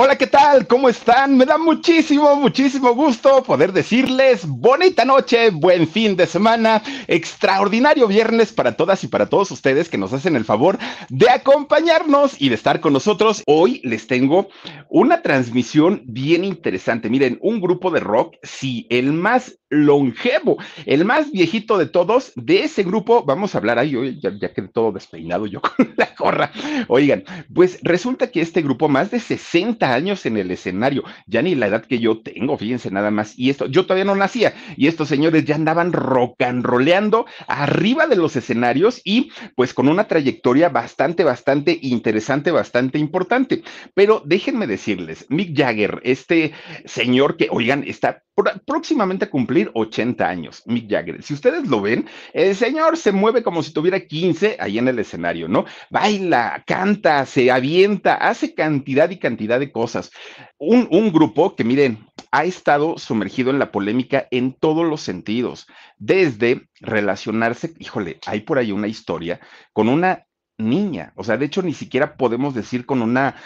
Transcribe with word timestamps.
Hola, 0.00 0.16
¿qué 0.16 0.28
tal? 0.28 0.68
¿Cómo 0.68 0.88
están? 0.88 1.36
Me 1.36 1.44
da 1.44 1.58
muchísimo, 1.58 2.36
muchísimo 2.36 2.94
gusto 2.94 3.42
poder 3.42 3.72
decirles 3.72 4.46
bonita 4.46 5.04
noche, 5.04 5.50
buen 5.50 5.88
fin 5.88 6.14
de 6.14 6.28
semana, 6.28 6.80
extraordinario 7.08 8.06
viernes 8.06 8.52
para 8.52 8.76
todas 8.76 9.02
y 9.02 9.08
para 9.08 9.26
todos 9.26 9.50
ustedes 9.50 9.88
que 9.88 9.98
nos 9.98 10.12
hacen 10.12 10.36
el 10.36 10.44
favor 10.44 10.78
de 11.08 11.28
acompañarnos 11.28 12.40
y 12.40 12.48
de 12.48 12.54
estar 12.54 12.78
con 12.78 12.92
nosotros. 12.92 13.42
Hoy 13.48 13.80
les 13.82 14.06
tengo 14.06 14.46
una 14.88 15.20
transmisión 15.20 16.04
bien 16.06 16.44
interesante. 16.44 17.10
Miren, 17.10 17.36
un 17.42 17.60
grupo 17.60 17.90
de 17.90 17.98
rock, 17.98 18.36
sí, 18.44 18.86
el 18.90 19.12
más 19.12 19.58
longevo, 19.68 20.58
el 20.86 21.04
más 21.06 21.32
viejito 21.32 21.76
de 21.76 21.86
todos. 21.86 22.30
De 22.36 22.62
ese 22.62 22.84
grupo 22.84 23.24
vamos 23.24 23.54
a 23.54 23.58
hablar 23.58 23.80
ahí, 23.80 23.96
hoy 23.96 24.20
ya, 24.20 24.30
ya 24.40 24.54
quedé 24.54 24.68
todo 24.68 24.92
despeinado 24.92 25.46
yo 25.46 25.60
con 25.76 25.92
la 25.96 26.14
gorra. 26.16 26.52
Oigan, 26.86 27.24
pues 27.52 27.80
resulta 27.82 28.30
que 28.30 28.40
este 28.40 28.62
grupo, 28.62 28.88
más 28.88 29.10
de 29.10 29.18
60 29.18 29.87
años 29.94 30.24
en 30.26 30.36
el 30.36 30.50
escenario, 30.50 31.04
ya 31.26 31.42
ni 31.42 31.54
la 31.54 31.66
edad 31.66 31.84
que 31.84 31.98
yo 31.98 32.20
tengo, 32.20 32.56
fíjense 32.56 32.90
nada 32.90 33.10
más. 33.10 33.38
Y 33.38 33.50
esto, 33.50 33.66
yo 33.66 33.84
todavía 33.84 34.04
no 34.04 34.14
nacía, 34.14 34.54
y 34.76 34.86
estos 34.86 35.08
señores 35.08 35.44
ya 35.44 35.54
andaban 35.54 35.92
rock 35.92 36.42
and 36.42 36.64
roleando 36.64 37.26
arriba 37.46 38.06
de 38.06 38.16
los 38.16 38.36
escenarios 38.36 39.00
y 39.04 39.30
pues 39.54 39.74
con 39.74 39.88
una 39.88 40.08
trayectoria 40.08 40.68
bastante, 40.68 41.24
bastante 41.24 41.78
interesante, 41.82 42.50
bastante 42.50 42.98
importante. 42.98 43.62
Pero 43.94 44.22
déjenme 44.24 44.66
decirles, 44.66 45.26
Mick 45.28 45.56
Jagger, 45.56 46.00
este 46.04 46.52
señor 46.84 47.36
que, 47.36 47.48
oigan, 47.50 47.84
está 47.86 48.22
próximamente 48.66 49.24
a 49.24 49.30
cumplir 49.30 49.70
80 49.74 50.28
años, 50.28 50.62
Mick 50.66 50.90
Jagger. 50.90 51.22
Si 51.22 51.34
ustedes 51.34 51.68
lo 51.68 51.80
ven, 51.80 52.06
el 52.32 52.54
señor 52.54 52.96
se 52.96 53.12
mueve 53.12 53.42
como 53.42 53.62
si 53.62 53.72
tuviera 53.72 54.00
15 54.00 54.56
ahí 54.60 54.78
en 54.78 54.88
el 54.88 54.98
escenario, 54.98 55.48
¿no? 55.48 55.64
Baila, 55.90 56.62
canta, 56.66 57.24
se 57.26 57.50
avienta, 57.50 58.14
hace 58.14 58.54
cantidad 58.54 59.10
y 59.10 59.18
cantidad 59.18 59.58
de 59.58 59.72
cosas. 59.72 60.10
Un, 60.58 60.88
un 60.90 61.12
grupo 61.12 61.54
que, 61.56 61.64
miren, 61.64 62.06
ha 62.30 62.44
estado 62.44 62.98
sumergido 62.98 63.50
en 63.50 63.58
la 63.58 63.70
polémica 63.70 64.26
en 64.30 64.52
todos 64.52 64.86
los 64.86 65.00
sentidos, 65.00 65.66
desde 65.96 66.68
relacionarse, 66.80 67.74
híjole, 67.78 68.18
hay 68.26 68.40
por 68.40 68.58
ahí 68.58 68.72
una 68.72 68.88
historia 68.88 69.40
con 69.72 69.88
una 69.88 70.26
niña, 70.58 71.12
o 71.14 71.24
sea, 71.24 71.36
de 71.36 71.46
hecho 71.46 71.62
ni 71.62 71.72
siquiera 71.72 72.16
podemos 72.16 72.54
decir 72.54 72.84
con 72.84 73.00
una 73.00 73.36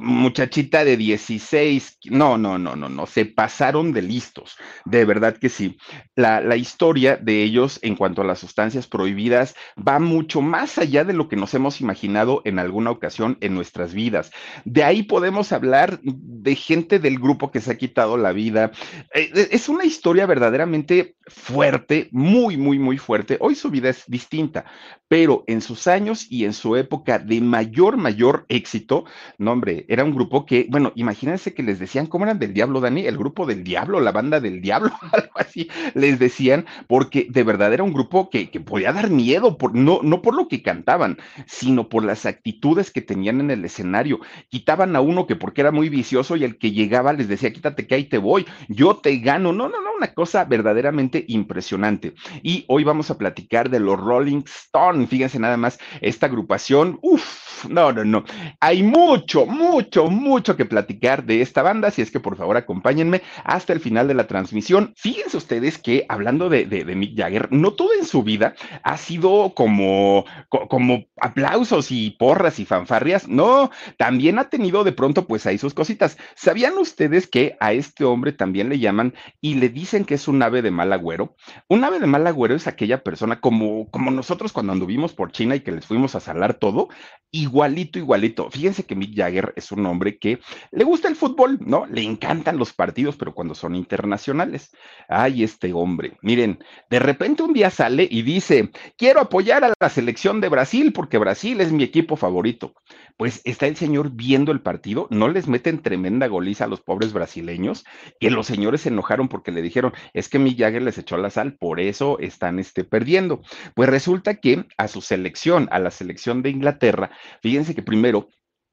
muchachita 0.00 0.84
de 0.84 0.96
16, 0.96 1.98
no, 2.10 2.38
no, 2.38 2.58
no, 2.58 2.76
no, 2.76 2.88
no, 2.88 3.06
se 3.06 3.24
pasaron 3.24 3.92
de 3.92 4.02
listos, 4.02 4.56
de 4.84 5.04
verdad 5.04 5.36
que 5.36 5.48
sí. 5.48 5.78
La, 6.14 6.40
la, 6.40 6.56
historia 6.56 7.16
de 7.16 7.42
ellos 7.42 7.78
en 7.82 7.96
cuanto 7.96 8.22
a 8.22 8.24
las 8.24 8.40
sustancias 8.40 8.86
prohibidas 8.86 9.54
va 9.76 9.98
mucho 9.98 10.40
más 10.40 10.78
allá 10.78 11.04
de 11.04 11.12
lo 11.12 11.28
que 11.28 11.36
nos 11.36 11.54
hemos 11.54 11.80
imaginado 11.80 12.42
en 12.44 12.58
alguna 12.58 12.90
ocasión 12.90 13.38
en 13.40 13.54
nuestras 13.54 13.94
vidas. 13.94 14.30
De 14.64 14.84
ahí 14.84 15.02
podemos 15.02 15.52
hablar 15.52 16.00
de 16.02 16.54
gente 16.54 16.98
del 16.98 17.18
grupo 17.18 17.50
que 17.50 17.60
se 17.60 17.72
ha 17.72 17.78
quitado 17.78 18.16
la 18.16 18.32
vida. 18.32 18.72
Eh, 19.14 19.48
es 19.50 19.68
una 19.68 19.84
historia 19.84 20.26
verdaderamente 20.26 21.16
fuerte, 21.26 22.08
muy, 22.10 22.56
muy, 22.56 22.78
muy 22.78 22.98
fuerte. 22.98 23.36
Hoy 23.40 23.54
su 23.54 23.70
vida 23.70 23.90
es 23.90 24.04
distinta, 24.06 24.64
pero 25.08 25.44
en 25.46 25.60
sus 25.62 25.86
años 25.86 26.26
y 26.30 26.44
en 26.44 26.52
su 26.52 26.76
época 26.76 27.18
de 27.18 27.40
mayor, 27.40 27.96
mayor 27.96 28.44
éxito, 28.48 29.04
no, 29.38 29.52
hombre, 29.52 29.86
era 29.88 30.04
un 30.04 30.14
grupo 30.14 30.44
que, 30.44 30.66
bueno, 30.68 30.92
imagínense 30.94 31.54
que 31.54 31.62
les 31.62 31.78
decían, 31.78 32.06
¿cómo 32.06 32.24
eran 32.24 32.38
del 32.38 32.52
diablo, 32.52 32.80
Dani? 32.80 33.06
El 33.06 33.16
grupo 33.16 33.46
del 33.46 33.64
diablo, 33.64 34.00
la 34.00 34.12
banda 34.12 34.40
del 34.40 34.60
diablo, 34.60 34.90
algo 35.12 35.32
así, 35.34 35.68
les 35.94 36.18
decían, 36.18 36.66
porque 36.86 37.26
de 37.30 37.42
verdad 37.42 37.72
era 37.72 37.82
un 37.82 37.92
grupo 37.92 38.28
que, 38.30 38.50
que 38.50 38.60
podía 38.60 38.92
dar 38.92 39.10
miedo, 39.10 39.56
por, 39.56 39.74
no, 39.74 40.00
no 40.02 40.20
por 40.20 40.34
lo 40.34 40.48
que 40.48 40.62
cantaban, 40.62 41.16
sino 41.46 41.88
por 41.88 42.04
las 42.04 42.26
actitudes 42.26 42.90
que 42.90 43.00
tenían 43.00 43.40
en 43.40 43.50
el 43.50 43.64
escenario. 43.64 44.20
Quitaban 44.48 44.94
a 44.94 45.00
uno 45.00 45.26
que 45.26 45.36
porque 45.36 45.62
era 45.62 45.72
muy 45.72 45.88
vicioso 45.88 46.36
y 46.36 46.44
el 46.44 46.58
que 46.58 46.72
llegaba 46.72 47.12
les 47.12 47.28
decía, 47.28 47.52
quítate 47.52 47.86
que 47.86 47.94
ahí 47.94 48.04
te 48.04 48.18
voy, 48.18 48.46
yo 48.68 48.96
te 48.96 49.16
gano. 49.18 49.52
No, 49.52 49.68
no, 49.68 49.80
no, 49.80 49.88
una 49.96 50.12
cosa 50.12 50.44
verdaderamente 50.44 51.24
impresionante. 51.28 52.14
Y 52.42 52.64
hoy 52.68 52.84
vamos 52.84 53.10
a 53.10 53.18
platicar 53.18 53.70
de 53.70 53.80
los 53.80 53.98
Rolling 53.98 54.42
Stones 54.46 54.97
fíjense 55.06 55.38
nada 55.38 55.56
más, 55.56 55.78
esta 56.00 56.26
agrupación, 56.26 56.98
uff, 57.02 57.66
no, 57.66 57.92
no, 57.92 58.04
no, 58.04 58.24
hay 58.60 58.82
mucho, 58.82 59.46
mucho, 59.46 60.06
mucho 60.10 60.56
que 60.56 60.64
platicar 60.64 61.24
de 61.24 61.42
esta 61.42 61.62
banda, 61.62 61.90
si 61.90 62.02
es 62.02 62.10
que 62.10 62.20
por 62.20 62.36
favor 62.36 62.56
acompáñenme 62.56 63.22
hasta 63.44 63.72
el 63.72 63.80
final 63.80 64.08
de 64.08 64.14
la 64.14 64.26
transmisión. 64.26 64.92
Fíjense 64.96 65.36
ustedes 65.36 65.78
que 65.78 66.06
hablando 66.08 66.48
de, 66.48 66.66
de, 66.66 66.84
de 66.84 66.94
Mick 66.94 67.16
Jagger, 67.16 67.48
no 67.52 67.72
todo 67.72 67.90
en 67.98 68.06
su 68.06 68.22
vida 68.22 68.54
ha 68.82 68.96
sido 68.96 69.52
como, 69.54 70.24
como 70.48 71.04
aplausos 71.20 71.90
y 71.90 72.10
porras 72.10 72.58
y 72.58 72.64
fanfarrias, 72.64 73.28
no, 73.28 73.70
también 73.96 74.38
ha 74.38 74.48
tenido 74.48 74.84
de 74.84 74.92
pronto 74.92 75.26
pues 75.26 75.46
ahí 75.46 75.58
sus 75.58 75.74
cositas. 75.74 76.16
¿Sabían 76.34 76.76
ustedes 76.78 77.26
que 77.26 77.56
a 77.60 77.72
este 77.72 78.04
hombre 78.04 78.32
también 78.32 78.68
le 78.68 78.78
llaman 78.78 79.14
y 79.40 79.54
le 79.54 79.68
dicen 79.68 80.04
que 80.04 80.14
es 80.14 80.28
un 80.28 80.42
ave 80.42 80.62
de 80.62 80.70
mal 80.70 80.92
agüero? 80.92 81.36
Un 81.68 81.84
ave 81.84 82.00
de 82.00 82.06
mal 82.06 82.26
agüero 82.26 82.54
es 82.54 82.66
aquella 82.66 83.02
persona 83.02 83.40
como, 83.40 83.90
como 83.90 84.10
nosotros 84.10 84.52
cuando 84.52 84.72
anduvimos 84.72 84.87
por 85.14 85.32
China 85.32 85.54
y 85.54 85.60
que 85.60 85.72
les 85.72 85.86
fuimos 85.86 86.14
a 86.14 86.20
salar 86.20 86.54
todo, 86.54 86.88
igualito, 87.30 87.98
igualito. 87.98 88.50
Fíjense 88.50 88.84
que 88.84 88.96
Mick 88.96 89.14
Jagger 89.14 89.52
es 89.56 89.70
un 89.70 89.84
hombre 89.86 90.18
que 90.18 90.40
le 90.70 90.84
gusta 90.84 91.08
el 91.08 91.16
fútbol, 91.16 91.58
¿no? 91.60 91.84
Le 91.86 92.02
encantan 92.02 92.56
los 92.56 92.72
partidos, 92.72 93.16
pero 93.16 93.34
cuando 93.34 93.54
son 93.54 93.74
internacionales. 93.74 94.70
Ay, 95.08 95.42
este 95.42 95.72
hombre, 95.72 96.16
miren, 96.22 96.64
de 96.88 96.98
repente 96.98 97.42
un 97.42 97.52
día 97.52 97.70
sale 97.70 98.08
y 98.10 98.22
dice, 98.22 98.70
quiero 98.96 99.20
apoyar 99.20 99.64
a 99.64 99.74
la 99.78 99.88
selección 99.90 100.40
de 100.40 100.48
Brasil 100.48 100.92
porque 100.92 101.18
Brasil 101.18 101.60
es 101.60 101.70
mi 101.70 101.84
equipo 101.84 102.16
favorito. 102.16 102.74
Pues 103.18 103.42
está 103.44 103.66
el 103.66 103.76
señor 103.76 104.12
viendo 104.12 104.52
el 104.52 104.60
partido, 104.60 105.08
no 105.10 105.28
les 105.28 105.48
meten 105.48 105.82
tremenda 105.82 106.28
goliza 106.28 106.64
a 106.64 106.68
los 106.68 106.80
pobres 106.80 107.12
brasileños, 107.12 107.84
que 108.20 108.30
los 108.30 108.46
señores 108.46 108.82
se 108.82 108.88
enojaron 108.88 109.28
porque 109.28 109.50
le 109.50 109.60
dijeron, 109.60 109.92
es 110.14 110.28
que 110.28 110.38
Mick 110.38 110.58
Jagger 110.58 110.82
les 110.82 110.98
echó 110.98 111.16
la 111.16 111.30
sal, 111.30 111.56
por 111.58 111.80
eso 111.80 112.18
están 112.20 112.58
este, 112.58 112.84
perdiendo. 112.84 113.42
Pues 113.74 113.88
resulta 113.88 114.36
que 114.36 114.64
a 114.78 114.88
su 114.88 115.00
selección, 115.00 115.68
a 115.70 115.78
la 115.78 115.90
selección 115.90 116.42
de 116.42 116.50
Inglaterra, 116.50 117.10
fíjense 117.42 117.74
que 117.74 117.82
primero 117.82 118.28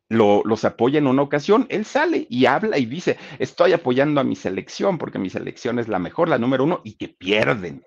lo, 0.08 0.44
los 0.46 0.64
apoya 0.66 1.00
en 1.00 1.08
una 1.08 1.24
ocasión, 1.24 1.66
él 1.70 1.84
sale 1.84 2.28
y 2.30 2.46
habla 2.46 2.78
y 2.78 2.86
dice, 2.86 3.18
estoy 3.40 3.74
apoyando 3.74 4.22
a 4.22 4.24
mi 4.24 4.36
selección 4.36 4.98
porque 4.98 5.20
mi 5.20 5.30
selección 5.30 5.80
es 5.80 5.88
la 5.88 6.00
mejor, 6.00 6.30
la 6.30 6.38
número 6.38 6.64
uno, 6.64 6.82
y 6.84 6.94
que 6.94 7.10
pierden. 7.10 7.84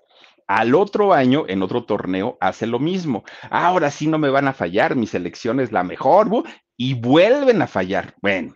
Al 0.47 0.73
otro 0.73 1.13
año, 1.13 1.45
en 1.47 1.61
otro 1.61 1.85
torneo, 1.85 2.37
hace 2.41 2.65
lo 2.65 2.79
mismo. 2.79 3.23
Ahora 3.51 3.91
sí 3.91 4.07
no 4.07 4.17
me 4.17 4.29
van 4.29 4.47
a 4.47 4.53
fallar, 4.53 4.95
mi 4.95 5.05
selección 5.05 5.59
es 5.59 5.71
la 5.71 5.83
mejor, 5.83 6.43
y 6.75 6.95
vuelven 6.95 7.61
a 7.61 7.67
fallar. 7.67 8.15
Bueno, 8.21 8.55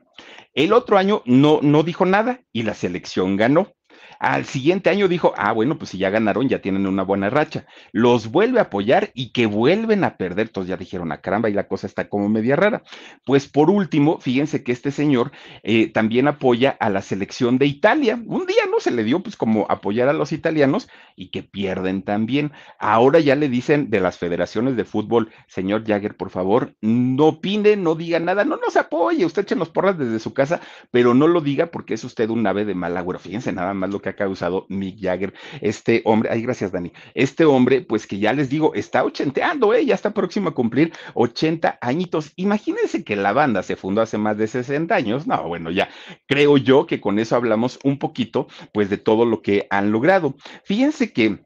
el 0.54 0.74
otro 0.74 0.98
año 0.98 1.22
no, 1.26 1.60
no 1.62 1.84
dijo 1.84 2.06
nada 2.06 2.42
y 2.52 2.64
la 2.64 2.74
selección 2.74 3.38
ganó. 3.38 3.74
Al 4.20 4.46
siguiente 4.46 4.90
año 4.90 5.08
dijo, 5.08 5.34
ah, 5.38 5.52
bueno, 5.52 5.78
pues 5.78 5.92
si 5.92 5.98
ya 5.98 6.10
ganaron, 6.10 6.50
ya 6.50 6.62
tienen 6.62 6.88
una 6.88 7.04
buena 7.04 7.30
racha. 7.30 7.66
Los 7.92 8.32
vuelve 8.32 8.60
a 8.60 8.64
apoyar 8.64 9.12
y 9.14 9.32
que 9.32 9.46
vuelven 9.46 10.04
a 10.04 10.18
perder. 10.18 10.48
Entonces 10.48 10.70
ya 10.70 10.78
dijeron, 10.78 11.12
a 11.12 11.16
ah, 11.16 11.22
caramba, 11.22 11.50
y 11.50 11.54
la 11.54 11.68
cosa 11.68 11.88
está 11.88 12.10
como 12.10 12.30
media 12.30 12.56
rara. 12.56 12.84
Pues 13.26 13.48
por 13.48 13.70
último, 13.70 14.20
fíjense 14.20 14.64
que 14.64 14.72
este 14.72 14.92
señor 14.92 15.32
eh, 15.64 15.92
también 15.92 16.28
apoya 16.28 16.78
a 16.80 16.90
la 16.90 17.02
selección 17.02 17.58
de 17.58 17.66
Italia. 17.66 18.22
Un 18.26 18.46
día 18.46 18.64
no 18.70 18.80
se 18.80 18.92
le 18.92 19.04
dio 19.04 19.22
pues 19.22 19.36
como 19.36 19.66
apoyar 19.70 20.10
a 20.10 20.14
los 20.14 20.32
italianos 20.32 20.88
y 21.16 21.30
que 21.30 21.44
pierden 21.44 22.04
también. 22.04 22.52
Ahora 22.80 23.20
ya 23.20 23.36
le 23.36 23.50
dicen 23.50 23.90
de 23.90 24.00
las 24.00 24.18
federaciones 24.18 24.76
de 24.76 24.86
fútbol, 24.86 25.32
señor 25.48 25.86
Jagger, 25.86 26.16
por 26.16 26.30
favor, 26.30 26.76
no 26.82 27.26
opine, 27.28 27.76
no 27.76 27.96
diga 27.96 28.20
nada, 28.20 28.44
no 28.46 28.58
nos 28.58 28.76
apoye, 28.78 29.26
usted 29.26 29.44
eche 29.44 29.56
los 29.56 29.70
porras 29.70 29.98
desde 29.98 30.20
su 30.20 30.34
casa, 30.34 30.62
pero 30.92 31.14
no 31.14 31.28
lo 31.28 31.42
diga 31.42 31.68
porque 31.68 31.94
es 31.94 32.04
usted 32.04 32.30
un 32.30 32.46
ave 32.48 32.66
de 32.66 32.76
mal 32.76 32.96
agüero. 32.98 33.20
Fíjense 33.20 33.52
nada 33.52 33.74
más 33.74 33.90
lo 33.94 34.02
que 34.02 34.10
ha 34.10 34.16
causado 34.16 34.66
Mick 34.70 35.00
Jagger, 35.00 35.34
este 35.62 36.02
hombre, 36.06 36.30
ay, 36.32 36.42
gracias 36.42 36.72
Dani, 36.72 36.92
este 37.14 37.46
hombre, 37.46 37.82
pues 37.82 38.06
que 38.08 38.20
ya 38.20 38.34
les 38.34 38.50
digo, 38.50 38.74
está 38.74 39.04
ochenteando, 39.04 39.74
¿eh? 39.74 39.86
ya 39.86 39.96
está 39.96 40.14
próximo 40.14 40.50
a 40.50 40.54
cumplir 40.54 40.92
80 41.14 41.78
añitos. 41.80 42.34
Imagínense 42.36 43.04
que 43.04 43.16
la 43.16 43.32
banda 43.32 43.64
se 43.64 43.76
fundó 43.76 44.02
hace 44.02 44.18
más 44.18 44.38
de 44.38 44.48
60 44.48 44.94
años, 44.94 45.28
no, 45.28 45.48
bueno, 45.48 45.72
ya 45.72 45.90
creo 46.28 46.58
yo 46.58 46.86
que 46.86 47.00
con 47.00 47.20
eso 47.20 47.36
hablamos 47.36 47.80
un 47.84 48.00
poquito, 48.00 48.48
pues 48.74 48.90
de 48.90 48.98
todo 48.98 49.26
lo 49.26 49.42
que 49.42 49.68
han 49.70 49.92
logrado. 49.92 50.36
Fíjense 50.66 51.14
que 51.14 51.46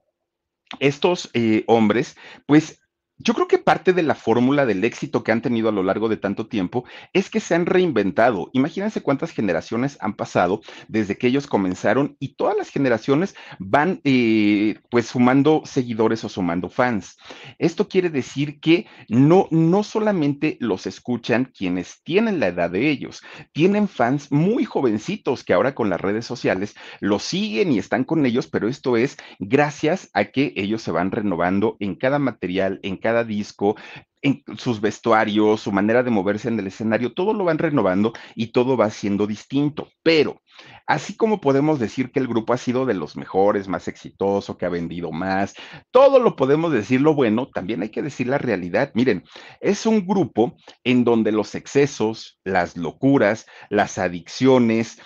estos 0.80 1.30
eh, 1.34 1.64
hombres, 1.68 2.18
pues 2.46 2.82
Yo 3.20 3.34
creo 3.34 3.48
que 3.48 3.58
parte 3.58 3.94
de 3.94 4.04
la 4.04 4.14
fórmula 4.14 4.68
del 4.68 4.84
éxito 4.84 5.24
que 5.24 5.32
han 5.32 5.42
tenido 5.42 5.70
a 5.70 5.72
lo 5.72 5.82
largo 5.82 6.08
de 6.08 6.18
tanto 6.18 6.46
tiempo 6.46 6.86
es 7.14 7.32
que 7.32 7.40
se 7.40 7.56
han 7.56 7.66
reinventado. 7.66 8.52
Imagínense 8.54 9.02
cuántas 9.02 9.32
generaciones 9.32 9.98
han 10.02 10.14
pasado 10.14 10.62
desde 10.88 11.18
que 11.18 11.26
ellos 11.26 11.48
comenzaron 11.48 12.16
y 12.20 12.36
todas 12.36 12.56
las 12.56 12.70
generaciones 12.70 13.36
van 13.58 14.02
eh, 14.04 14.80
pues 14.92 15.08
sumando 15.08 15.64
seguidores 15.66 16.24
o 16.26 16.30
sumando 16.30 16.70
fans. 16.70 17.18
Esto 17.58 17.88
quiere 17.88 18.12
decir 18.12 18.60
que 18.60 18.86
no, 19.10 19.48
no 19.50 19.82
solamente 19.82 20.58
los 20.60 20.86
escuchan 20.86 21.46
quienes 21.46 22.04
tienen 22.04 22.40
la 22.40 22.48
edad 22.48 22.70
de 22.70 22.92
ellos, 22.92 23.24
tienen 23.52 23.88
fans 23.88 24.32
muy 24.32 24.64
jovencitos 24.64 25.44
que 25.44 25.54
ahora 25.54 25.74
con 25.74 25.90
las 25.90 26.02
redes 26.02 26.26
sociales 26.26 26.76
los 27.00 27.24
siguen 27.24 27.72
y 27.72 27.80
están 27.80 28.04
con 28.04 28.28
ellos, 28.28 28.46
pero 28.46 28.68
esto 28.68 28.96
es 28.96 29.18
gracias 29.40 30.12
a 30.14 30.26
que 30.26 30.54
ellos 30.56 30.84
se 30.84 30.92
van 30.92 31.10
renovando 31.10 31.78
en 31.80 31.96
cada 31.96 32.20
material, 32.20 32.80
en 32.84 32.98
cada 32.98 33.07
cada 33.08 33.24
disco, 33.24 33.78
en 34.22 34.44
sus 34.58 34.82
vestuarios, 34.82 35.62
su 35.62 35.72
manera 35.72 36.04
de 36.04 36.12
moverse 36.12 36.50
en 36.50 36.60
el 36.60 36.68
escenario, 36.68 37.14
todo 37.14 37.32
lo 37.32 37.46
van 37.46 37.58
renovando 37.58 38.12
y 38.36 38.48
todo 38.48 38.76
va 38.76 38.90
siendo 38.90 39.26
distinto. 39.28 39.88
Pero 40.04 40.42
así 40.86 41.16
como 41.16 41.40
podemos 41.40 41.80
decir 41.80 42.12
que 42.12 42.20
el 42.20 42.28
grupo 42.28 42.52
ha 42.52 42.58
sido 42.58 42.86
de 42.86 42.96
los 42.96 43.16
mejores, 43.16 43.70
más 43.70 43.88
exitoso, 43.88 44.58
que 44.58 44.66
ha 44.66 44.70
vendido 44.70 45.14
más, 45.14 45.56
todo 45.90 46.20
lo 46.20 46.36
podemos 46.36 46.74
decir 46.74 47.00
lo 47.00 47.14
bueno, 47.14 47.48
también 47.48 47.82
hay 47.82 47.90
que 47.90 48.02
decir 48.02 48.28
la 48.28 48.40
realidad. 48.40 48.92
Miren, 48.94 49.24
es 49.62 49.86
un 49.86 50.06
grupo 50.06 50.58
en 50.84 51.06
donde 51.06 51.32
los 51.32 51.56
excesos, 51.56 52.42
las 52.44 52.76
locuras, 52.76 53.46
las 53.70 53.98
adicciones, 53.98 55.00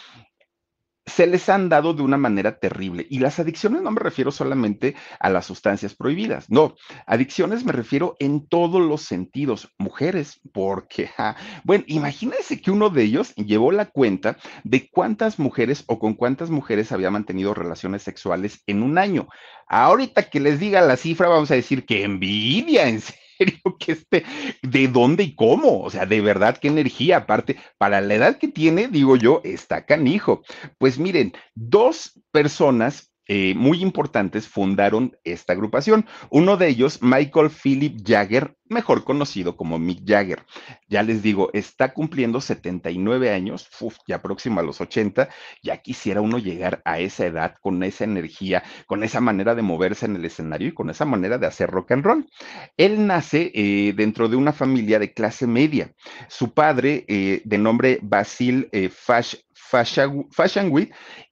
se 1.11 1.27
les 1.27 1.49
han 1.49 1.69
dado 1.69 1.93
de 1.93 2.01
una 2.01 2.17
manera 2.17 2.57
terrible. 2.57 3.05
Y 3.09 3.19
las 3.19 3.39
adicciones 3.39 3.81
no 3.81 3.91
me 3.91 3.99
refiero 3.99 4.31
solamente 4.31 4.95
a 5.19 5.29
las 5.29 5.45
sustancias 5.45 5.95
prohibidas, 5.95 6.49
no, 6.49 6.75
adicciones 7.05 7.65
me 7.65 7.71
refiero 7.71 8.15
en 8.19 8.47
todos 8.47 8.81
los 8.81 9.01
sentidos. 9.01 9.71
Mujeres, 9.77 10.39
porque, 10.53 11.09
bueno, 11.63 11.83
imagínense 11.87 12.61
que 12.61 12.71
uno 12.71 12.89
de 12.89 13.03
ellos 13.03 13.33
llevó 13.35 13.71
la 13.71 13.85
cuenta 13.85 14.37
de 14.63 14.89
cuántas 14.89 15.39
mujeres 15.39 15.83
o 15.87 15.99
con 15.99 16.13
cuántas 16.13 16.49
mujeres 16.49 16.91
había 16.91 17.11
mantenido 17.11 17.53
relaciones 17.53 18.03
sexuales 18.03 18.63
en 18.67 18.83
un 18.83 18.97
año. 18.97 19.27
Ahorita 19.67 20.23
que 20.23 20.39
les 20.39 20.59
diga 20.59 20.81
la 20.81 20.97
cifra, 20.97 21.29
vamos 21.29 21.51
a 21.51 21.55
decir 21.55 21.85
que 21.85 22.03
envidia, 22.03 22.87
en 22.87 23.01
que 23.79 23.91
este, 23.93 24.23
¿de 24.61 24.87
dónde 24.87 25.23
y 25.23 25.35
cómo? 25.35 25.81
O 25.81 25.89
sea, 25.89 26.05
de 26.05 26.21
verdad, 26.21 26.57
qué 26.57 26.67
energía. 26.67 27.17
Aparte, 27.17 27.57
para 27.77 28.01
la 28.01 28.15
edad 28.15 28.37
que 28.37 28.47
tiene, 28.47 28.87
digo 28.87 29.15
yo, 29.15 29.41
está 29.43 29.85
canijo. 29.85 30.43
Pues 30.77 30.97
miren, 30.99 31.33
dos 31.55 32.19
personas 32.31 33.10
eh, 33.27 33.53
muy 33.55 33.81
importantes 33.81 34.47
fundaron 34.47 35.17
esta 35.23 35.53
agrupación. 35.53 36.05
Uno 36.29 36.57
de 36.57 36.67
ellos, 36.67 37.01
Michael 37.01 37.49
Philip 37.49 38.01
Jagger, 38.05 38.57
mejor 38.67 39.03
conocido 39.03 39.55
como 39.55 39.77
Mick 39.77 40.01
Jagger. 40.07 40.43
Ya 40.87 41.03
les 41.03 41.21
digo, 41.21 41.49
está 41.53 41.93
cumpliendo 41.93 42.41
79 42.41 43.31
años, 43.31 43.69
ya 44.07 44.21
próximo 44.21 44.59
a 44.59 44.63
los 44.63 44.81
80. 44.81 45.29
Ya 45.61 45.77
quisiera 45.77 46.21
uno 46.21 46.39
llegar 46.39 46.81
a 46.83 46.99
esa 46.99 47.25
edad 47.25 47.55
con 47.61 47.83
esa 47.83 48.05
energía, 48.05 48.63
con 48.87 49.03
esa 49.03 49.21
manera 49.21 49.55
de 49.55 49.61
moverse 49.61 50.05
en 50.05 50.15
el 50.15 50.25
escenario 50.25 50.69
y 50.69 50.73
con 50.73 50.89
esa 50.89 51.05
manera 51.05 51.37
de 51.37 51.47
hacer 51.47 51.69
rock 51.69 51.91
and 51.91 52.03
roll. 52.03 52.29
Él 52.77 53.05
nace 53.05 53.51
eh, 53.53 53.93
dentro 53.95 54.29
de 54.29 54.35
una 54.35 54.53
familia 54.53 54.99
de 54.99 55.13
clase 55.13 55.45
media. 55.45 55.93
Su 56.27 56.53
padre, 56.53 57.05
eh, 57.07 57.41
de 57.45 57.57
nombre 57.57 57.99
Basil 58.01 58.69
Fash 58.91 59.35
Fashion 59.71 60.73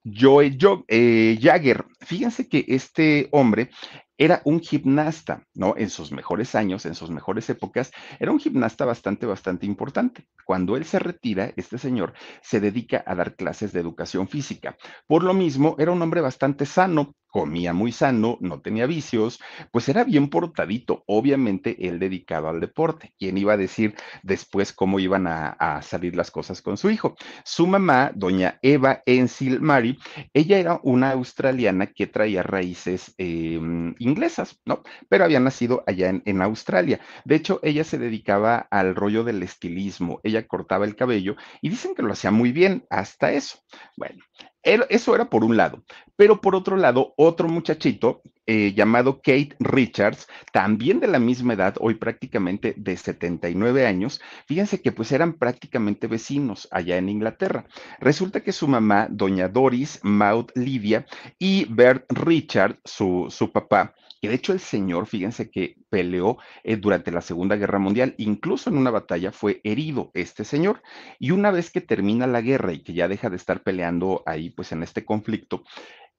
Joe 0.02 0.56
eh, 0.88 1.38
Jagger. 1.40 1.84
Fíjense 2.00 2.48
que 2.48 2.64
este 2.68 3.28
hombre 3.32 3.70
era 4.16 4.42
un 4.44 4.60
gimnasta, 4.60 5.46
¿no? 5.54 5.74
En 5.76 5.88
sus 5.88 6.12
mejores 6.12 6.54
años, 6.54 6.84
en 6.84 6.94
sus 6.94 7.10
mejores 7.10 7.48
épocas, 7.48 7.90
era 8.18 8.30
un 8.30 8.38
gimnasta 8.38 8.84
bastante, 8.84 9.24
bastante 9.26 9.64
importante. 9.66 10.26
Cuando 10.44 10.76
él 10.76 10.84
se 10.84 10.98
retira, 10.98 11.52
este 11.56 11.78
señor 11.78 12.12
se 12.42 12.60
dedica 12.60 13.02
a 13.06 13.14
dar 13.14 13.34
clases 13.34 13.72
de 13.72 13.80
educación 13.80 14.28
física. 14.28 14.76
Por 15.06 15.22
lo 15.22 15.32
mismo, 15.32 15.74
era 15.78 15.92
un 15.92 16.02
hombre 16.02 16.20
bastante 16.20 16.66
sano, 16.66 17.14
comía 17.30 17.72
muy 17.72 17.92
sano, 17.92 18.36
no 18.40 18.60
tenía 18.60 18.86
vicios, 18.86 19.40
pues 19.70 19.88
era 19.88 20.04
bien 20.04 20.28
portadito, 20.28 21.04
obviamente 21.06 21.88
él 21.88 21.98
dedicado 21.98 22.48
al 22.48 22.60
deporte. 22.60 23.14
¿Quién 23.18 23.38
iba 23.38 23.54
a 23.54 23.56
decir 23.56 23.94
después 24.22 24.72
cómo 24.72 24.98
iban 24.98 25.26
a, 25.26 25.56
salir 25.82 26.16
las 26.16 26.30
cosas 26.30 26.60
con 26.62 26.76
su 26.76 26.90
hijo? 26.90 27.16
Su 27.44 27.66
mamá, 27.66 28.12
doña 28.14 28.58
Eva 28.62 29.02
Ensil 29.06 29.60
Mari, 29.60 29.98
ella 30.34 30.58
era 30.58 30.80
una 30.82 31.12
australiana 31.12 31.86
que 31.86 32.06
traía 32.06 32.42
raíces 32.42 33.14
em, 33.18 33.94
inglesas, 33.98 34.60
¿no? 34.64 34.82
Pero 35.08 35.24
había 35.24 35.40
nacido 35.40 35.84
allá 35.86 36.08
en, 36.08 36.22
en 36.26 36.42
Australia. 36.42 37.00
De 37.24 37.36
hecho, 37.36 37.60
ella 37.62 37.84
se 37.84 37.98
dedicaba 37.98 38.66
al 38.70 38.94
rollo 38.94 39.24
del 39.24 39.42
estilismo, 39.42 40.20
ella 40.24 40.46
cortaba 40.46 40.84
el 40.84 40.96
cabello 40.96 41.36
y 41.62 41.68
dicen 41.68 41.94
que 41.94 42.02
lo 42.02 42.12
hacía 42.12 42.30
muy 42.30 42.52
bien, 42.52 42.84
hasta 42.90 43.32
eso. 43.32 43.58
Bueno, 43.96 44.22
eso 44.62 45.14
era 45.14 45.30
por 45.30 45.44
un 45.44 45.56
lado, 45.56 45.82
pero 46.16 46.40
por 46.40 46.54
otro 46.54 46.76
lado, 46.76 47.14
otro 47.16 47.48
muchachito 47.48 48.22
eh, 48.46 48.74
llamado 48.74 49.22
Kate 49.22 49.54
Richards, 49.58 50.26
también 50.52 51.00
de 51.00 51.06
la 51.06 51.18
misma 51.18 51.54
edad, 51.54 51.76
hoy 51.80 51.94
prácticamente 51.94 52.74
de 52.76 52.96
79 52.96 53.86
años, 53.86 54.20
fíjense 54.46 54.82
que 54.82 54.92
pues 54.92 55.12
eran 55.12 55.34
prácticamente 55.34 56.08
vecinos 56.08 56.68
allá 56.70 56.96
en 56.96 57.08
Inglaterra. 57.08 57.66
Resulta 58.00 58.42
que 58.42 58.52
su 58.52 58.68
mamá, 58.68 59.06
doña 59.10 59.48
Doris 59.48 60.00
Maud 60.02 60.50
Lydia 60.54 61.06
y 61.38 61.66
Bert 61.72 62.10
Richard, 62.10 62.78
su, 62.84 63.28
su 63.30 63.52
papá, 63.52 63.94
que 64.20 64.28
de 64.28 64.34
hecho 64.34 64.52
el 64.52 64.60
señor, 64.60 65.06
fíjense 65.06 65.50
que 65.50 65.76
peleó 65.88 66.38
eh, 66.62 66.76
durante 66.76 67.10
la 67.10 67.22
Segunda 67.22 67.56
Guerra 67.56 67.78
Mundial, 67.78 68.14
incluso 68.18 68.70
en 68.70 68.76
una 68.76 68.90
batalla 68.90 69.32
fue 69.32 69.60
herido 69.64 70.10
este 70.14 70.44
señor. 70.44 70.82
Y 71.18 71.30
una 71.30 71.50
vez 71.50 71.70
que 71.70 71.80
termina 71.80 72.26
la 72.26 72.40
guerra 72.40 72.72
y 72.72 72.82
que 72.82 72.92
ya 72.92 73.08
deja 73.08 73.30
de 73.30 73.36
estar 73.36 73.62
peleando 73.62 74.22
ahí, 74.26 74.50
pues 74.50 74.72
en 74.72 74.82
este 74.82 75.04
conflicto, 75.04 75.64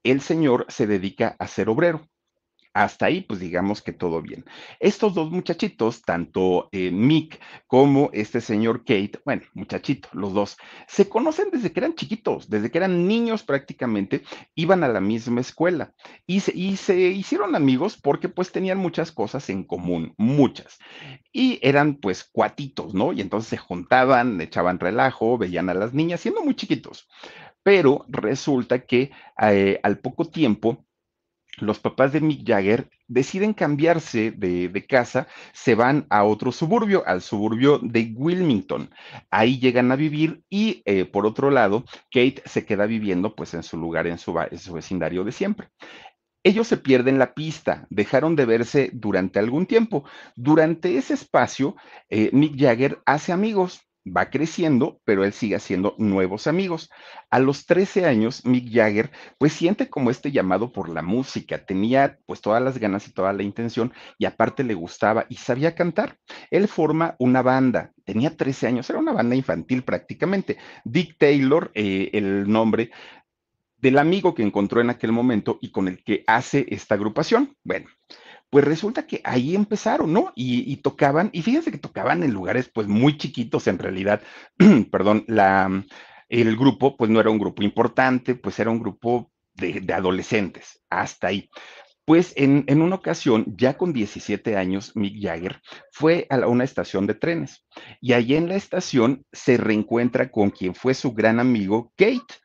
el 0.03 0.21
señor 0.21 0.65
se 0.69 0.87
dedica 0.87 1.35
a 1.39 1.47
ser 1.47 1.69
obrero. 1.69 2.01
Hasta 2.73 3.07
ahí, 3.07 3.21
pues 3.21 3.41
digamos 3.41 3.81
que 3.81 3.91
todo 3.91 4.21
bien. 4.21 4.45
Estos 4.79 5.13
dos 5.13 5.29
muchachitos, 5.29 6.03
tanto 6.03 6.69
eh, 6.71 6.89
Mick 6.89 7.39
como 7.67 8.09
este 8.13 8.39
señor 8.39 8.85
Kate, 8.85 9.19
bueno, 9.25 9.43
muchachito, 9.53 10.07
los 10.13 10.33
dos, 10.33 10.57
se 10.87 11.09
conocen 11.09 11.49
desde 11.51 11.73
que 11.73 11.81
eran 11.81 11.95
chiquitos, 11.95 12.49
desde 12.49 12.71
que 12.71 12.77
eran 12.77 13.07
niños 13.09 13.43
prácticamente, 13.43 14.23
iban 14.55 14.85
a 14.85 14.87
la 14.87 15.01
misma 15.01 15.41
escuela 15.41 15.93
y 16.25 16.39
se, 16.39 16.55
y 16.55 16.77
se 16.77 16.97
hicieron 16.97 17.55
amigos 17.55 17.97
porque 18.01 18.29
pues 18.29 18.53
tenían 18.53 18.77
muchas 18.77 19.11
cosas 19.11 19.49
en 19.49 19.65
común, 19.65 20.13
muchas. 20.17 20.79
Y 21.33 21.59
eran 21.61 21.95
pues 21.95 22.23
cuatitos, 22.23 22.93
¿no? 22.93 23.11
Y 23.11 23.19
entonces 23.19 23.49
se 23.49 23.57
juntaban, 23.57 24.39
echaban 24.39 24.79
relajo, 24.79 25.37
veían 25.37 25.69
a 25.69 25.73
las 25.73 25.93
niñas, 25.93 26.21
siendo 26.21 26.41
muy 26.41 26.55
chiquitos. 26.55 27.09
Pero 27.63 28.05
resulta 28.07 28.85
que 28.85 29.11
eh, 29.41 29.79
al 29.83 29.99
poco 29.99 30.25
tiempo, 30.25 30.85
los 31.57 31.79
papás 31.79 32.13
de 32.13 32.21
Mick 32.21 32.47
Jagger 32.47 32.89
deciden 33.07 33.53
cambiarse 33.53 34.31
de, 34.31 34.85
casa, 34.87 35.27
se 35.53 35.75
van 35.75 36.07
a 36.09 36.23
otro 36.23 36.51
suburbio, 36.51 37.03
al 37.05 37.21
suburbio 37.21 37.79
de 37.79 38.13
Wilmington. 38.15 38.89
Ahí 39.29 39.59
llegan 39.59 39.91
a 39.91 39.95
vivir 39.95 40.43
y 40.49 40.81
eh, 40.85 41.05
por 41.05 41.25
otro 41.25 41.51
lado, 41.51 41.83
Kate 42.11 42.41
se 42.45 42.65
queda 42.65 42.85
viviendo 42.85 43.35
pues 43.35 43.53
en 43.53 43.63
su 43.63 43.77
lugar, 43.77 44.07
en 44.07 44.17
su, 44.17 44.33
vecindario 44.33 45.23
de 45.23 45.31
siempre. 45.31 45.69
Ellos 46.43 46.67
se 46.67 46.77
pierden 46.77 47.19
la 47.19 47.33
pista, 47.33 47.85
dejaron 47.89 48.35
de 48.35 48.45
verse 48.45 48.89
durante 48.93 49.37
algún 49.37 49.67
tiempo. 49.67 50.05
Durante 50.35 50.97
ese 50.97 51.13
espacio, 51.13 51.75
eh, 52.09 52.29
Mick 52.33 52.59
Jagger 52.59 52.99
hace 53.05 53.31
amigos, 53.31 53.81
va 54.05 54.29
creciendo, 54.29 54.99
pero 55.05 55.23
él 55.23 55.33
sigue 55.33 55.55
haciendo 55.55 55.95
nuevos 55.97 56.47
amigos. 56.47 56.89
A 57.29 57.39
los 57.39 57.65
13 57.65 58.05
años, 58.05 58.45
Mick 58.45 58.71
Jagger, 58.73 59.11
pues 59.37 59.53
siente 59.53 59.89
como 59.89 60.09
este 60.09 60.31
llamado 60.31 60.71
por 60.71 60.89
la 60.89 61.01
música, 61.01 61.65
tenía 61.65 62.19
pues 62.25 62.41
todas 62.41 62.61
las 62.61 62.77
ganas 62.77 63.07
y 63.07 63.13
toda 63.13 63.33
la 63.33 63.43
intención 63.43 63.93
y 64.17 64.25
aparte 64.25 64.63
le 64.63 64.73
gustaba 64.73 65.25
y 65.29 65.35
sabía 65.35 65.75
cantar. 65.75 66.17
Él 66.49 66.67
forma 66.67 67.15
una 67.19 67.41
banda, 67.41 67.91
tenía 68.03 68.35
13 68.35 68.67
años, 68.67 68.89
era 68.89 68.99
una 68.99 69.13
banda 69.13 69.35
infantil 69.35 69.83
prácticamente. 69.83 70.57
Dick 70.83 71.17
Taylor, 71.17 71.71
eh, 71.73 72.09
el 72.13 72.49
nombre 72.49 72.91
del 73.77 73.97
amigo 73.97 74.35
que 74.35 74.43
encontró 74.43 74.79
en 74.79 74.91
aquel 74.91 75.11
momento 75.11 75.57
y 75.61 75.71
con 75.71 75.87
el 75.87 76.03
que 76.03 76.23
hace 76.27 76.65
esta 76.69 76.95
agrupación. 76.95 77.57
Bueno, 77.63 77.87
pues 78.51 78.65
resulta 78.65 79.07
que 79.07 79.21
ahí 79.23 79.55
empezaron, 79.55 80.11
¿no? 80.11 80.33
Y, 80.35 80.75
tocaban, 80.77 81.29
y 81.31 81.41
fíjense 81.41 81.71
que 81.71 81.77
tocaban 81.77 82.21
en 82.21 82.33
lugares 82.33 82.69
pues 82.69 82.85
muy 82.85 83.17
chiquitos 83.17 83.65
en 83.67 83.79
realidad, 83.79 84.21
perdón, 84.91 85.23
la, 85.27 85.85
el 86.27 86.57
grupo 86.57 86.97
pues 86.97 87.09
no 87.09 87.21
era 87.21 87.29
un 87.29 87.39
grupo 87.39 87.63
importante, 87.63 88.35
pues 88.35 88.59
era 88.59 88.69
un 88.69 88.79
grupo 88.79 89.31
de, 89.53 89.81
adolescentes, 89.93 90.83
hasta 90.89 91.27
ahí. 91.27 91.49
Pues 92.03 92.33
en, 92.35 92.65
en, 92.67 92.81
una 92.81 92.95
ocasión, 92.95 93.45
ya 93.57 93.77
con 93.77 93.93
17 93.93 94.57
años, 94.57 94.97
Mick 94.97 95.23
Jagger 95.23 95.61
fue 95.91 96.27
a 96.29 96.45
una 96.45 96.65
estación 96.65 97.07
de 97.07 97.13
trenes 97.13 97.65
y 98.01 98.11
allí 98.11 98.35
en 98.35 98.49
la 98.49 98.55
estación 98.55 99.25
se 99.31 99.55
reencuentra 99.55 100.29
con 100.29 100.49
quien 100.49 100.75
fue 100.75 100.93
su 100.93 101.13
gran 101.13 101.39
amigo 101.39 101.93
Kate. 101.95 102.35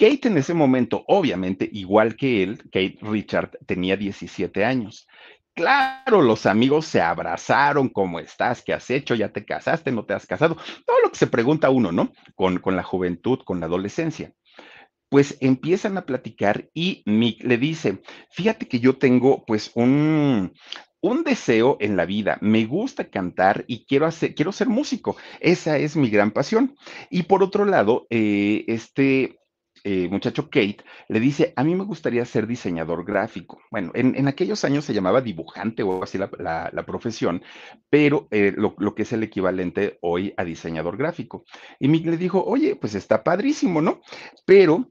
Kate 0.00 0.28
en 0.28 0.38
ese 0.38 0.54
momento, 0.54 1.04
obviamente, 1.08 1.68
igual 1.70 2.16
que 2.16 2.42
él, 2.42 2.62
Kate 2.72 2.96
Richard 3.02 3.58
tenía 3.66 3.98
17 3.98 4.64
años. 4.64 5.06
Claro, 5.52 6.22
los 6.22 6.46
amigos 6.46 6.86
se 6.86 7.02
abrazaron, 7.02 7.90
¿cómo 7.90 8.18
estás? 8.18 8.62
¿Qué 8.62 8.72
has 8.72 8.88
hecho? 8.88 9.14
¿Ya 9.14 9.28
te 9.28 9.44
casaste? 9.44 9.92
¿No 9.92 10.06
te 10.06 10.14
has 10.14 10.26
casado? 10.26 10.56
Todo 10.86 11.00
lo 11.04 11.10
que 11.10 11.18
se 11.18 11.26
pregunta 11.26 11.68
uno, 11.68 11.92
¿no? 11.92 12.12
Con, 12.34 12.60
con 12.60 12.76
la 12.76 12.82
juventud, 12.82 13.40
con 13.44 13.60
la 13.60 13.66
adolescencia 13.66 14.32
pues 15.10 15.36
empiezan 15.40 15.98
a 15.98 16.06
platicar 16.06 16.70
y 16.72 17.02
Mick 17.04 17.42
le 17.42 17.58
dice, 17.58 18.00
fíjate 18.30 18.68
que 18.68 18.78
yo 18.78 18.96
tengo 18.96 19.44
pues 19.44 19.72
un, 19.74 20.52
un 21.00 21.24
deseo 21.24 21.76
en 21.80 21.96
la 21.96 22.06
vida, 22.06 22.38
me 22.40 22.64
gusta 22.64 23.10
cantar 23.10 23.64
y 23.66 23.86
quiero, 23.86 24.06
hacer, 24.06 24.34
quiero 24.34 24.52
ser 24.52 24.68
músico, 24.68 25.16
esa 25.40 25.78
es 25.78 25.96
mi 25.96 26.10
gran 26.10 26.30
pasión. 26.30 26.76
Y 27.10 27.24
por 27.24 27.42
otro 27.42 27.64
lado, 27.64 28.06
eh, 28.10 28.64
este 28.68 29.39
eh, 29.84 30.08
muchacho 30.08 30.50
Kate 30.50 30.84
le 31.08 31.20
dice, 31.20 31.52
a 31.56 31.64
mí 31.64 31.74
me 31.74 31.84
gustaría 31.84 32.24
ser 32.24 32.46
diseñador 32.46 33.04
gráfico. 33.04 33.60
Bueno, 33.70 33.92
en, 33.94 34.28
aquellos 34.28 34.64
años 34.64 34.84
se 34.84 34.94
llamaba 34.94 35.20
dibujante 35.20 35.82
o 35.82 36.02
así 36.02 36.18
la, 36.18 36.84
profesión, 36.86 37.42
pero 37.88 38.26
eh, 38.30 38.52
lo, 38.56 38.74
lo, 38.78 38.94
que 38.94 39.02
es 39.02 39.12
el 39.12 39.22
equivalente 39.22 39.98
hoy 40.02 40.34
a 40.36 40.44
diseñador 40.44 40.96
gráfico. 40.96 41.44
Y 41.78 41.88
Mick 41.88 42.06
le 42.06 42.16
dijo, 42.16 42.42
oye, 42.44 42.76
pues 42.76 42.94
está 42.94 43.22
padrísimo, 43.22 43.80
¿no? 43.80 44.00
Pero 44.44 44.90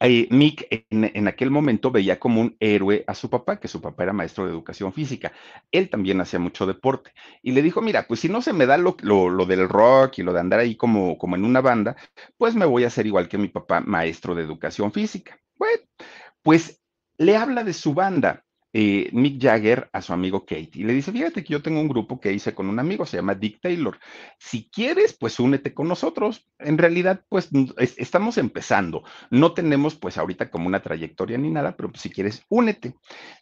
Mick 0.00 0.66
en, 0.90 1.28
aquel 1.28 1.50
momento 1.50 1.90
veía 1.90 2.18
como 2.18 2.40
un 2.40 2.56
héroe 2.60 3.04
a 3.06 3.14
su 3.14 3.30
papá, 3.30 3.58
que 3.58 3.68
su 3.68 3.80
papá 3.80 4.04
era 4.04 4.12
maestro 4.12 4.44
de 4.44 4.50
educación 4.50 4.92
física. 4.92 5.32
Él 5.72 5.88
también 5.88 6.20
hacía 6.20 6.38
mucho 6.38 6.66
deporte. 6.66 7.12
Y 7.42 7.52
le 7.52 7.62
dijo, 7.62 7.80
mira, 7.80 8.06
pues 8.06 8.20
si 8.20 8.28
no 8.28 8.42
se 8.42 8.52
me 8.52 8.66
da 8.66 8.76
lo, 8.76 8.96
del 9.46 9.68
rock 9.68 10.18
y 10.18 10.22
lo 10.22 10.32
de 10.32 10.40
andar 10.40 10.60
ahí 10.60 10.76
como, 10.76 11.18
como 11.18 11.36
en 11.36 11.44
una 11.44 11.60
banda, 11.60 11.96
pues 12.36 12.54
me 12.54 12.66
voy 12.66 12.84
a 12.84 12.88
hacer 12.88 13.06
igual 13.06 13.28
que 13.28 13.38
mi 13.38 13.48
papá, 13.48 13.80
maestro 13.80 14.34
de 14.34 14.42
educación 14.42 14.92
física. 14.92 15.38
Pues 16.42 16.80
le 17.18 17.36
habla 17.36 17.64
de 17.64 17.72
su 17.72 17.94
banda 17.94 18.45
eh, 18.78 19.08
Mick 19.12 19.42
Jagger 19.42 19.88
a 19.90 20.02
su 20.02 20.12
amigo 20.12 20.44
Kate 20.44 20.68
y 20.74 20.84
le 20.84 20.92
dice, 20.92 21.10
fíjate 21.10 21.42
que 21.42 21.54
yo 21.54 21.62
tengo 21.62 21.80
un 21.80 21.88
grupo 21.88 22.20
que 22.20 22.34
hice 22.34 22.54
con 22.54 22.68
un 22.68 22.78
amigo, 22.78 23.06
se 23.06 23.16
llama 23.16 23.34
Dick 23.34 23.58
Taylor. 23.62 23.98
Si 24.38 24.68
quieres, 24.70 25.16
pues 25.18 25.40
únete 25.40 25.72
con 25.72 25.88
nosotros. 25.88 26.46
En 26.58 26.76
realidad, 26.76 27.24
pues 27.30 27.48
estamos 27.96 28.36
empezando. 28.36 29.02
No 29.30 29.54
tenemos 29.54 29.94
pues 29.94 30.18
ahorita 30.18 30.50
como 30.50 30.66
una 30.66 30.82
trayectoria 30.82 31.38
ni 31.38 31.48
nada, 31.48 31.74
pero 31.74 31.88
pues, 31.88 32.02
si 32.02 32.10
quieres, 32.10 32.44
únete. 32.50 32.92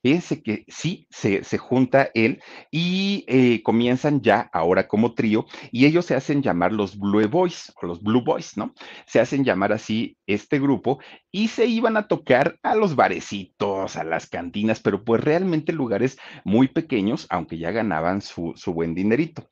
Fíjense 0.04 0.40
que 0.40 0.64
sí, 0.68 1.08
se, 1.10 1.42
junta 1.58 2.10
él 2.14 2.40
y 2.70 3.24
eh, 3.26 3.60
comienzan 3.64 4.20
ya 4.22 4.48
ahora 4.52 4.86
como 4.86 5.14
trío 5.14 5.46
y 5.72 5.86
ellos 5.86 6.06
se 6.06 6.14
hacen 6.14 6.42
llamar 6.42 6.72
los 6.72 6.96
Blue 6.96 7.26
Boys 7.28 7.72
o 7.82 7.86
los 7.86 8.00
Blue 8.00 8.22
Boys, 8.22 8.56
¿no? 8.56 8.72
Se 9.06 9.18
hacen 9.18 9.42
llamar 9.42 9.72
así 9.72 10.16
este 10.28 10.60
grupo 10.60 11.00
y 11.32 11.48
se 11.48 11.66
iban 11.66 11.96
a 11.96 12.06
tocar 12.06 12.60
a 12.62 12.76
los 12.76 12.94
barecitos, 12.94 13.96
a 13.96 14.04
las 14.04 14.28
cantinas, 14.28 14.78
pero 14.78 15.02
pues 15.02 15.23
realmente 15.24 15.72
lugares 15.72 16.18
muy 16.44 16.68
pequeños, 16.68 17.26
aunque 17.30 17.58
ya 17.58 17.70
ganaban 17.70 18.20
su, 18.20 18.54
buen 18.66 18.94
dinerito. 18.94 19.48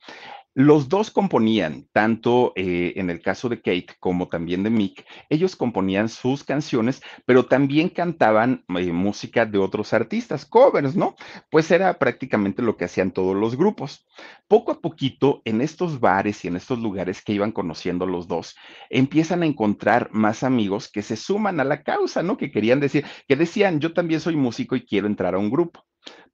Los 0.55 0.87
dos 0.87 1.09
componían, 1.09 1.87
tanto 1.93 2.53
eh, 2.55 2.93
en 2.97 3.09
el 3.09 3.21
caso 3.21 3.49
de 3.49 3.57
Kate 3.57 3.87
como 3.99 4.27
también 4.27 4.61
de 4.61 4.69
Mick, 4.69 5.03
ellos 5.27 5.55
componían 5.55 6.09
sus 6.09 6.43
canciones, 6.43 7.01
pero 7.25 7.47
también 7.47 7.89
cantaban 7.89 8.63
eh, 8.77 8.91
música 8.91 9.47
de 9.47 9.57
otros 9.57 9.93
artistas, 9.93 10.45
covers, 10.45 10.95
¿no? 10.95 11.15
Pues 11.49 11.71
era 11.71 11.97
prácticamente 11.97 12.61
lo 12.61 12.77
que 12.77 12.85
hacían 12.85 13.09
todos 13.09 13.35
los 13.35 13.57
grupos. 13.57 14.05
Poco 14.47 14.73
a 14.73 14.79
poquito, 14.79 15.41
en 15.43 15.59
estos 15.59 15.99
bares 15.99 16.45
y 16.45 16.49
en 16.49 16.55
estos 16.55 16.77
lugares 16.77 17.23
que 17.23 17.33
iban 17.33 17.51
conociendo 17.51 18.05
los 18.05 18.27
dos, 18.27 18.55
empiezan 18.91 19.41
a 19.41 19.47
encontrar 19.47 20.09
más 20.11 20.43
amigos 20.43 20.87
que 20.87 21.01
se 21.01 21.15
suman 21.15 21.59
a 21.61 21.63
la 21.63 21.81
causa, 21.81 22.21
¿no? 22.21 22.37
Que 22.37 22.51
querían 22.51 22.79
decir, 22.79 23.05
que 23.27 23.35
decían, 23.35 23.79
yo 23.79 23.93
también 23.93 24.19
soy 24.19 24.35
músico 24.35 24.75
y 24.75 24.85
quiero 24.85 25.07
entrar 25.07 25.33
a 25.33 25.39
un 25.39 25.49
grupo 25.49 25.83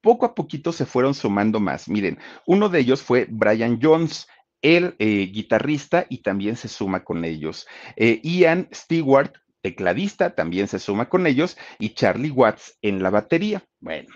poco 0.02 0.26
a 0.26 0.36
poquito 0.36 0.72
se 0.72 0.86
fueron 0.86 1.14
sumando 1.14 1.60
más. 1.60 1.90
Miren, 1.90 2.18
uno 2.46 2.70
de 2.70 2.80
ellos 2.80 3.02
fue 3.02 3.28
Brian 3.30 3.80
Jones, 3.82 4.28
el 4.62 4.96
eh, 5.00 5.30
guitarrista, 5.32 6.06
y 6.10 6.20
también 6.20 6.56
se 6.56 6.68
suma 6.68 7.04
con 7.04 7.26
ellos. 7.26 7.68
Eh, 7.96 8.20
Ian 8.24 8.68
Stewart, 8.74 9.34
tecladista, 9.62 10.36
también 10.36 10.68
se 10.68 10.80
suma 10.80 11.10
con 11.10 11.28
ellos, 11.28 11.58
y 11.80 11.90
Charlie 11.90 12.32
Watts 12.32 12.78
en 12.82 13.02
la 13.02 13.10
batería. 13.10 13.64
Bueno, 13.80 14.10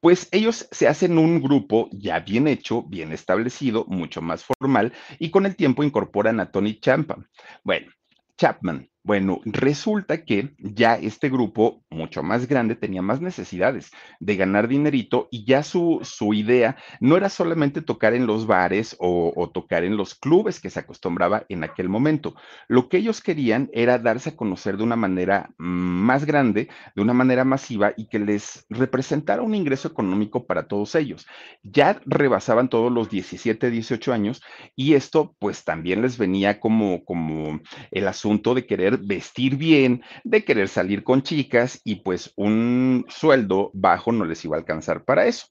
pues 0.00 0.28
ellos 0.32 0.68
se 0.70 0.88
hacen 0.88 1.18
un 1.18 1.40
grupo 1.40 1.88
ya 1.92 2.20
bien 2.20 2.46
hecho, 2.46 2.82
bien 2.82 3.12
establecido, 3.12 3.84
mucho 3.86 4.20
más 4.20 4.44
formal, 4.44 4.92
y 5.18 5.30
con 5.30 5.46
el 5.46 5.56
tiempo 5.56 5.82
incorporan 5.82 6.40
a 6.40 6.50
Tony 6.50 6.78
Champa. 6.78 7.16
Bueno, 7.62 7.90
Chapman. 8.36 8.88
Bueno, 9.06 9.42
resulta 9.44 10.24
que 10.24 10.54
ya 10.58 10.94
este 10.94 11.28
grupo, 11.28 11.82
mucho 11.90 12.22
más 12.22 12.48
grande, 12.48 12.74
tenía 12.74 13.02
más 13.02 13.20
necesidades 13.20 13.90
de 14.18 14.34
ganar 14.34 14.66
dinerito 14.66 15.28
y 15.30 15.44
ya 15.44 15.62
su, 15.62 16.00
su 16.02 16.32
idea 16.32 16.78
no 17.00 17.18
era 17.18 17.28
solamente 17.28 17.82
tocar 17.82 18.14
en 18.14 18.26
los 18.26 18.46
bares 18.46 18.96
o, 18.98 19.50
tocar 19.52 19.84
en 19.84 19.98
los 19.98 20.14
clubes 20.14 20.58
que 20.58 20.70
se 20.70 20.80
acostumbraba 20.80 21.44
en 21.50 21.64
aquel 21.64 21.90
momento. 21.90 22.34
Lo 22.66 22.88
que 22.88 22.96
ellos 22.96 23.20
querían 23.20 23.68
era 23.74 23.98
darse 23.98 24.30
a 24.30 24.36
conocer 24.36 24.78
de 24.78 24.84
una 24.84 24.96
manera 24.96 25.50
más 25.58 26.24
grande, 26.24 26.70
de 26.96 27.02
una 27.02 27.12
manera 27.12 27.44
masiva 27.44 27.92
y 27.98 28.06
que 28.08 28.18
les 28.18 28.64
representara 28.70 29.42
un 29.42 29.54
ingreso 29.54 29.86
económico 29.86 30.46
para 30.46 30.66
todos 30.66 30.94
ellos. 30.94 31.26
Ya 31.62 32.00
rebasaban 32.06 32.70
todos 32.70 32.90
los 32.90 33.10
17, 33.10 33.70
18 33.70 34.14
años 34.14 34.42
y 34.74 34.94
esto 34.94 35.36
pues 35.38 35.62
también 35.64 36.00
les 36.00 36.16
venía 36.16 36.58
como, 36.58 37.04
como 37.04 37.60
el 37.90 38.08
asunto 38.08 38.54
de 38.54 38.64
querer 38.64 38.93
vestir 38.96 39.56
bien, 39.56 40.02
de 40.24 40.44
querer 40.44 40.68
salir 40.68 41.04
con 41.04 41.22
chicas 41.22 41.80
y 41.84 41.96
pues 41.96 42.32
un 42.36 43.06
sueldo 43.08 43.70
bajo 43.74 44.12
no 44.12 44.24
les 44.24 44.44
iba 44.44 44.56
a 44.56 44.60
alcanzar 44.60 45.04
para 45.04 45.26
eso. 45.26 45.46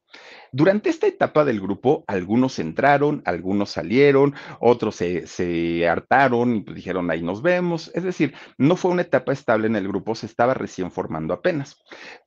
Durante 0.51 0.89
esta 0.89 1.07
etapa 1.07 1.45
del 1.45 1.59
grupo, 1.59 2.03
algunos 2.07 2.59
entraron, 2.59 3.23
algunos 3.25 3.71
salieron, 3.71 4.35
otros 4.59 4.95
se, 4.95 5.87
hartaron 5.87 6.55
y 6.57 6.61
pues 6.61 6.75
dijeron, 6.75 7.09
ahí 7.09 7.23
nos 7.23 7.41
vemos. 7.41 7.91
Es 7.95 8.03
decir, 8.03 8.35
no 8.57 8.75
fue 8.75 8.91
una 8.91 9.01
etapa 9.01 9.33
estable 9.33 9.67
en 9.67 9.75
el 9.75 9.87
grupo, 9.87 10.13
se 10.13 10.27
estaba 10.27 10.53
recién 10.53 10.91
formando 10.91 11.33
apenas. 11.33 11.77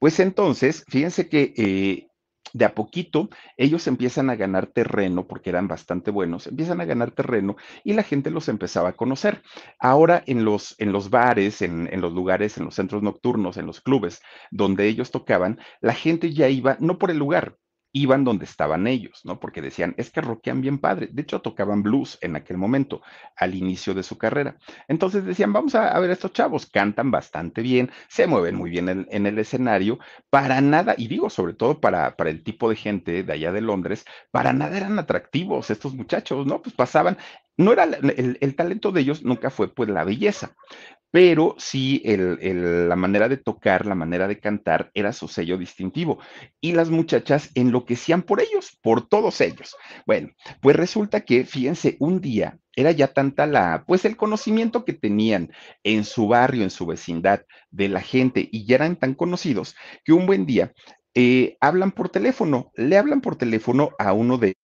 Pues 0.00 0.18
entonces, 0.18 0.84
fíjense 0.88 1.28
que 1.28 1.54
eh, 1.56 2.08
de 2.56 2.64
a 2.64 2.74
poquito 2.74 3.28
ellos 3.58 3.86
empiezan 3.86 4.30
a 4.30 4.36
ganar 4.36 4.66
terreno, 4.66 5.26
porque 5.26 5.50
eran 5.50 5.68
bastante 5.68 6.10
buenos, 6.10 6.46
empiezan 6.46 6.80
a 6.80 6.86
ganar 6.86 7.10
terreno 7.10 7.56
y 7.84 7.92
la 7.92 8.02
gente 8.02 8.30
los 8.30 8.48
empezaba 8.48 8.90
a 8.90 8.96
conocer. 8.96 9.42
Ahora 9.78 10.22
en 10.26 10.44
los, 10.44 10.74
en 10.78 10.90
los 10.90 11.10
bares, 11.10 11.60
en, 11.60 11.88
en 11.92 12.00
los 12.00 12.14
lugares, 12.14 12.56
en 12.56 12.64
los 12.64 12.74
centros 12.74 13.02
nocturnos, 13.02 13.58
en 13.58 13.66
los 13.66 13.82
clubes 13.82 14.22
donde 14.50 14.86
ellos 14.86 15.10
tocaban, 15.10 15.58
la 15.80 15.92
gente 15.92 16.32
ya 16.32 16.48
iba, 16.48 16.78
no 16.80 16.98
por 16.98 17.10
el 17.10 17.18
lugar, 17.18 17.56
iban 17.96 18.24
donde 18.24 18.44
estaban 18.44 18.86
ellos, 18.86 19.22
¿no? 19.24 19.40
Porque 19.40 19.62
decían, 19.62 19.94
es 19.96 20.10
que 20.10 20.20
rockean 20.20 20.60
bien 20.60 20.78
padre. 20.78 21.08
De 21.10 21.22
hecho, 21.22 21.40
tocaban 21.40 21.82
blues 21.82 22.18
en 22.20 22.36
aquel 22.36 22.58
momento, 22.58 23.00
al 23.36 23.54
inicio 23.54 23.94
de 23.94 24.02
su 24.02 24.18
carrera. 24.18 24.56
Entonces 24.86 25.24
decían, 25.24 25.52
vamos 25.52 25.74
a, 25.74 25.98
ver 25.98 26.10
a 26.10 26.12
estos 26.12 26.32
chavos, 26.32 26.66
cantan 26.66 27.10
bastante 27.10 27.62
bien, 27.62 27.90
se 28.08 28.26
mueven 28.26 28.54
muy 28.54 28.68
bien 28.68 29.06
en, 29.08 29.26
el 29.26 29.38
escenario, 29.38 29.98
para 30.28 30.60
nada, 30.60 30.94
y 30.98 31.08
digo 31.08 31.30
sobre 31.30 31.54
todo 31.54 31.80
para, 31.80 32.16
para 32.16 32.28
el 32.28 32.42
tipo 32.42 32.68
de 32.68 32.76
gente 32.76 33.22
de 33.22 33.32
allá 33.32 33.50
de 33.50 33.62
Londres, 33.62 34.04
para 34.30 34.52
nada 34.52 34.76
eran 34.76 34.98
atractivos 34.98 35.70
estos 35.70 35.94
muchachos, 35.94 36.46
¿no? 36.46 36.60
Pues 36.60 36.74
pasaban, 36.74 37.16
no 37.56 37.72
era 37.72 37.84
el, 37.84 38.38
el, 38.40 38.54
talento 38.54 38.92
de 38.92 39.00
ellos 39.00 39.22
nunca 39.22 39.50
fue 39.50 39.72
pues 39.74 39.88
la 39.88 40.04
belleza, 40.04 40.54
pero 41.10 41.54
sí 41.58 42.02
el, 42.04 42.88
la 42.88 42.96
manera 42.96 43.28
de 43.28 43.38
tocar, 43.38 43.86
la 43.86 43.94
manera 43.94 44.28
de 44.28 44.38
cantar 44.38 44.90
era 44.92 45.14
su 45.14 45.28
sello 45.28 45.56
distintivo. 45.56 46.18
Y 46.60 46.72
las 46.72 46.90
muchachas 46.90 47.50
enloquecían 47.54 48.22
por 48.22 48.42
ellos, 48.42 48.78
por 48.82 49.08
todos 49.08 49.40
ellos. 49.40 49.74
Bueno, 50.06 50.28
pues 50.60 50.76
resulta 50.76 51.22
que, 51.22 51.44
fíjense, 51.44 51.96
un 52.00 52.20
día 52.20 52.58
era 52.74 52.90
ya 52.90 53.14
tanta 53.14 53.46
la, 53.46 53.84
pues 53.86 54.04
el 54.04 54.18
conocimiento 54.18 54.84
que 54.84 54.92
tenían 54.92 55.50
en 55.84 56.04
su 56.04 56.28
barrio, 56.28 56.62
en 56.62 56.70
su 56.70 56.84
vecindad, 56.84 57.42
de 57.70 57.88
la 57.88 58.02
gente, 58.02 58.46
y 58.52 58.66
ya 58.66 58.76
eran 58.76 58.96
tan 58.96 59.14
conocidos, 59.14 59.74
que 60.04 60.12
un 60.12 60.26
buen 60.26 60.44
día 60.44 60.74
eh, 61.14 61.56
hablan 61.60 61.92
por 61.92 62.10
teléfono, 62.10 62.70
le 62.74 62.98
hablan 62.98 63.22
por 63.22 63.36
teléfono 63.36 63.92
a 63.98 64.12
uno 64.12 64.36
de 64.36 64.56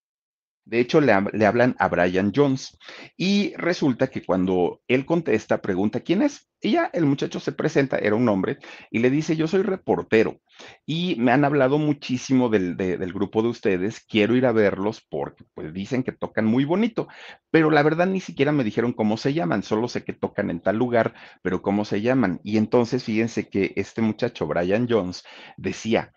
De 0.65 0.81
hecho, 0.81 1.01
le, 1.01 1.13
hablan 1.13 1.75
a 1.79 1.89
Brian 1.89 2.33
Jones 2.35 2.79
y 3.17 3.55
resulta 3.57 4.07
que 4.07 4.25
cuando 4.25 4.81
él 4.87 5.05
contesta, 5.05 5.61
pregunta 5.61 6.01
quién 6.01 6.23
es. 6.23 6.49
Y 6.61 6.73
ya 6.73 6.91
el 6.93 7.07
muchacho 7.07 7.41
se 7.41 7.51
presenta, 7.51 7.99
era 7.99 8.15
un 8.15 8.29
hombre, 8.29 8.59
y 8.89 9.01
le 9.01 9.11
dice, 9.11 9.35
yo 9.35 9.49
soy 9.49 9.63
reportero 9.63 10.41
y 10.87 11.17
me 11.19 11.33
han 11.33 11.45
hablado 11.45 11.77
muchísimo 11.79 12.49
del, 12.49 12.77
de, 12.77 12.99
del 12.99 13.13
grupo 13.13 13.43
de 13.43 13.49
ustedes, 13.49 13.99
quiero 13.99 14.37
ir 14.37 14.47
a 14.47 14.53
verlos 14.53 15.05
porque 15.11 15.45
pues 15.55 15.73
dicen 15.75 16.05
que 16.05 16.13
tocan 16.13 16.45
muy 16.45 16.65
bonito, 16.65 17.09
pero 17.51 17.71
la 17.71 17.83
verdad 17.83 18.07
ni 18.07 18.21
siquiera 18.21 18.53
me 18.53 18.63
dijeron 18.63 18.93
cómo 18.93 19.17
se 19.17 19.35
llaman, 19.35 19.65
solo 19.65 19.89
sé 19.89 20.05
que 20.05 20.13
tocan 20.13 20.51
en 20.51 20.61
tal 20.61 20.77
lugar, 20.77 21.15
pero 21.43 21.63
cómo 21.63 21.85
se 21.85 22.01
llaman. 22.01 22.41
Y 22.45 22.59
entonces 22.59 23.03
fíjense 23.03 23.49
que 23.49 23.73
este 23.75 24.01
muchacho, 24.01 24.47
Brian 24.47 24.87
Jones, 24.89 25.25
decía, 25.57 26.13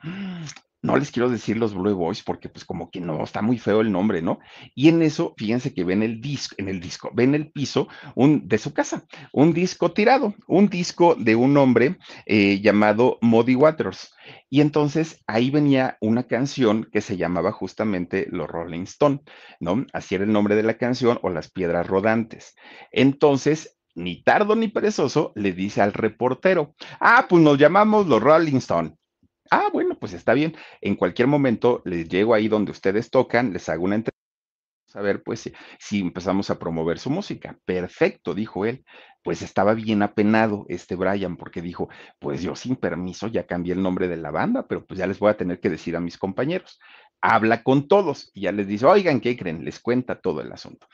no 0.85 0.97
les 0.97 1.11
quiero 1.11 1.29
decir 1.29 1.57
los 1.57 1.73
Blue 1.73 1.95
Boys 1.95 2.21
porque 2.21 2.47
pues 2.47 2.63
como 2.63 2.91
que 2.91 3.01
no, 3.01 3.23
está 3.23 3.41
muy 3.41 3.57
feo 3.57 3.81
el 3.81 3.91
nombre, 3.91 4.21
¿no? 4.21 4.39
Y 4.75 4.89
en 4.89 5.01
eso, 5.01 5.33
fíjense 5.37 5.73
que 5.73 5.83
ven 5.83 6.03
el 6.03 6.21
disco, 6.21 6.55
en 6.59 6.69
el 6.69 6.79
disco, 6.79 7.11
ven 7.13 7.33
el 7.33 7.51
piso 7.51 7.87
un, 8.13 8.47
de 8.47 8.57
su 8.57 8.73
casa, 8.73 9.05
un 9.33 9.53
disco 9.53 9.91
tirado, 9.91 10.35
un 10.47 10.69
disco 10.69 11.15
de 11.15 11.35
un 11.35 11.57
hombre 11.57 11.97
eh, 12.25 12.61
llamado 12.61 13.17
Muddy 13.21 13.55
Waters. 13.55 14.13
Y 14.49 14.61
entonces 14.61 15.23
ahí 15.27 15.49
venía 15.49 15.97
una 16.01 16.23
canción 16.23 16.87
que 16.91 17.01
se 17.01 17.17
llamaba 17.17 17.51
justamente 17.51 18.27
Los 18.31 18.47
Rolling 18.47 18.83
Stone, 18.83 19.21
¿no? 19.59 19.85
Así 19.93 20.15
era 20.15 20.23
el 20.23 20.31
nombre 20.31 20.55
de 20.55 20.63
la 20.63 20.77
canción 20.77 21.19
o 21.23 21.29
Las 21.29 21.49
Piedras 21.49 21.87
Rodantes. 21.87 22.55
Entonces, 22.91 23.77
ni 23.95 24.21
tardo 24.21 24.55
ni 24.55 24.67
perezoso, 24.67 25.31
le 25.35 25.53
dice 25.53 25.81
al 25.81 25.93
reportero, 25.93 26.75
ah, 26.99 27.25
pues 27.27 27.41
nos 27.41 27.57
llamamos 27.57 28.07
los 28.07 28.21
Rolling 28.21 28.57
Stone. 28.57 28.95
Ah, 29.51 29.69
bueno, 29.71 29.97
pues 29.99 30.13
está 30.13 30.33
bien. 30.33 30.55
En 30.81 30.95
cualquier 30.95 31.27
momento 31.27 31.81
les 31.85 32.07
llego 32.09 32.33
ahí 32.33 32.47
donde 32.47 32.71
ustedes 32.71 33.09
tocan, 33.11 33.53
les 33.53 33.69
hago 33.69 33.83
una 33.83 33.95
entrevista, 33.95 34.15
a 34.95 35.01
ver, 35.01 35.23
pues 35.23 35.41
si, 35.41 35.53
si 35.79 35.99
empezamos 36.01 36.49
a 36.49 36.59
promover 36.59 36.99
su 36.99 37.09
música. 37.09 37.59
Perfecto, 37.65 38.33
dijo 38.33 38.65
él. 38.65 38.85
Pues 39.23 39.41
estaba 39.41 39.73
bien 39.73 40.03
apenado 40.03 40.65
este 40.69 40.95
Brian 40.95 41.37
porque 41.37 41.61
dijo, 41.61 41.89
pues 42.19 42.41
yo 42.43 42.55
sin 42.55 42.75
permiso 42.77 43.27
ya 43.27 43.45
cambié 43.47 43.73
el 43.73 43.83
nombre 43.83 44.07
de 44.07 44.17
la 44.17 44.31
banda, 44.31 44.67
pero 44.67 44.85
pues 44.85 44.99
ya 44.99 45.07
les 45.07 45.19
voy 45.19 45.31
a 45.31 45.37
tener 45.37 45.59
que 45.59 45.69
decir 45.69 45.95
a 45.95 45.99
mis 46.01 46.17
compañeros. 46.17 46.79
Habla 47.21 47.63
con 47.63 47.87
todos 47.87 48.31
y 48.33 48.41
ya 48.43 48.51
les 48.51 48.67
dice, 48.67 48.85
oigan, 48.85 49.21
¿qué 49.21 49.35
creen? 49.37 49.65
Les 49.65 49.79
cuenta 49.79 50.21
todo 50.21 50.41
el 50.41 50.51
asunto 50.51 50.87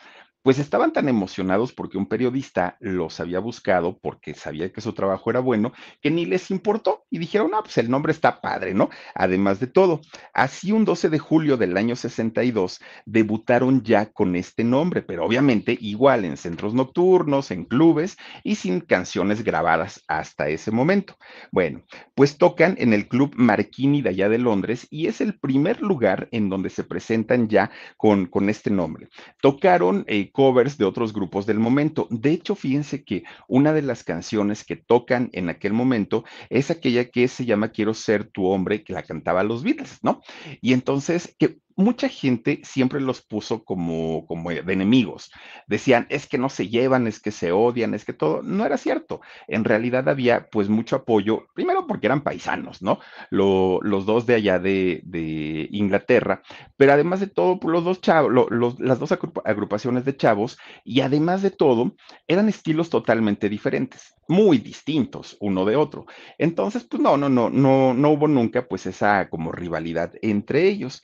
pues 0.43 0.57
estaban 0.57 0.91
tan 0.91 1.07
emocionados 1.07 1.71
porque 1.71 1.97
un 1.97 2.07
periodista 2.07 2.77
los 2.79 3.19
había 3.19 3.39
buscado 3.39 3.99
porque 3.99 4.33
sabía 4.33 4.71
que 4.71 4.81
su 4.81 4.93
trabajo 4.93 5.29
era 5.29 5.39
bueno, 5.39 5.71
que 6.01 6.09
ni 6.09 6.25
les 6.25 6.49
importó 6.49 7.05
y 7.09 7.19
dijeron, 7.19 7.51
ah, 7.53 7.61
pues 7.61 7.77
el 7.77 7.89
nombre 7.89 8.11
está 8.11 8.41
padre, 8.41 8.73
¿no? 8.73 8.89
Además 9.13 9.59
de 9.59 9.67
todo, 9.67 10.01
así 10.33 10.71
un 10.71 10.85
12 10.85 11.09
de 11.09 11.19
julio 11.19 11.57
del 11.57 11.77
año 11.77 11.95
62 11.95 12.79
debutaron 13.05 13.83
ya 13.83 14.07
con 14.07 14.35
este 14.35 14.63
nombre, 14.63 15.01
pero 15.01 15.25
obviamente 15.25 15.77
igual 15.79 16.25
en 16.25 16.37
centros 16.37 16.73
nocturnos, 16.73 17.51
en 17.51 17.65
clubes 17.65 18.17
y 18.43 18.55
sin 18.55 18.81
canciones 18.81 19.43
grabadas 19.43 20.03
hasta 20.07 20.49
ese 20.49 20.71
momento. 20.71 21.17
Bueno, 21.51 21.83
pues 22.15 22.37
tocan 22.37 22.75
en 22.79 22.93
el 22.93 23.07
Club 23.07 23.33
Marquini 23.35 24.01
de 24.01 24.09
allá 24.09 24.29
de 24.29 24.39
Londres 24.39 24.87
y 24.89 25.07
es 25.07 25.21
el 25.21 25.37
primer 25.37 25.81
lugar 25.81 26.27
en 26.31 26.49
donde 26.49 26.69
se 26.69 26.83
presentan 26.83 27.47
ya 27.47 27.69
con, 27.97 28.25
con 28.25 28.49
este 28.49 28.71
nombre. 28.71 29.07
Tocaron... 29.39 30.03
Eh, 30.07 30.30
covers 30.31 30.77
de 30.77 30.85
otros 30.85 31.13
grupos 31.13 31.45
del 31.45 31.59
momento. 31.59 32.07
De 32.09 32.31
hecho, 32.31 32.55
fíjense 32.55 33.03
que 33.03 33.23
una 33.47 33.73
de 33.73 33.81
las 33.81 34.03
canciones 34.03 34.63
que 34.63 34.75
tocan 34.75 35.29
en 35.33 35.49
aquel 35.49 35.73
momento 35.73 36.23
es 36.49 36.71
aquella 36.71 37.09
que 37.09 37.27
se 37.27 37.45
llama 37.45 37.69
Quiero 37.69 37.93
ser 37.93 38.25
tu 38.25 38.45
hombre, 38.45 38.83
que 38.83 38.93
la 38.93 39.03
cantaba 39.03 39.43
los 39.43 39.63
Beatles, 39.63 39.99
¿no? 40.01 40.21
Y 40.61 40.73
entonces, 40.73 41.35
que 41.37 41.59
mucha 41.81 42.09
gente 42.09 42.61
siempre 42.63 43.01
los 43.01 43.21
puso 43.21 43.63
como, 43.63 44.25
como 44.27 44.49
de 44.51 44.73
enemigos. 44.73 45.31
Decían, 45.67 46.07
es 46.09 46.27
que 46.27 46.37
no 46.37 46.49
se 46.49 46.69
llevan, 46.69 47.07
es 47.07 47.19
que 47.19 47.31
se 47.31 47.51
odian, 47.51 47.93
es 47.93 48.05
que 48.05 48.13
todo. 48.13 48.41
No 48.43 48.65
era 48.65 48.77
cierto. 48.77 49.21
En 49.47 49.63
realidad 49.63 50.07
había 50.09 50.49
pues 50.49 50.69
mucho 50.69 50.95
apoyo, 50.95 51.47
primero 51.53 51.87
porque 51.87 52.07
eran 52.07 52.21
paisanos, 52.21 52.81
¿no? 52.81 52.99
los 53.29 54.05
dos 54.05 54.25
de 54.25 54.35
allá 54.35 54.59
de, 54.59 55.67
Inglaterra, 55.71 56.41
pero 56.77 56.93
además 56.93 57.19
de 57.19 57.27
todo, 57.27 57.59
pues, 57.59 57.71
los 57.71 57.83
dos 57.83 58.01
chavos, 58.01 58.31
las 58.79 58.99
dos 58.99 59.11
agrupaciones 59.11 60.05
de 60.05 60.17
chavos, 60.17 60.57
y 60.83 61.01
además 61.01 61.41
de 61.41 61.51
todo, 61.51 61.95
eran 62.27 62.49
estilos 62.49 62.89
totalmente 62.89 63.49
diferentes, 63.49 64.15
muy 64.27 64.57
distintos 64.57 65.37
uno 65.39 65.65
de 65.65 65.75
otro. 65.75 66.05
Entonces, 66.37 66.83
pues 66.83 67.01
no, 67.01 67.17
no, 67.17 67.29
no, 67.29 67.49
no, 67.49 67.93
no 67.93 68.09
hubo 68.09 68.27
nunca 68.27 68.67
pues 68.67 68.85
esa 68.85 69.29
como 69.29 69.51
rivalidad 69.51 70.13
entre 70.21 70.67
ellos. 70.67 71.01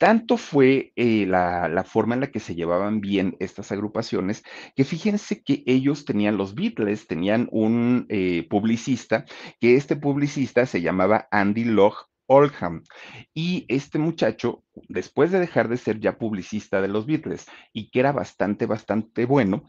Tanto 0.00 0.38
fue 0.38 0.94
eh, 0.96 1.26
la, 1.26 1.84
forma 1.84 2.14
en 2.14 2.22
la 2.22 2.30
que 2.30 2.40
se 2.40 2.54
llevaban 2.54 3.02
bien 3.02 3.36
estas 3.38 3.70
agrupaciones, 3.70 4.42
que 4.74 4.84
fíjense 4.84 5.42
que 5.42 5.62
ellos 5.66 6.06
tenían 6.06 6.38
los 6.38 6.54
Beatles, 6.54 7.06
tenían 7.06 7.50
un 7.52 8.06
eh, 8.08 8.46
publicista, 8.48 9.26
que 9.60 9.76
este 9.76 9.96
publicista 9.96 10.64
se 10.64 10.80
llamaba 10.80 11.28
Andy 11.30 11.64
Loch 11.64 12.08
Oldham. 12.26 12.82
Y 13.34 13.66
este 13.68 13.98
muchacho, 13.98 14.64
después 14.88 15.32
de 15.32 15.38
dejar 15.38 15.68
de 15.68 15.76
ser 15.76 16.00
ya 16.00 16.16
publicista 16.16 16.80
de 16.80 16.88
los 16.88 17.04
Beatles 17.04 17.44
y 17.74 17.90
que 17.90 18.00
era 18.00 18.12
bastante, 18.12 18.64
bastante 18.64 19.26
bueno, 19.26 19.64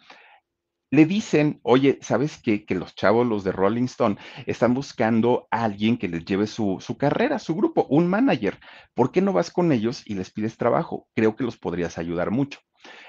le 0.91 1.05
dicen, 1.05 1.59
oye, 1.63 1.97
¿sabes 2.01 2.37
qué? 2.37 2.65
Que 2.65 2.75
los 2.75 2.95
chavos, 2.95 3.25
los 3.25 3.43
de 3.43 3.51
Rolling 3.51 3.85
Stone, 3.85 4.17
están 4.45 4.73
buscando 4.73 5.47
a 5.51 5.63
alguien 5.63 5.97
que 5.97 6.07
les 6.09 6.25
lleve 6.25 6.47
su, 6.47 6.77
su, 6.81 6.97
carrera, 6.97 7.39
su 7.39 7.55
grupo, 7.55 7.87
un 7.89 8.07
manager. 8.07 8.59
¿Por 8.93 9.11
qué 9.11 9.21
no 9.21 9.33
vas 9.33 9.51
con 9.51 9.71
ellos 9.71 10.03
y 10.05 10.15
les 10.15 10.31
pides 10.31 10.57
trabajo? 10.57 11.07
Creo 11.15 11.35
que 11.35 11.43
los 11.45 11.57
podrías 11.57 11.97
ayudar 11.97 12.31
mucho. 12.31 12.59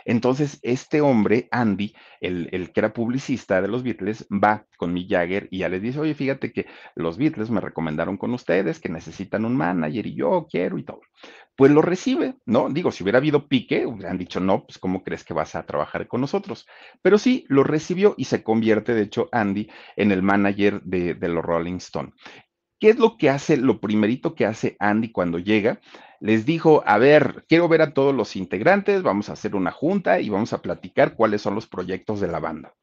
Entonces, 0.04 0.58
este 0.62 1.00
hombre, 1.00 1.48
Andy, 1.50 1.94
el, 2.20 2.48
el, 2.52 2.72
que 2.72 2.80
era 2.80 2.92
publicista 2.92 3.62
de 3.62 3.68
los 3.68 3.82
Beatles, 3.82 4.26
va 4.30 4.66
con 4.76 4.92
Mick 4.92 5.10
Jagger 5.10 5.48
y 5.50 5.58
ya 5.58 5.68
le 5.68 5.80
dice, 5.80 6.00
oye, 6.00 6.14
fíjate 6.14 6.52
que 6.52 6.66
los 6.94 7.18
Beatles 7.18 7.50
me 7.50 7.60
recomendaron 7.60 8.16
con 8.16 8.32
ustedes, 8.34 8.80
que 8.80 8.88
necesitan 8.88 9.44
un 9.44 9.56
manager 9.56 10.06
y 10.06 10.14
yo 10.14 10.46
quiero 10.50 10.78
y 10.78 10.84
todo. 10.84 11.00
Pues 11.56 11.70
lo 11.70 11.82
recibe, 11.82 12.36
¿no? 12.46 12.68
Digo, 12.70 12.90
si 12.90 13.02
hubiera 13.02 13.18
habido 13.18 13.46
pique, 13.46 13.86
hubieran 13.86 14.18
dicho, 14.18 14.40
no, 14.40 14.64
pues 14.64 14.78
¿cómo 14.78 15.04
crees 15.04 15.22
que 15.24 15.34
vas 15.34 15.54
a 15.54 15.66
trabajar 15.66 16.08
con 16.08 16.20
nosotros? 16.20 16.66
Pero 17.02 17.18
sí, 17.18 17.44
lo 17.48 17.62
recibió 17.62 18.14
y 18.16 18.24
se 18.24 18.42
convierte, 18.42 18.94
de 18.94 19.02
hecho, 19.02 19.28
Andy 19.32 19.68
en 19.96 20.12
el 20.12 20.22
manager 20.22 20.82
de, 20.82 21.14
de 21.14 21.28
los 21.28 21.44
Rolling 21.44 21.76
Stone. 21.76 22.12
¿Qué 22.82 22.88
es 22.88 22.98
lo 22.98 23.16
que 23.16 23.30
hace, 23.30 23.56
lo 23.58 23.78
primerito 23.78 24.34
que 24.34 24.44
hace 24.44 24.76
Andy 24.80 25.12
cuando 25.12 25.38
llega? 25.38 25.80
Les 26.18 26.44
dijo, 26.44 26.82
a 26.84 26.98
ver, 26.98 27.44
quiero 27.48 27.68
ver 27.68 27.80
a 27.80 27.94
todos 27.94 28.12
los 28.12 28.34
integrantes, 28.34 29.04
vamos 29.04 29.28
a 29.28 29.34
hacer 29.34 29.54
una 29.54 29.70
junta 29.70 30.18
y 30.18 30.30
vamos 30.30 30.52
a 30.52 30.62
platicar 30.62 31.14
cuáles 31.14 31.42
son 31.42 31.54
los 31.54 31.68
proyectos 31.68 32.18
de 32.18 32.26
la 32.26 32.40
banda. 32.40 32.74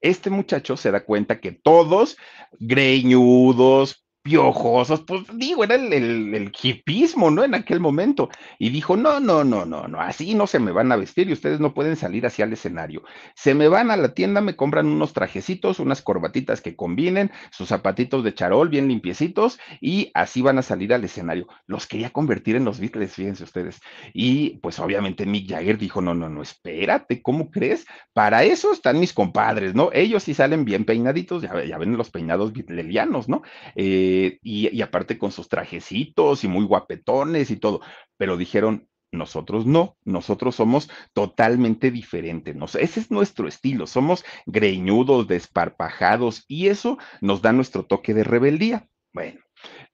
Este 0.00 0.30
muchacho 0.30 0.76
se 0.76 0.92
da 0.92 1.04
cuenta 1.04 1.40
que 1.40 1.50
todos, 1.50 2.18
greñudos, 2.60 4.01
piojosos, 4.22 5.00
pues 5.00 5.24
digo, 5.34 5.64
era 5.64 5.74
el, 5.74 5.92
el, 5.92 6.52
hipismo, 6.62 7.30
¿no? 7.30 7.42
En 7.42 7.54
aquel 7.54 7.80
momento. 7.80 8.28
Y 8.58 8.70
dijo, 8.70 8.96
no, 8.96 9.18
no, 9.18 9.42
no, 9.42 9.64
no, 9.64 9.88
no, 9.88 10.00
así 10.00 10.34
no 10.34 10.46
se 10.46 10.60
me 10.60 10.70
van 10.70 10.92
a 10.92 10.96
vestir 10.96 11.28
y 11.28 11.32
ustedes 11.32 11.58
no 11.58 11.74
pueden 11.74 11.96
salir 11.96 12.24
hacia 12.24 12.44
el 12.44 12.52
escenario. 12.52 13.02
Se 13.34 13.54
me 13.54 13.68
van 13.68 13.90
a 13.90 13.96
la 13.96 14.14
tienda, 14.14 14.40
me 14.40 14.54
compran 14.54 14.86
unos 14.86 15.12
trajecitos, 15.12 15.80
unas 15.80 16.02
corbatitas 16.02 16.60
que 16.60 16.76
combinen, 16.76 17.32
sus 17.50 17.68
zapatitos 17.68 18.22
de 18.22 18.34
charol 18.34 18.68
bien 18.68 18.86
limpiecitos 18.86 19.58
y 19.80 20.10
así 20.14 20.40
van 20.40 20.58
a 20.58 20.62
salir 20.62 20.94
al 20.94 21.04
escenario. 21.04 21.48
Los 21.66 21.86
quería 21.86 22.10
convertir 22.10 22.54
en 22.54 22.64
los 22.64 22.78
Beatles, 22.78 23.14
fíjense 23.14 23.42
ustedes. 23.42 23.80
Y 24.14 24.58
pues 24.58 24.78
obviamente 24.78 25.26
Mick 25.26 25.50
Jagger 25.50 25.78
dijo, 25.78 26.00
no, 26.00 26.14
no, 26.14 26.28
no, 26.28 26.42
espérate, 26.42 27.22
¿cómo 27.22 27.50
crees? 27.50 27.86
Para 28.12 28.44
eso 28.44 28.72
están 28.72 29.00
mis 29.00 29.12
compadres, 29.12 29.74
¿no? 29.74 29.90
Ellos 29.92 30.22
sí 30.22 30.34
salen 30.34 30.64
bien 30.64 30.84
peinaditos, 30.84 31.42
ya, 31.42 31.64
ya 31.64 31.76
ven 31.78 31.96
los 31.96 32.10
peinados 32.10 32.52
beatlelianos, 32.52 33.28
¿no? 33.28 33.42
Eh, 33.74 34.11
eh, 34.12 34.38
y, 34.42 34.82
aparte 34.82 35.18
con 35.18 35.32
sus 35.32 35.48
trajecitos 35.48 36.44
y 36.44 36.48
muy 36.48 36.64
guapetones 36.64 37.50
y 37.50 37.56
todo, 37.56 37.80
pero 38.16 38.36
dijeron, 38.36 38.88
nosotros 39.10 39.66
no, 39.66 39.96
nosotros 40.04 40.56
somos 40.56 40.90
totalmente 41.12 41.90
diferentes. 41.90 42.56
Ese 42.74 43.00
es 43.00 43.10
nuestro 43.10 43.48
estilo, 43.48 43.86
somos 43.86 44.24
greñudos, 44.46 45.28
desparpajados 45.28 46.44
y 46.48 46.68
eso 46.68 46.98
nos 47.20 47.42
da 47.42 47.52
nuestro 47.52 47.84
toque 47.84 48.14
de 48.14 48.24
rebeldía. 48.24 48.88
Bueno, 49.12 49.40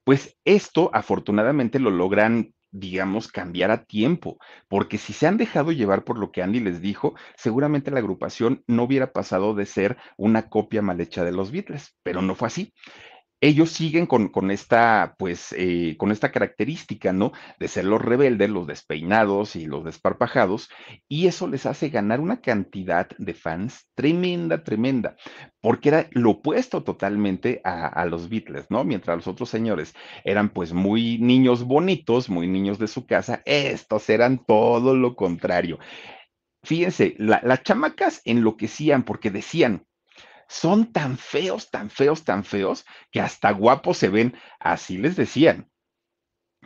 pues 0.05 0.37
esto 0.45 0.91
afortunadamente 0.93 1.81
lo 1.81 1.91
logran 1.91 2.55
digamos, 2.71 3.29
cambiar 3.29 3.71
a 3.71 3.85
tiempo, 3.85 4.39
porque 4.69 4.99
si 4.99 5.13
se 5.13 5.27
han 5.27 5.37
dejado 5.37 5.73
llevar 5.73 6.05
por 6.05 6.19
lo 6.19 6.31
que 6.31 6.43
Andy 6.43 6.61
les 6.61 6.81
dijo, 6.81 7.15
seguramente 7.37 7.91
la 7.91 8.01
agrupación 8.01 8.63
no 8.67 8.85
hubiera 8.85 9.13
pasado 9.13 9.55
de 9.55 9.67
ser 9.67 9.97
una 10.17 10.49
copia 10.49 10.83
mal 10.83 11.01
hecha 11.01 11.25
de 11.25 11.33
los 11.33 11.51
Beatles, 11.51 11.97
pero 12.03 12.23
no 12.23 12.35
fue 12.35 12.49
así. 12.49 12.75
Ellos 13.41 13.71
siguen 13.71 14.07
con, 14.07 14.29
con 14.29 14.51
esta, 14.51 15.15
pues, 15.19 15.55
eh, 15.57 15.97
con 15.97 16.11
esta 16.11 16.33
característica, 16.33 17.13
¿no? 17.13 17.33
De 17.59 17.69
ser 17.69 17.85
los 17.85 18.03
rebeldes, 18.03 18.51
los 18.51 18.67
despeinados 18.67 19.55
y 19.57 19.67
los 19.67 19.85
desparpajados, 19.85 20.71
y 21.09 21.29
eso 21.29 21.47
les 21.47 21.65
hace 21.67 21.89
ganar 21.91 22.21
una 22.21 22.41
cantidad 22.41 23.09
de 23.19 23.35
fans 23.35 23.89
tremenda, 23.95 24.65
tremenda, 24.65 25.17
porque 25.61 25.89
era 25.91 26.09
lo 26.13 26.31
opuesto 26.31 26.83
totalmente 26.83 27.61
a, 27.65 28.05
los 28.07 28.29
Beatles, 28.29 28.67
¿no? 28.71 28.85
Mientras 28.85 29.17
los 29.17 29.29
otros 29.29 29.49
señores 29.51 29.95
eran 30.25 30.49
pues 30.51 30.73
muy 30.73 31.19
niños 31.19 31.65
bonitos, 31.65 32.29
muy 32.29 32.47
niños 32.49 32.79
de 32.79 32.89
su 32.89 33.07
casa, 33.07 33.43
estos 33.45 34.09
eran 34.11 34.45
todo 34.45 34.97
lo 34.97 35.15
contrario. 35.15 35.79
Fíjense, 36.65 37.15
la- 37.19 37.41
las 37.45 37.63
chamacas 37.65 38.23
enloquecían 38.25 39.05
porque 39.05 39.31
decían, 39.31 39.87
son 40.49 40.93
tan 40.93 41.19
feos, 41.19 41.71
tan 41.71 41.91
feos, 41.91 42.25
tan 42.25 42.45
feos, 42.45 42.85
que 43.13 43.21
hasta 43.21 43.51
guapos 43.53 43.99
se 43.99 44.09
ven, 44.09 44.37
así 44.59 44.99
les 44.99 45.17
decían. 45.17 45.71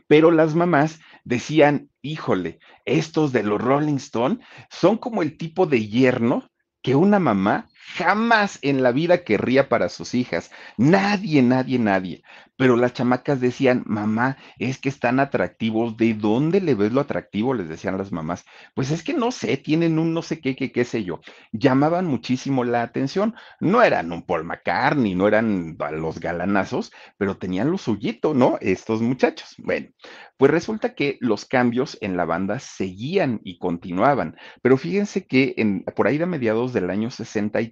Pero 0.07 0.31
las 0.31 0.55
mamás 0.55 1.01
decían, 1.25 1.90
híjole, 2.01 2.59
estos 2.85 3.33
de 3.33 3.42
los 3.42 3.61
Rolling 3.61 3.97
Stone 3.97 4.38
son 4.71 4.99
como 4.99 5.23
el 5.23 5.37
tipo 5.37 5.66
de 5.66 5.88
yerno 5.88 6.49
que 6.83 6.95
una 6.95 7.18
mamá 7.18 7.68
jamás 7.95 8.59
en 8.62 8.83
la 8.83 8.92
vida 8.92 9.25
querría 9.25 9.68
para 9.68 9.88
sus 9.88 10.14
hijas. 10.14 10.51
Nadie, 10.77 11.42
nadie, 11.42 11.79
nadie. 11.79 12.23
Pero 12.57 12.77
las 12.77 12.92
chamacas 12.92 13.40
decían, 13.40 13.83
mamá, 13.87 14.37
es 14.59 14.79
que 14.79 14.88
están 14.88 15.18
atractivos. 15.18 15.97
¿De 15.97 16.14
dónde 16.14 16.61
le 16.61 16.75
ves 16.75 16.92
lo 16.92 17.01
atractivo? 17.01 17.55
Les 17.55 17.68
decían 17.68 17.99
las 17.99 18.12
mamás. 18.12 18.45
Pues 18.75 18.90
es 18.90 19.03
que 19.03 19.14
no 19.14 19.33
sé, 19.33 19.57
tienen 19.57 19.99
un 19.99 20.14
no 20.14 20.23
sé 20.23 20.40
qué, 20.40 20.55
qué, 20.55 20.71
qué 20.71 20.85
sé 20.85 21.03
yo. 21.03 21.21
Llamaban 21.51 22.07
muchísimo 22.07 22.62
la 22.62 22.83
atención. 22.83 23.35
No 23.59 23.83
eran 23.83 24.12
un 24.12 24.23
Paul 24.23 24.45
McCartney, 24.45 25.14
no 25.14 25.27
eran 25.27 25.77
los 25.92 26.21
galanazos, 26.21 26.92
pero 27.16 27.37
tenían 27.37 27.71
lo 27.71 27.79
suyito, 27.79 28.33
¿no? 28.35 28.59
Estos 28.61 29.03
muchachos. 29.03 29.55
Bueno, 29.59 29.88
pues 30.37 30.51
resulta 30.51 30.95
que 30.95 31.18
los 31.21 31.45
cambios 31.45 31.99
en 32.01 32.16
la 32.16 32.25
banda 32.25 32.59
seguían 32.59 33.40
y 33.45 33.59
continuaban. 33.59 34.37
Pero 34.61 34.77
fíjense 34.77 35.27
que 35.27 35.55
en, 35.57 35.85
por 35.97 36.07
ahí 36.07 36.18
de 36.18 36.27
mediados 36.27 36.73
del 36.73 36.90
año 36.90 37.11
63, 37.11 37.71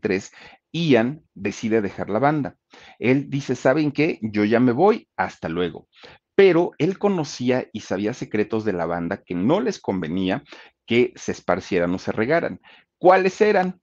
Ian 0.73 1.23
decide 1.35 1.81
dejar 1.81 2.11
la 2.11 2.19
banda. 2.19 2.57
Él 2.99 3.29
dice, 3.29 3.55
¿saben 3.55 3.93
qué? 3.93 4.19
Yo 4.23 4.45
ya 4.45 4.61
me 4.61 4.73
voy, 4.73 5.09
hasta 5.17 5.49
luego. 5.49 5.89
Pero 6.35 6.73
él 6.79 6.99
conocía 6.99 7.69
y 7.73 7.81
sabía 7.81 8.15
secretos 8.15 8.65
de 8.65 8.73
la 8.73 8.87
banda 8.87 9.23
que 9.23 9.35
no 9.35 9.61
les 9.61 9.79
convenía 9.79 10.43
que 10.87 11.13
se 11.17 11.33
esparcieran 11.33 11.95
o 11.95 11.99
se 11.99 12.13
regaran. 12.13 12.61
¿Cuáles 12.99 13.41
eran? 13.41 13.81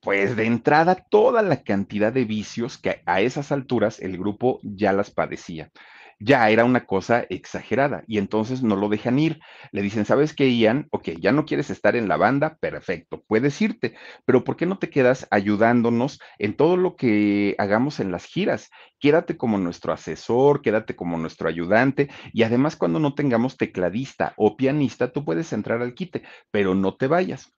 Pues 0.00 0.36
de 0.36 0.44
entrada 0.44 0.96
toda 1.10 1.42
la 1.42 1.62
cantidad 1.62 2.12
de 2.12 2.24
vicios 2.24 2.76
que 2.76 3.02
a 3.06 3.20
esas 3.22 3.52
alturas 3.52 4.00
el 4.00 4.18
grupo 4.18 4.60
ya 4.62 4.92
las 4.92 5.10
padecía 5.10 5.70
ya 6.18 6.48
era 6.50 6.64
una 6.64 6.86
cosa 6.86 7.24
exagerada 7.28 8.04
y 8.06 8.18
entonces 8.18 8.62
no 8.62 8.76
lo 8.76 8.88
dejan 8.88 9.18
ir. 9.18 9.40
Le 9.72 9.82
dicen, 9.82 10.04
¿sabes 10.04 10.34
qué, 10.34 10.54
Ian? 10.54 10.88
Ok, 10.90 11.10
ya 11.20 11.32
no 11.32 11.44
quieres 11.44 11.70
estar 11.70 11.96
en 11.96 12.08
la 12.08 12.16
banda, 12.16 12.56
perfecto, 12.60 13.22
puedes 13.26 13.60
irte, 13.60 13.94
pero 14.24 14.44
¿por 14.44 14.56
qué 14.56 14.66
no 14.66 14.78
te 14.78 14.90
quedas 14.90 15.26
ayudándonos 15.30 16.20
en 16.38 16.56
todo 16.56 16.76
lo 16.76 16.96
que 16.96 17.54
hagamos 17.58 18.00
en 18.00 18.10
las 18.12 18.24
giras? 18.24 18.70
Quédate 18.98 19.36
como 19.36 19.58
nuestro 19.58 19.92
asesor, 19.92 20.62
quédate 20.62 20.96
como 20.96 21.18
nuestro 21.18 21.48
ayudante 21.48 22.08
y 22.32 22.42
además 22.42 22.76
cuando 22.76 22.98
no 22.98 23.14
tengamos 23.14 23.56
tecladista 23.56 24.34
o 24.36 24.56
pianista, 24.56 25.12
tú 25.12 25.24
puedes 25.24 25.52
entrar 25.52 25.82
al 25.82 25.94
quite, 25.94 26.22
pero 26.50 26.74
no 26.74 26.96
te 26.96 27.06
vayas. 27.06 27.52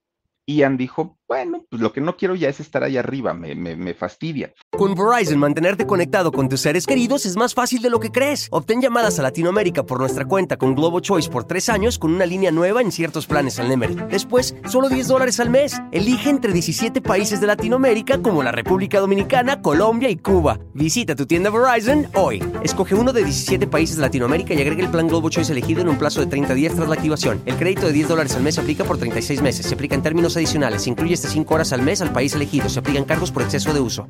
Ian 0.46 0.76
dijo, 0.76 1.18
bueno, 1.28 1.64
pues 1.68 1.82
lo 1.82 1.92
que 1.92 2.00
no 2.00 2.16
quiero 2.16 2.36
ya 2.36 2.48
es 2.48 2.60
estar 2.60 2.84
ahí 2.84 2.96
arriba, 2.96 3.34
me, 3.34 3.54
me, 3.56 3.74
me, 3.74 3.94
fastidia. 3.94 4.52
Con 4.70 4.94
Verizon, 4.94 5.38
mantenerte 5.38 5.84
conectado 5.84 6.30
con 6.30 6.48
tus 6.48 6.60
seres 6.60 6.86
queridos 6.86 7.26
es 7.26 7.36
más 7.36 7.52
fácil 7.52 7.82
de 7.82 7.90
lo 7.90 7.98
que 7.98 8.12
crees. 8.12 8.46
Obtén 8.52 8.80
llamadas 8.80 9.18
a 9.18 9.22
Latinoamérica 9.22 9.84
por 9.84 9.98
nuestra 9.98 10.24
cuenta 10.24 10.56
con 10.56 10.76
Globo 10.76 11.00
Choice 11.00 11.28
por 11.28 11.44
tres 11.44 11.68
años 11.68 11.98
con 11.98 12.14
una 12.14 12.26
línea 12.26 12.52
nueva 12.52 12.80
en 12.80 12.92
ciertos 12.92 13.26
planes 13.26 13.58
al 13.58 13.68
Nemery. 13.68 13.96
Después, 14.08 14.54
solo 14.68 14.88
10 14.88 15.08
dólares 15.08 15.40
al 15.40 15.50
mes. 15.50 15.80
Elige 15.90 16.30
entre 16.30 16.52
17 16.52 17.00
países 17.00 17.40
de 17.40 17.48
Latinoamérica 17.48 18.22
como 18.22 18.44
la 18.44 18.52
República 18.52 19.00
Dominicana, 19.00 19.60
Colombia 19.62 20.08
y 20.10 20.16
Cuba. 20.16 20.60
Visita 20.74 21.16
tu 21.16 21.26
tienda 21.26 21.50
Verizon 21.50 22.06
hoy. 22.14 22.40
Escoge 22.62 22.94
uno 22.94 23.12
de 23.12 23.24
17 23.24 23.66
países 23.66 23.96
de 23.96 24.02
Latinoamérica 24.02 24.54
y 24.54 24.60
agrega 24.60 24.84
el 24.84 24.90
plan 24.90 25.08
Globo 25.08 25.28
Choice 25.28 25.50
elegido 25.50 25.80
en 25.80 25.88
un 25.88 25.98
plazo 25.98 26.20
de 26.20 26.26
30 26.26 26.54
días 26.54 26.74
tras 26.74 26.88
la 26.88 26.94
activación. 26.94 27.42
El 27.46 27.56
crédito 27.56 27.86
de 27.86 27.92
10 27.92 28.08
dólares 28.08 28.36
al 28.36 28.44
mes 28.44 28.54
se 28.54 28.60
aplica 28.60 28.84
por 28.84 28.98
36 28.98 29.42
meses. 29.42 29.66
Se 29.66 29.74
aplica 29.74 29.96
en 29.96 30.02
términos 30.02 30.36
adicionales. 30.36 30.82
Se 30.82 30.90
incluye 30.90 31.15
hasta 31.16 31.28
5 31.28 31.54
horas 31.54 31.72
al 31.72 31.82
mes 31.82 32.00
al 32.02 32.12
país 32.12 32.34
elegido. 32.34 32.68
Se 32.68 32.78
aplican 32.78 33.04
cargos 33.04 33.32
por 33.32 33.42
exceso 33.42 33.72
de 33.72 33.80
uso. 33.80 34.08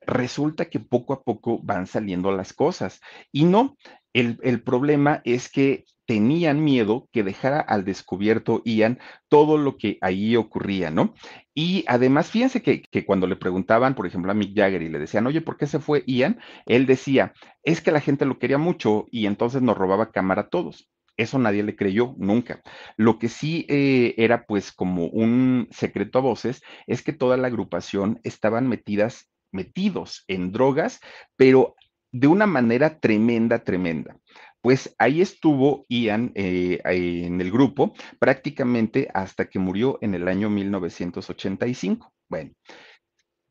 Resulta 0.00 0.64
que 0.64 0.80
poco 0.80 1.12
a 1.12 1.22
poco 1.22 1.60
van 1.62 1.86
saliendo 1.86 2.32
las 2.32 2.52
cosas. 2.52 3.00
Y 3.30 3.44
no, 3.44 3.76
el, 4.12 4.38
el 4.42 4.62
problema 4.62 5.22
es 5.24 5.48
que 5.48 5.84
tenían 6.06 6.62
miedo 6.62 7.08
que 7.12 7.22
dejara 7.22 7.60
al 7.60 7.84
descubierto 7.84 8.60
Ian 8.64 8.98
todo 9.28 9.56
lo 9.56 9.76
que 9.76 9.98
ahí 10.00 10.36
ocurría, 10.36 10.90
¿no? 10.90 11.14
Y 11.54 11.84
además, 11.86 12.30
fíjense 12.30 12.62
que, 12.62 12.82
que, 12.82 13.04
cuando 13.04 13.26
le 13.26 13.36
preguntaban, 13.36 13.94
por 13.94 14.06
ejemplo, 14.06 14.30
a 14.32 14.34
Mick 14.34 14.56
Jagger 14.56 14.82
y 14.82 14.88
le 14.88 14.98
decían, 14.98 15.26
oye, 15.26 15.40
¿por 15.40 15.56
qué 15.56 15.66
se 15.66 15.78
fue 15.78 16.02
Ian? 16.06 16.40
Él 16.66 16.86
decía, 16.86 17.32
es 17.62 17.80
que 17.80 17.92
la 17.92 18.00
gente 18.00 18.26
lo 18.26 18.38
quería 18.38 18.58
mucho 18.58 19.06
y 19.10 19.26
entonces 19.26 19.62
nos 19.62 19.76
robaba 19.76 20.10
cámara 20.10 20.42
a 20.42 20.48
todos. 20.48 20.90
Eso 21.16 21.38
nadie 21.38 21.62
le 21.62 21.76
creyó 21.76 22.14
nunca. 22.18 22.62
Lo 22.96 23.18
que 23.18 23.28
sí 23.28 23.66
eh, 23.68 24.14
era 24.16 24.46
pues 24.46 24.72
como 24.72 25.06
un 25.06 25.68
secreto 25.70 26.18
a 26.18 26.22
voces 26.22 26.62
es 26.86 27.02
que 27.02 27.12
toda 27.12 27.36
la 27.36 27.48
agrupación 27.48 28.20
estaban 28.24 28.68
metidas, 28.68 29.30
metidos 29.52 30.24
en 30.28 30.52
drogas, 30.52 31.00
pero 31.36 31.74
de 32.12 32.26
una 32.26 32.46
manera 32.46 32.98
tremenda, 32.98 33.62
tremenda. 33.64 34.16
Pues 34.60 34.94
ahí 34.98 35.20
estuvo 35.20 35.86
Ian 35.88 36.32
eh, 36.34 36.80
en 36.84 37.40
el 37.40 37.50
grupo 37.50 37.94
prácticamente 38.18 39.08
hasta 39.12 39.46
que 39.46 39.58
murió 39.58 39.98
en 40.02 40.14
el 40.14 40.28
año 40.28 40.48
1985. 40.50 42.12
Bueno, 42.28 42.52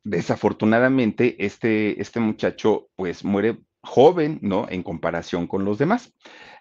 desafortunadamente 0.04 1.46
este, 1.46 2.02
este 2.02 2.20
muchacho 2.20 2.90
pues 2.96 3.24
muere 3.24 3.60
joven, 3.84 4.40
¿no? 4.42 4.68
En 4.70 4.84
comparación 4.84 5.48
con 5.48 5.66
los 5.66 5.78
demás. 5.78 6.14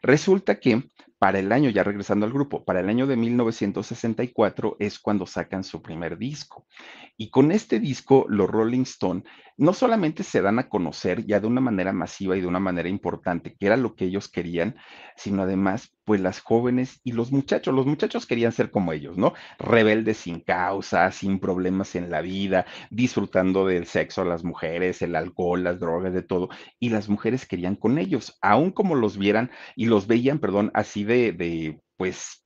Resulta 0.03 0.59
que 0.61 0.85
para 1.21 1.39
el 1.39 1.53
año, 1.53 1.69
ya 1.69 1.85
regresando 1.85 2.25
al 2.25 2.33
grupo, 2.33 2.65
para 2.65 2.81
el 2.81 2.89
año 2.89 3.07
de 3.07 3.15
1964 3.15 4.77
es 4.79 4.99
cuando 4.99 5.27
sacan 5.27 5.65
su 5.65 5.83
primer 5.83 6.17
disco. 6.17 6.67
Y 7.19 7.29
con 7.29 7.53
este 7.53 7.79
disco, 7.79 8.25
los 8.31 8.49
Rolling 8.49 8.85
Stone 8.85 9.25
no 9.59 9.75
solamente 9.75 10.23
se 10.23 10.41
dan 10.41 10.59
a 10.59 10.71
conocer 10.71 11.27
ya 11.27 11.39
de 11.39 11.47
una 11.47 11.61
manera 11.61 11.93
masiva 11.93 12.39
y 12.39 12.41
de 12.41 12.47
una 12.47 12.59
manera 12.59 12.89
importante, 12.89 13.55
que 13.55 13.67
era 13.67 13.77
lo 13.77 13.95
que 13.95 14.07
ellos 14.07 14.31
querían, 14.31 14.77
sino 15.15 15.43
además, 15.43 15.95
pues 16.11 16.21
las 16.21 16.41
jóvenes 16.41 17.01
y 17.05 17.13
los 17.13 17.31
muchachos, 17.31 17.73
los 17.73 17.87
muchachos 17.87 18.27
querían 18.27 18.51
ser 18.51 18.73
como 18.73 18.93
ellos, 18.93 19.17
¿no? 19.17 19.33
Rebeldes 19.61 20.17
sin 20.17 20.41
causa, 20.41 21.13
sin 21.13 21.39
problemas 21.39 21.95
en 21.95 22.11
la 22.11 22.21
vida, 22.21 22.67
disfrutando 22.91 23.65
del 23.65 23.87
sexo 23.87 24.23
a 24.23 24.25
las 24.25 24.43
mujeres, 24.43 25.03
el 25.03 25.15
alcohol, 25.15 25.63
las 25.63 25.79
drogas, 25.79 26.13
de 26.13 26.23
todo. 26.23 26.49
Y 26.81 26.89
las 26.89 27.09
mujeres 27.09 27.47
querían 27.47 27.77
con 27.77 27.97
ellos, 27.97 28.37
aun 28.43 28.73
como 28.73 28.97
los 28.97 29.19
vieran 29.19 29.53
y 29.77 29.87
los 29.87 30.09
veían, 30.09 30.41
perdón, 30.41 30.73
así 30.75 31.05
de, 31.05 31.31
de 31.31 31.81
pues 31.97 32.40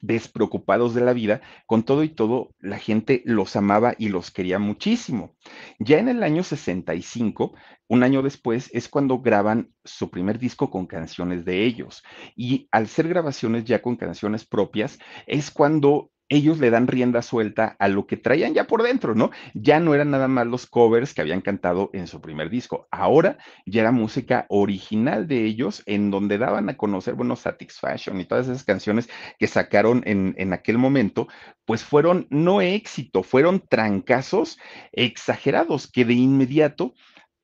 despreocupados 0.00 0.94
de 0.94 1.00
la 1.00 1.12
vida, 1.12 1.40
con 1.66 1.82
todo 1.82 2.04
y 2.04 2.08
todo, 2.08 2.54
la 2.58 2.78
gente 2.78 3.22
los 3.24 3.56
amaba 3.56 3.94
y 3.98 4.08
los 4.08 4.30
quería 4.30 4.58
muchísimo. 4.58 5.34
Ya 5.78 5.98
en 5.98 6.08
el 6.08 6.22
año 6.22 6.42
65, 6.42 7.54
un 7.88 8.02
año 8.02 8.22
después, 8.22 8.70
es 8.72 8.88
cuando 8.88 9.20
graban 9.20 9.70
su 9.84 10.10
primer 10.10 10.38
disco 10.38 10.70
con 10.70 10.86
canciones 10.86 11.44
de 11.44 11.64
ellos. 11.64 12.02
Y 12.34 12.68
al 12.72 12.88
ser 12.88 13.08
grabaciones 13.08 13.64
ya 13.64 13.82
con 13.82 13.96
canciones 13.96 14.44
propias, 14.46 14.98
es 15.26 15.50
cuando 15.50 16.10
ellos 16.28 16.58
le 16.58 16.70
dan 16.70 16.86
rienda 16.86 17.22
suelta 17.22 17.76
a 17.78 17.88
lo 17.88 18.06
que 18.06 18.16
traían 18.16 18.54
ya 18.54 18.66
por 18.66 18.82
dentro, 18.82 19.14
¿no? 19.14 19.30
Ya 19.54 19.78
no 19.80 19.94
eran 19.94 20.10
nada 20.10 20.28
más 20.28 20.46
los 20.46 20.66
covers 20.66 21.14
que 21.14 21.20
habían 21.20 21.40
cantado 21.40 21.90
en 21.92 22.06
su 22.06 22.20
primer 22.20 22.50
disco. 22.50 22.88
Ahora 22.90 23.38
ya 23.64 23.82
era 23.82 23.92
música 23.92 24.46
original 24.48 25.28
de 25.28 25.44
ellos, 25.44 25.82
en 25.86 26.10
donde 26.10 26.38
daban 26.38 26.68
a 26.68 26.76
conocer, 26.76 27.14
bueno, 27.14 27.36
Satisfaction 27.36 28.20
y 28.20 28.24
todas 28.24 28.48
esas 28.48 28.64
canciones 28.64 29.08
que 29.38 29.46
sacaron 29.46 30.02
en, 30.06 30.34
en 30.38 30.52
aquel 30.52 30.78
momento, 30.78 31.28
pues 31.64 31.84
fueron 31.84 32.26
no 32.30 32.60
éxito, 32.60 33.22
fueron 33.22 33.62
trancazos 33.68 34.58
exagerados 34.92 35.90
que 35.90 36.04
de 36.04 36.14
inmediato 36.14 36.94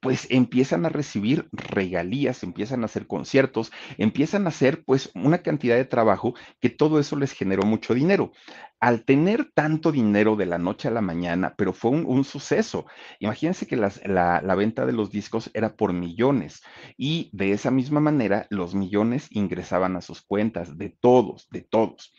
pues 0.02 0.26
empiezan 0.30 0.84
a 0.84 0.88
recibir 0.88 1.48
regalías, 1.52 2.42
empiezan 2.42 2.82
a 2.82 2.86
hacer 2.86 3.06
conciertos, 3.06 3.70
empiezan 3.98 4.46
a 4.46 4.48
hacer 4.48 4.82
pues 4.84 5.12
una 5.14 5.38
cantidad 5.38 5.76
de 5.76 5.84
trabajo 5.84 6.34
que 6.60 6.70
todo 6.70 6.98
eso 6.98 7.16
les 7.16 7.30
generó 7.30 7.62
mucho 7.62 7.94
dinero. 7.94 8.32
Al 8.80 9.04
tener 9.04 9.52
tanto 9.54 9.92
dinero 9.92 10.34
de 10.34 10.46
la 10.46 10.58
noche 10.58 10.88
a 10.88 10.90
la 10.90 11.02
mañana, 11.02 11.54
pero 11.56 11.72
fue 11.72 11.92
un, 11.92 12.24
suceso. 12.24 12.84
Imagínense 13.20 13.68
que 13.68 13.76
las, 13.76 14.04
la, 14.04 14.42
la 14.42 14.56
venta 14.56 14.84
de 14.86 14.92
los 14.92 15.12
discos 15.12 15.52
era 15.54 15.76
por 15.76 15.92
millones 15.92 16.64
y 16.96 17.30
de 17.32 17.52
esa 17.52 17.70
misma 17.70 18.00
manera 18.00 18.48
los 18.50 18.74
millones 18.74 19.28
ingresaban 19.30 19.94
a 19.94 20.00
sus 20.00 20.20
cuentas, 20.20 20.76
de 20.78 20.88
todos, 20.88 21.48
de 21.50 21.60
todos 21.60 22.12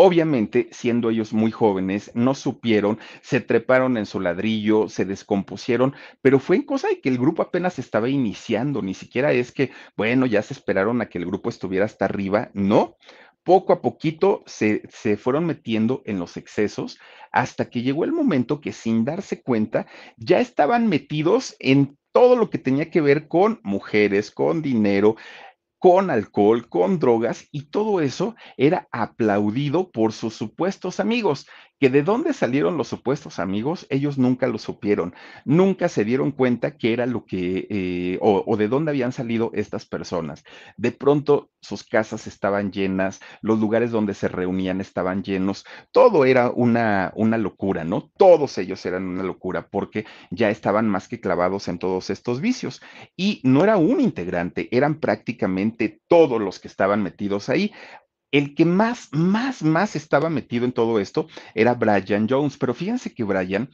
Obviamente, 0.00 0.68
siendo 0.70 1.10
ellos 1.10 1.32
muy 1.32 1.50
jóvenes, 1.50 2.12
no 2.14 2.36
supieron, 2.36 3.00
se 3.20 3.40
treparon 3.40 3.96
en 3.96 4.06
su 4.06 4.20
ladrillo, 4.20 4.88
se 4.88 5.04
descompusieron, 5.04 5.92
pero 6.22 6.38
fue 6.38 6.54
en 6.54 6.62
cosa 6.62 6.86
de 6.86 7.00
que 7.00 7.08
el 7.08 7.18
grupo 7.18 7.42
apenas 7.42 7.80
estaba 7.80 8.08
iniciando, 8.08 8.80
ni 8.80 8.94
siquiera 8.94 9.32
es 9.32 9.50
que, 9.50 9.72
bueno, 9.96 10.26
ya 10.26 10.40
se 10.42 10.54
esperaron 10.54 11.00
a 11.02 11.08
que 11.08 11.18
el 11.18 11.26
grupo 11.26 11.48
estuviera 11.48 11.84
hasta 11.84 12.04
arriba, 12.04 12.50
no. 12.54 12.96
Poco 13.42 13.72
a 13.72 13.82
poquito 13.82 14.44
se, 14.46 14.82
se 14.88 15.16
fueron 15.16 15.46
metiendo 15.46 16.02
en 16.04 16.20
los 16.20 16.36
excesos 16.36 16.98
hasta 17.32 17.68
que 17.68 17.82
llegó 17.82 18.04
el 18.04 18.12
momento 18.12 18.60
que 18.60 18.72
sin 18.72 19.04
darse 19.04 19.42
cuenta 19.42 19.86
ya 20.16 20.38
estaban 20.38 20.86
metidos 20.86 21.56
en 21.58 21.98
todo 22.12 22.36
lo 22.36 22.50
que 22.50 22.58
tenía 22.58 22.90
que 22.90 23.00
ver 23.00 23.28
con 23.28 23.60
mujeres, 23.62 24.30
con 24.30 24.62
dinero, 24.62 25.16
con 25.78 26.10
alcohol, 26.10 26.68
con 26.68 26.98
drogas, 26.98 27.46
y 27.52 27.70
todo 27.70 28.00
eso 28.00 28.34
era 28.56 28.88
aplaudido 28.90 29.90
por 29.90 30.12
sus 30.12 30.34
supuestos 30.34 31.00
amigos 31.00 31.46
que 31.78 31.90
de 31.90 32.02
dónde 32.02 32.32
salieron 32.32 32.76
los 32.76 32.88
supuestos 32.88 33.38
amigos, 33.38 33.86
ellos 33.90 34.18
nunca 34.18 34.46
lo 34.46 34.58
supieron, 34.58 35.14
nunca 35.44 35.88
se 35.88 36.04
dieron 36.04 36.32
cuenta 36.32 36.76
que 36.76 36.92
era 36.92 37.06
lo 37.06 37.24
que, 37.24 37.66
eh, 37.70 38.18
o, 38.20 38.42
o, 38.46 38.56
de 38.56 38.68
dónde 38.68 38.90
habían 38.90 39.12
salido 39.12 39.50
estas 39.54 39.86
personas. 39.86 40.44
De 40.76 40.92
pronto 40.92 41.50
sus 41.60 41.84
casas 41.84 42.26
estaban 42.26 42.72
llenas, 42.72 43.20
los 43.42 43.58
lugares 43.60 43.90
donde 43.90 44.14
se 44.14 44.28
reunían 44.28 44.80
estaban 44.80 45.22
llenos, 45.22 45.64
todo 45.92 46.24
era 46.24 46.50
una, 46.50 47.12
una 47.14 47.38
locura, 47.38 47.84
¿no? 47.84 48.10
Todos 48.16 48.58
ellos 48.58 48.84
eran 48.86 49.06
una 49.06 49.22
locura 49.22 49.68
porque 49.68 50.04
ya 50.30 50.50
estaban 50.50 50.88
más 50.88 51.08
que 51.08 51.20
clavados 51.20 51.68
en 51.68 51.78
todos 51.78 52.10
estos 52.10 52.40
vicios. 52.40 52.80
Y 53.16 53.40
no 53.44 53.64
era 53.64 53.76
un 53.76 54.00
integrante, 54.00 54.68
eran 54.72 55.00
prácticamente 55.00 56.00
todos 56.08 56.40
los 56.40 56.58
que 56.58 56.68
estaban 56.68 57.02
metidos 57.02 57.48
ahí 57.48 57.72
el 58.30 58.54
que 58.54 58.64
más, 58.64 59.08
más, 59.12 59.62
más 59.62 59.96
estaba 59.96 60.30
metido 60.30 60.64
en 60.64 60.72
todo 60.72 61.00
esto 61.00 61.28
era 61.54 61.74
Brian 61.74 62.26
Jones, 62.28 62.56
pero 62.56 62.74
fíjense 62.74 63.14
que 63.14 63.24
Brian 63.24 63.70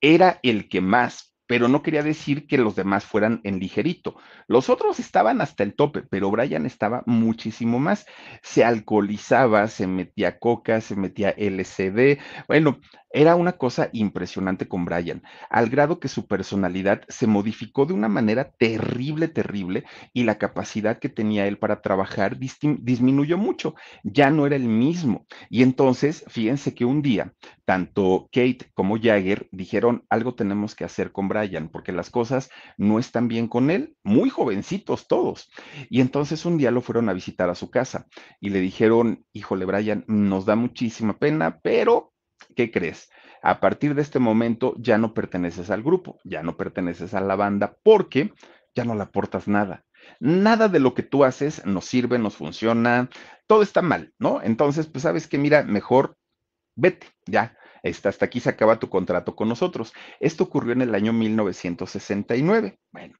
era 0.00 0.38
el 0.42 0.68
que 0.68 0.80
más, 0.80 1.35
pero 1.46 1.68
no 1.68 1.82
quería 1.82 2.02
decir 2.02 2.46
que 2.46 2.58
los 2.58 2.76
demás 2.76 3.04
fueran 3.04 3.40
en 3.44 3.58
ligerito. 3.58 4.16
Los 4.48 4.68
otros 4.68 4.98
estaban 4.98 5.40
hasta 5.40 5.62
el 5.62 5.74
tope, 5.74 6.02
pero 6.02 6.30
Brian 6.30 6.66
estaba 6.66 7.02
muchísimo 7.06 7.78
más. 7.78 8.06
Se 8.42 8.64
alcoholizaba, 8.64 9.68
se 9.68 9.86
metía 9.86 10.38
coca, 10.38 10.80
se 10.80 10.96
metía 10.96 11.30
LCD. 11.30 12.18
Bueno, 12.48 12.80
era 13.10 13.34
una 13.34 13.52
cosa 13.52 13.88
impresionante 13.92 14.68
con 14.68 14.84
Brian, 14.84 15.22
al 15.48 15.70
grado 15.70 16.00
que 16.00 16.08
su 16.08 16.26
personalidad 16.26 17.00
se 17.08 17.26
modificó 17.26 17.86
de 17.86 17.94
una 17.94 18.08
manera 18.08 18.50
terrible, 18.58 19.28
terrible, 19.28 19.84
y 20.12 20.24
la 20.24 20.36
capacidad 20.36 20.98
que 20.98 21.08
tenía 21.08 21.46
él 21.46 21.56
para 21.56 21.80
trabajar 21.80 22.36
disminuyó 22.38 23.38
mucho. 23.38 23.74
Ya 24.02 24.30
no 24.30 24.46
era 24.46 24.56
el 24.56 24.64
mismo. 24.64 25.26
Y 25.48 25.62
entonces, 25.62 26.24
fíjense 26.28 26.74
que 26.74 26.84
un 26.84 27.00
día, 27.00 27.32
tanto 27.64 28.28
Kate 28.32 28.70
como 28.74 28.98
Jagger 29.00 29.48
dijeron, 29.50 30.04
algo 30.10 30.34
tenemos 30.34 30.74
que 30.74 30.84
hacer 30.84 31.10
con 31.10 31.28
Brian, 31.28 31.35
porque 31.70 31.92
las 31.92 32.10
cosas 32.10 32.50
no 32.76 32.98
están 32.98 33.28
bien 33.28 33.48
con 33.48 33.70
él, 33.70 33.96
muy 34.02 34.30
jovencitos 34.30 35.06
todos. 35.06 35.50
Y 35.90 36.00
entonces 36.00 36.44
un 36.44 36.58
día 36.58 36.70
lo 36.70 36.80
fueron 36.80 37.08
a 37.08 37.12
visitar 37.12 37.50
a 37.50 37.54
su 37.54 37.70
casa 37.70 38.06
y 38.40 38.50
le 38.50 38.60
dijeron, 38.60 39.24
híjole, 39.32 39.64
Brian, 39.64 40.04
nos 40.08 40.46
da 40.46 40.56
muchísima 40.56 41.18
pena, 41.18 41.60
pero 41.62 42.12
¿qué 42.54 42.70
crees? 42.70 43.10
A 43.42 43.60
partir 43.60 43.94
de 43.94 44.02
este 44.02 44.18
momento 44.18 44.74
ya 44.78 44.98
no 44.98 45.14
perteneces 45.14 45.70
al 45.70 45.82
grupo, 45.82 46.18
ya 46.24 46.42
no 46.42 46.56
perteneces 46.56 47.14
a 47.14 47.20
la 47.20 47.36
banda 47.36 47.76
porque 47.82 48.32
ya 48.74 48.84
no 48.84 48.94
le 48.94 49.02
aportas 49.02 49.46
nada. 49.46 49.84
Nada 50.20 50.68
de 50.68 50.80
lo 50.80 50.94
que 50.94 51.02
tú 51.02 51.24
haces 51.24 51.64
nos 51.66 51.84
sirve, 51.84 52.18
nos 52.18 52.36
funciona, 52.36 53.10
todo 53.46 53.62
está 53.62 53.82
mal, 53.82 54.12
¿no? 54.18 54.40
Entonces, 54.42 54.86
pues 54.86 55.02
sabes 55.02 55.26
que, 55.26 55.38
mira, 55.38 55.64
mejor 55.64 56.16
vete, 56.76 57.08
ya, 57.26 57.56
hasta 57.82 58.24
aquí 58.24 58.40
se 58.40 58.50
acaba 58.50 58.78
tu 58.78 58.88
contrato 58.88 59.34
con 59.36 59.48
nosotros. 59.48 59.92
Esto 60.20 60.44
ocurrió 60.44 60.72
en 60.72 60.82
el 60.82 60.94
año 60.94 61.12
1969. 61.12 62.78
Bueno, 62.92 63.14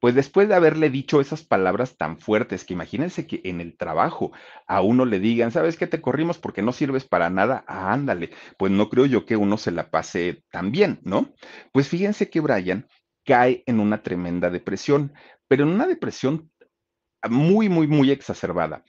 pues 0.00 0.14
después 0.14 0.48
de 0.48 0.54
haberle 0.54 0.90
dicho 0.90 1.20
esas 1.20 1.42
palabras 1.42 1.96
tan 1.96 2.18
fuertes, 2.18 2.64
que 2.64 2.74
imagínense 2.74 3.26
que 3.26 3.40
en 3.44 3.60
el 3.60 3.76
trabajo 3.76 4.32
a 4.66 4.82
uno 4.82 5.04
le 5.04 5.20
digan, 5.20 5.52
¿sabes 5.52 5.76
qué 5.76 5.86
te 5.86 6.00
corrimos 6.00 6.38
porque 6.38 6.62
no 6.62 6.72
sirves 6.72 7.04
para 7.04 7.30
nada? 7.30 7.64
Ah, 7.66 7.92
ándale, 7.92 8.30
pues 8.58 8.72
no 8.72 8.90
creo 8.90 9.06
yo 9.06 9.24
que 9.24 9.36
uno 9.36 9.56
se 9.56 9.70
la 9.70 9.90
pase 9.90 10.42
tan 10.50 10.70
bien, 10.70 11.00
¿no? 11.02 11.34
Pues 11.72 11.88
fíjense 11.88 12.28
que 12.28 12.40
Brian 12.40 12.86
cae 13.24 13.62
en 13.66 13.80
una 13.80 14.02
tremenda 14.02 14.50
depresión, 14.50 15.14
pero 15.48 15.64
en 15.64 15.70
una 15.70 15.86
depresión 15.86 16.50
muy, 17.28 17.68
muy, 17.68 17.86
muy 17.86 18.10
exacerbada. 18.10 18.84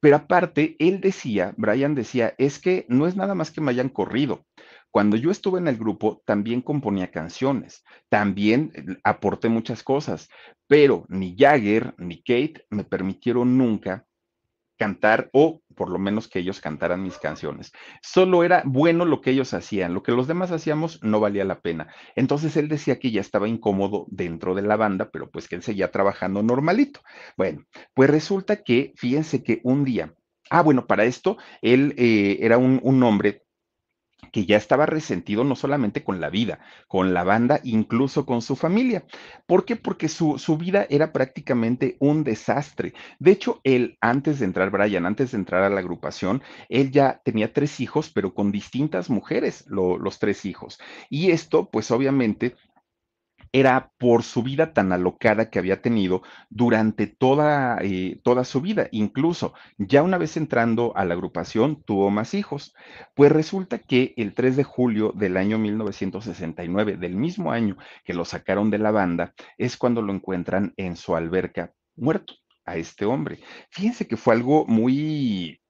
Pero 0.00 0.16
aparte, 0.16 0.74
él 0.78 1.00
decía, 1.00 1.54
Brian 1.56 1.94
decía, 1.94 2.34
es 2.38 2.58
que 2.58 2.86
no 2.88 3.06
es 3.06 3.14
nada 3.14 3.34
más 3.34 3.50
que 3.50 3.60
me 3.60 3.70
hayan 3.70 3.88
corrido. 3.88 4.44
Cuando 4.92 5.16
yo 5.16 5.30
estuve 5.30 5.58
en 5.58 5.68
el 5.68 5.78
grupo, 5.78 6.22
también 6.26 6.60
componía 6.60 7.10
canciones, 7.10 7.82
también 8.10 8.72
eh, 8.74 8.98
aporté 9.04 9.48
muchas 9.48 9.82
cosas, 9.82 10.28
pero 10.68 11.06
ni 11.08 11.34
Jagger 11.36 11.94
ni 11.96 12.22
Kate 12.22 12.66
me 12.68 12.84
permitieron 12.84 13.56
nunca 13.56 14.06
cantar 14.76 15.30
o 15.32 15.62
por 15.76 15.88
lo 15.88 15.98
menos 15.98 16.28
que 16.28 16.40
ellos 16.40 16.60
cantaran 16.60 17.02
mis 17.02 17.16
canciones. 17.16 17.72
Solo 18.02 18.44
era 18.44 18.64
bueno 18.66 19.06
lo 19.06 19.22
que 19.22 19.30
ellos 19.30 19.54
hacían, 19.54 19.94
lo 19.94 20.02
que 20.02 20.12
los 20.12 20.26
demás 20.26 20.50
hacíamos 20.50 21.02
no 21.02 21.20
valía 21.20 21.46
la 21.46 21.60
pena. 21.60 21.88
Entonces 22.14 22.56
él 22.58 22.68
decía 22.68 22.98
que 22.98 23.10
ya 23.10 23.22
estaba 23.22 23.48
incómodo 23.48 24.04
dentro 24.08 24.54
de 24.54 24.62
la 24.62 24.76
banda, 24.76 25.10
pero 25.10 25.30
pues 25.30 25.48
que 25.48 25.54
él 25.54 25.62
seguía 25.62 25.90
trabajando 25.90 26.42
normalito. 26.42 27.00
Bueno, 27.38 27.64
pues 27.94 28.10
resulta 28.10 28.62
que, 28.62 28.92
fíjense 28.96 29.42
que 29.42 29.60
un 29.64 29.84
día, 29.84 30.14
ah, 30.50 30.62
bueno, 30.62 30.86
para 30.86 31.04
esto, 31.04 31.38
él 31.62 31.94
eh, 31.96 32.38
era 32.40 32.58
un, 32.58 32.78
un 32.82 33.02
hombre 33.04 33.42
que 34.32 34.46
ya 34.46 34.56
estaba 34.56 34.86
resentido 34.86 35.44
no 35.44 35.54
solamente 35.54 36.02
con 36.02 36.20
la 36.20 36.30
vida, 36.30 36.58
con 36.88 37.14
la 37.14 37.22
banda, 37.22 37.60
incluso 37.62 38.26
con 38.26 38.42
su 38.42 38.56
familia. 38.56 39.04
¿Por 39.46 39.64
qué? 39.64 39.76
Porque 39.76 40.08
su, 40.08 40.38
su, 40.38 40.56
vida 40.56 40.86
era 40.90 41.12
prácticamente 41.12 41.96
un 42.00 42.24
desastre. 42.24 42.94
De 43.18 43.30
hecho, 43.30 43.60
él, 43.62 43.98
antes 44.00 44.40
de 44.40 44.46
entrar, 44.46 44.70
Brian, 44.70 45.06
antes 45.06 45.32
de 45.32 45.38
entrar 45.38 45.62
a 45.62 45.70
la 45.70 45.80
agrupación, 45.80 46.42
él 46.68 46.90
ya 46.90 47.20
tenía 47.24 47.52
tres 47.52 47.78
hijos, 47.80 48.10
pero 48.10 48.34
con 48.34 48.50
distintas 48.50 49.10
mujeres, 49.10 49.64
lo, 49.68 49.98
los 49.98 50.18
tres 50.18 50.44
hijos. 50.44 50.80
Y 51.10 51.30
esto, 51.30 51.68
pues 51.70 51.90
obviamente, 51.90 52.56
era 53.52 53.92
por 53.98 54.22
su 54.22 54.42
vida 54.42 54.72
tan 54.72 54.92
alocada 54.92 55.50
que 55.50 55.58
había 55.58 55.82
tenido 55.82 56.22
durante 56.50 57.06
toda, 57.06 57.78
eh, 57.82 58.20
toda 58.24 58.44
su 58.44 58.60
vida. 58.60 58.88
Incluso 58.92 59.54
ya 59.78 60.02
una 60.02 60.18
vez 60.18 60.36
entrando 60.36 60.96
a 60.96 61.04
la 61.04 61.14
agrupación, 61.14 61.82
tuvo 61.82 62.10
más 62.10 62.34
hijos. 62.34 62.74
Pues 63.14 63.30
resulta 63.30 63.78
que 63.78 64.14
el 64.16 64.34
3 64.34 64.56
de 64.56 64.64
julio 64.64 65.12
del 65.14 65.36
año 65.36 65.58
1969, 65.58 66.96
del 66.96 67.16
mismo 67.16 67.52
año 67.52 67.76
que 68.04 68.14
lo 68.14 68.24
sacaron 68.24 68.70
de 68.70 68.78
la 68.78 68.90
banda, 68.90 69.34
es 69.58 69.76
cuando 69.76 70.02
lo 70.02 70.12
encuentran 70.12 70.72
en 70.76 70.96
su 70.96 71.14
alberca 71.14 71.72
muerto 71.96 72.34
a 72.64 72.76
este 72.76 73.04
hombre. 73.04 73.40
Fíjense 73.70 74.06
que 74.06 74.16
fue 74.16 74.34
algo 74.34 74.64
muy 74.66 75.61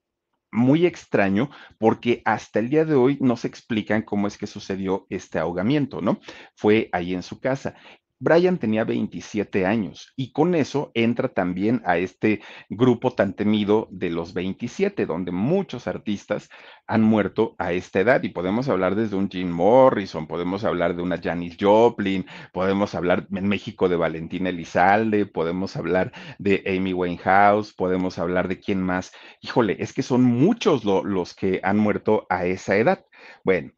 muy 0.53 0.85
extraño 0.85 1.49
porque 1.77 2.21
hasta 2.25 2.59
el 2.59 2.69
día 2.69 2.85
de 2.85 2.95
hoy 2.95 3.17
no 3.19 3.35
se 3.37 3.47
explican 3.47 4.03
cómo 4.03 4.27
es 4.27 4.37
que 4.37 4.47
sucedió 4.47 5.07
este 5.09 5.39
ahogamiento, 5.39 6.01
¿no? 6.01 6.19
Fue 6.55 6.89
ahí 6.93 7.13
en 7.13 7.23
su 7.23 7.39
casa. 7.39 7.75
Brian 8.23 8.57
tenía 8.57 8.85
27 8.85 9.65
años 9.65 10.13
y 10.15 10.31
con 10.31 10.55
eso 10.55 10.91
entra 10.93 11.27
también 11.27 11.81
a 11.83 11.97
este 11.97 12.41
grupo 12.69 13.11
tan 13.11 13.33
temido 13.33 13.89
de 13.91 14.09
los 14.09 14.33
27, 14.33 15.05
donde 15.05 15.33
muchos 15.33 15.87
artistas 15.87 16.49
han 16.87 17.01
muerto 17.01 17.53
a 17.59 17.73
esta 17.73 17.99
edad 17.99 18.23
y 18.23 18.29
podemos 18.29 18.69
hablar 18.69 18.95
desde 18.95 19.17
un 19.17 19.29
Jim 19.29 19.49
Morrison, 19.49 20.25
podemos 20.25 20.63
hablar 20.63 20.95
de 20.95 21.01
una 21.01 21.19
Janis 21.21 21.57
Joplin, 21.59 22.25
podemos 22.53 22.95
hablar 22.95 23.27
en 23.29 23.49
México 23.49 23.89
de 23.89 23.97
Valentina 23.97 24.51
Elizalde, 24.51 25.25
podemos 25.25 25.75
hablar 25.75 26.13
de 26.39 26.63
Amy 26.65 26.93
Winehouse, 26.93 27.73
podemos 27.73 28.19
hablar 28.19 28.47
de 28.47 28.57
quién 28.61 28.81
más. 28.81 29.11
Híjole, 29.41 29.75
es 29.79 29.91
que 29.91 30.01
son 30.01 30.23
muchos 30.23 30.85
lo, 30.85 31.03
los 31.03 31.33
que 31.35 31.59
han 31.61 31.77
muerto 31.77 32.25
a 32.29 32.45
esa 32.45 32.77
edad. 32.77 33.05
Bueno, 33.43 33.73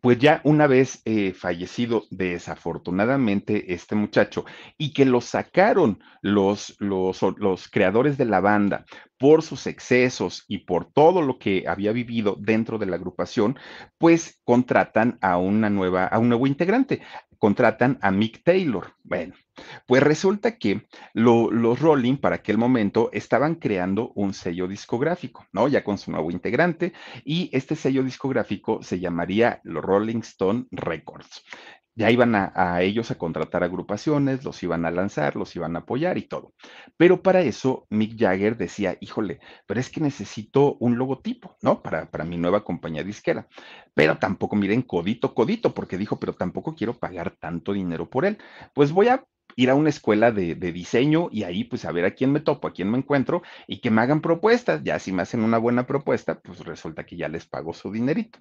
pues 0.00 0.18
ya 0.18 0.40
una 0.44 0.66
vez 0.66 1.02
eh, 1.04 1.32
fallecido 1.32 2.04
desafortunadamente 2.10 3.72
este 3.74 3.94
muchacho 3.94 4.44
y 4.78 4.92
que 4.92 5.04
lo 5.04 5.20
sacaron 5.20 6.00
los, 6.22 6.76
los, 6.78 7.20
los, 7.38 7.68
creadores 7.68 8.16
de 8.16 8.24
la 8.24 8.40
banda 8.40 8.84
por 9.18 9.42
sus 9.42 9.66
excesos 9.66 10.44
y 10.48 10.58
por 10.58 10.90
todo 10.92 11.22
lo 11.22 11.38
que 11.38 11.64
había 11.66 11.92
vivido 11.92 12.36
dentro 12.40 12.78
de 12.78 12.86
la 12.86 12.96
agrupación, 12.96 13.58
pues 13.98 14.40
contratan 14.44 15.18
a 15.20 15.36
una 15.38 15.70
nueva, 15.70 16.06
a 16.06 16.18
un 16.18 16.28
nuevo 16.28 16.46
integrante, 16.46 17.02
contratan 17.42 17.98
a 18.02 18.12
Mick 18.12 18.44
Taylor. 18.44 18.94
Bueno, 19.02 19.34
pues 19.88 20.00
resulta 20.00 20.58
que 20.58 20.86
los 21.12 21.80
Rolling 21.80 22.16
para 22.18 22.36
aquel 22.36 22.56
momento 22.56 23.10
estaban 23.12 23.56
creando 23.56 24.12
un 24.14 24.32
sello 24.32 24.68
discográfico, 24.68 25.44
¿no? 25.50 25.66
Ya 25.66 25.82
con 25.82 25.98
su 25.98 26.12
nuevo 26.12 26.30
integrante, 26.30 26.92
y 27.24 27.50
este 27.52 27.74
sello 27.74 28.04
discográfico 28.04 28.80
se 28.84 29.00
llamaría 29.00 29.60
los 29.64 29.82
Rolling 29.82 30.20
Stone 30.20 30.66
Records. 30.70 31.42
Ya 31.94 32.10
iban 32.10 32.34
a, 32.34 32.80
ellos 32.82 33.10
a 33.10 33.16
contratar 33.16 33.62
agrupaciones, 33.64 34.44
los 34.44 34.62
iban 34.62 34.84
a 34.86 34.90
lanzar, 34.90 35.36
los 35.36 35.54
iban 35.56 35.76
a 35.76 35.80
apoyar 35.80 36.16
y 36.18 36.22
todo. 36.22 36.54
Pero 36.96 37.22
para 37.22 37.42
eso 37.42 37.86
Mick 37.90 38.18
Jagger 38.18 38.56
decía, 38.56 38.96
híjole, 39.00 39.40
pero 39.66 39.80
es 39.80 39.90
que 39.90 40.00
necesito 40.00 40.76
un 40.80 40.96
logotipo, 40.96 41.56
¿no? 41.60 41.82
Para, 41.82 42.08
mi 42.24 42.38
nueva 42.38 42.64
compañía 42.64 43.04
disquera. 43.04 43.46
Pero 43.94 44.18
tampoco, 44.18 44.56
miren, 44.56 44.82
codito, 44.82 45.34
codito, 45.34 45.74
porque 45.74 45.98
dijo, 45.98 46.18
pero 46.18 46.32
tampoco 46.34 46.74
quiero 46.74 46.94
pagar 46.94 47.32
tanto 47.38 47.72
dinero 47.72 48.08
por 48.08 48.24
él. 48.24 48.38
Pues 48.74 48.92
voy 48.92 49.08
a 49.08 49.26
ir 49.56 49.68
a 49.68 49.74
una 49.74 49.90
escuela 49.90 50.32
de, 50.32 50.54
de, 50.54 50.72
diseño 50.72 51.28
y 51.30 51.42
ahí 51.42 51.64
pues 51.64 51.84
a 51.84 51.92
ver 51.92 52.06
a 52.06 52.12
quién 52.12 52.32
me 52.32 52.40
topo, 52.40 52.68
a 52.68 52.72
quién 52.72 52.90
me 52.90 52.96
encuentro 52.96 53.42
y 53.66 53.80
que 53.80 53.90
me 53.90 54.00
hagan 54.00 54.22
propuestas. 54.22 54.82
Ya 54.82 54.98
si 54.98 55.12
me 55.12 55.22
hacen 55.22 55.42
una 55.42 55.58
buena 55.58 55.86
propuesta, 55.86 56.40
pues 56.40 56.60
resulta 56.60 57.04
que 57.04 57.16
ya 57.16 57.28
les 57.28 57.46
pago 57.46 57.74
su 57.74 57.92
dinerito. 57.92 58.38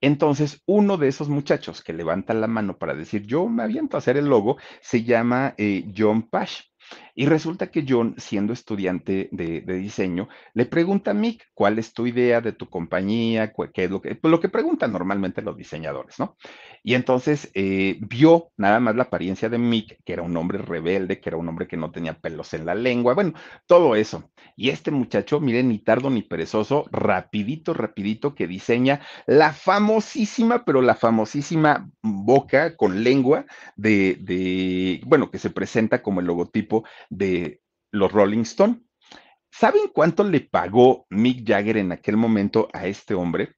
Entonces, 0.00 0.62
uno 0.66 0.96
de 0.96 1.08
esos 1.08 1.28
muchachos 1.28 1.82
que 1.82 1.92
levanta 1.92 2.34
la 2.34 2.46
mano 2.46 2.78
para 2.78 2.94
decir, 2.94 3.26
yo 3.26 3.48
me 3.48 3.62
aviento 3.62 3.96
a 3.96 3.98
hacer 3.98 4.16
el 4.16 4.26
logo, 4.26 4.56
se 4.80 5.04
llama 5.04 5.54
eh, 5.58 5.92
John 5.96 6.22
Pash. 6.28 6.69
Y 7.14 7.26
resulta 7.26 7.70
que 7.70 7.84
John, 7.86 8.14
siendo 8.18 8.52
estudiante 8.52 9.28
de, 9.32 9.60
diseño, 9.60 10.28
le 10.54 10.66
pregunta 10.66 11.10
a 11.10 11.14
Mick, 11.14 11.48
¿cuál 11.54 11.78
es 11.78 11.92
tu 11.92 12.06
idea 12.06 12.40
de 12.40 12.52
tu 12.52 12.68
compañía? 12.68 13.52
¿Qué 13.74 13.84
es 13.84 13.90
lo 13.90 14.00
que, 14.00 14.14
pues 14.14 14.30
lo 14.30 14.40
que 14.40 14.48
preguntan 14.48 14.92
normalmente 14.92 15.42
los 15.42 15.56
diseñadores, 15.56 16.18
¿no? 16.18 16.36
Y 16.82 16.94
entonces 16.94 17.50
eh, 17.54 17.98
vio 18.00 18.50
nada 18.56 18.80
más 18.80 18.96
la 18.96 19.04
apariencia 19.04 19.48
de 19.48 19.58
Mick, 19.58 19.98
que 20.04 20.14
era 20.14 20.22
un 20.22 20.36
hombre 20.36 20.58
rebelde, 20.58 21.20
que 21.20 21.28
era 21.28 21.36
un 21.36 21.48
hombre 21.48 21.66
que 21.66 21.76
no 21.76 21.90
tenía 21.90 22.18
pelos 22.18 22.54
en 22.54 22.64
la 22.64 22.74
lengua, 22.74 23.14
bueno, 23.14 23.34
todo 23.66 23.96
eso. 23.96 24.30
Y 24.56 24.70
este 24.70 24.90
muchacho, 24.90 25.40
miren, 25.40 25.68
ni 25.68 25.78
tardo 25.78 26.10
ni 26.10 26.22
perezoso, 26.22 26.86
rapidito, 26.90 27.74
rapidito, 27.74 28.34
que 28.34 28.46
diseña 28.46 29.00
la 29.26 29.52
famosísima, 29.52 30.64
pero 30.64 30.82
la 30.82 30.94
famosísima 30.94 31.90
boca 32.02 32.76
con 32.76 33.04
lengua 33.04 33.46
de, 33.76 34.16
de 34.20 35.00
bueno, 35.06 35.30
que 35.30 35.38
se 35.38 35.50
presenta 35.50 36.02
como 36.02 36.20
el 36.20 36.26
logotipo 36.26 36.79
de 37.08 37.60
los 37.90 38.12
Rolling 38.12 38.42
Stone. 38.42 38.82
¿Saben 39.50 39.88
cuánto 39.92 40.24
le 40.24 40.40
pagó 40.40 41.06
Mick 41.10 41.46
Jagger 41.46 41.76
en 41.76 41.92
aquel 41.92 42.16
momento 42.16 42.68
a 42.72 42.86
este 42.86 43.14
hombre? 43.14 43.56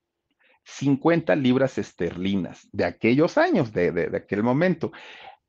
50 0.64 1.34
libras 1.36 1.78
esterlinas 1.78 2.68
de 2.72 2.84
aquellos 2.84 3.36
años, 3.36 3.72
de, 3.72 3.92
de, 3.92 4.16
aquel 4.16 4.42
momento. 4.42 4.92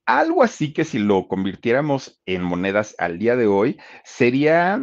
Algo 0.06 0.44
así 0.44 0.74
que 0.74 0.84
si 0.84 1.00
lo 1.00 1.28
convirtiéramos 1.28 2.22
en 2.26 2.44
monedas 2.44 2.96
al 2.98 3.20
día 3.20 3.36
de 3.36 3.48
hoy, 3.48 3.80
sería 4.04 4.82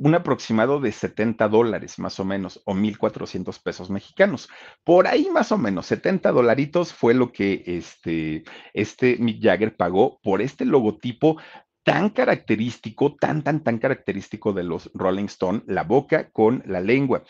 un 0.00 0.14
aproximado 0.14 0.80
de 0.80 0.92
70 0.92 1.48
dólares 1.48 1.98
más 1.98 2.18
o 2.20 2.24
menos, 2.24 2.62
o 2.64 2.72
1.400 2.74 3.62
pesos 3.62 3.90
mexicanos. 3.90 4.48
Por 4.82 5.06
ahí 5.06 5.28
más 5.30 5.52
o 5.52 5.58
menos, 5.58 5.86
70 5.86 6.32
dolaritos 6.32 6.94
fue 6.94 7.12
lo 7.12 7.32
que 7.32 7.62
este, 7.66 8.44
este 8.72 9.18
Mick 9.18 9.42
Jagger 9.42 9.76
pagó 9.76 10.18
por 10.22 10.40
este 10.40 10.64
logotipo 10.64 11.36
tan 11.82 12.10
característico, 12.10 13.16
tan, 13.16 13.42
tan, 13.42 13.62
tan 13.62 13.78
característico 13.78 14.52
de 14.52 14.64
los 14.64 14.90
Rolling 14.94 15.24
Stone, 15.24 15.62
la 15.66 15.84
boca 15.84 16.30
con 16.30 16.62
la 16.66 16.80
lengua. 16.80 17.22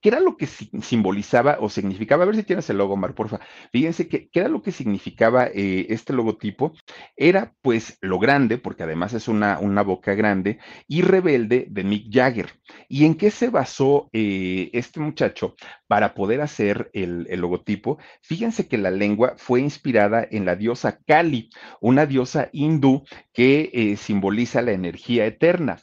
¿Qué 0.00 0.08
era 0.08 0.20
lo 0.20 0.36
que 0.36 0.46
simbolizaba 0.46 1.58
o 1.60 1.68
significaba? 1.68 2.22
A 2.22 2.26
ver 2.26 2.36
si 2.36 2.42
tienes 2.42 2.68
el 2.70 2.78
logo, 2.78 2.96
Mar, 2.96 3.14
porfa. 3.14 3.40
Fíjense 3.72 4.08
que, 4.08 4.28
¿qué 4.30 4.40
era 4.40 4.48
lo 4.48 4.62
que 4.62 4.72
significaba 4.72 5.46
eh, 5.46 5.86
este 5.90 6.12
logotipo? 6.12 6.72
Era 7.16 7.54
pues 7.60 7.98
lo 8.00 8.18
grande, 8.18 8.58
porque 8.58 8.84
además 8.84 9.12
es 9.12 9.28
una, 9.28 9.58
una 9.58 9.82
boca 9.82 10.14
grande, 10.14 10.58
y 10.88 11.02
rebelde 11.02 11.66
de 11.68 11.84
Mick 11.84 12.06
Jagger. 12.10 12.50
¿Y 12.88 13.04
en 13.04 13.14
qué 13.14 13.30
se 13.30 13.50
basó 13.50 14.08
eh, 14.12 14.70
este 14.72 15.00
muchacho 15.00 15.54
para 15.86 16.14
poder 16.14 16.40
hacer 16.40 16.90
el, 16.94 17.26
logotipo? 17.40 17.98
Fíjense 18.22 18.68
que 18.68 18.78
la 18.78 18.90
lengua 18.90 19.34
fue 19.36 19.60
inspirada 19.60 20.26
en 20.30 20.44
la 20.44 20.56
diosa 20.56 20.98
Kali, 21.06 21.50
una 21.80 22.06
diosa 22.06 22.48
hindú 22.52 23.04
que 23.32 23.70
eh, 23.72 23.96
simboliza 23.96 24.62
la 24.62 24.72
energía 24.72 25.26
eterna. 25.26 25.78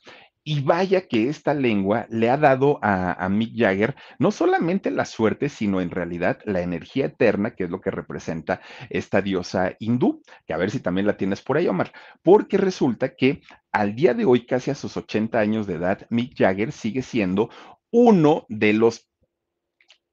Y 0.50 0.62
vaya 0.62 1.10
que 1.10 1.28
esta 1.28 1.54
lengua 1.54 2.08
le 2.10 2.30
ha 2.30 2.38
dado 2.38 2.80
a, 2.82 3.28
Mick 3.28 3.52
Jagger 3.54 3.98
no 4.18 4.32
solamente 4.32 4.92
la 4.92 5.04
suerte, 5.04 5.50
sino 5.50 5.82
en 5.82 5.90
realidad 5.90 6.40
la 6.46 6.62
energía 6.62 7.08
eterna, 7.08 7.54
que 7.54 7.66
es 7.66 7.70
lo 7.70 7.82
que 7.82 7.92
representa 7.92 8.62
esta 8.90 9.22
diosa 9.22 9.76
hindú, 9.78 10.22
que 10.46 10.54
a 10.54 10.58
ver 10.58 10.72
si 10.72 10.80
también 10.80 11.06
la 11.06 11.18
tienes 11.18 11.42
por 11.42 11.58
ahí, 11.58 11.68
Omar, 11.68 11.92
porque 12.24 12.58
resulta 12.58 13.14
que 13.14 13.42
al 13.74 13.94
día 13.94 14.14
de 14.14 14.24
hoy, 14.24 14.46
casi 14.46 14.72
a 14.72 14.76
sus 14.76 14.96
80 14.96 15.38
años 15.38 15.68
de 15.68 15.74
edad, 15.74 16.08
Mick 16.10 16.38
Jagger 16.38 16.72
sigue 16.72 17.02
siendo 17.02 17.50
uno 17.92 18.46
de 18.48 18.72
los 18.72 19.07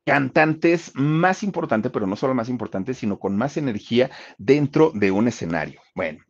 cantantes 0.04 0.92
más 0.94 1.42
importante, 1.42 1.90
pero 1.90 2.06
no 2.06 2.16
solo 2.16 2.34
más 2.34 2.48
importante, 2.48 2.94
sino 2.94 3.18
con 3.18 3.36
más 3.36 3.56
energía 3.56 4.10
dentro 4.38 4.92
de 4.94 5.10
un 5.10 5.28
escenario. 5.28 5.80
Bueno, 5.94 6.22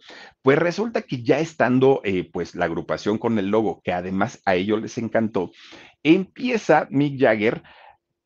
pues 0.42 0.58
resulta 0.58 1.02
que 1.02 1.22
ya 1.22 1.40
estando 1.40 2.00
eh, 2.04 2.28
pues 2.32 2.54
la 2.54 2.66
agrupación 2.66 3.18
con 3.18 3.38
el 3.38 3.48
logo, 3.48 3.80
que 3.82 3.92
además 3.92 4.40
a 4.44 4.54
ellos 4.54 4.80
les 4.80 4.96
encantó, 4.98 5.50
empieza 6.02 6.86
Mick 6.90 7.20
Jagger 7.20 7.62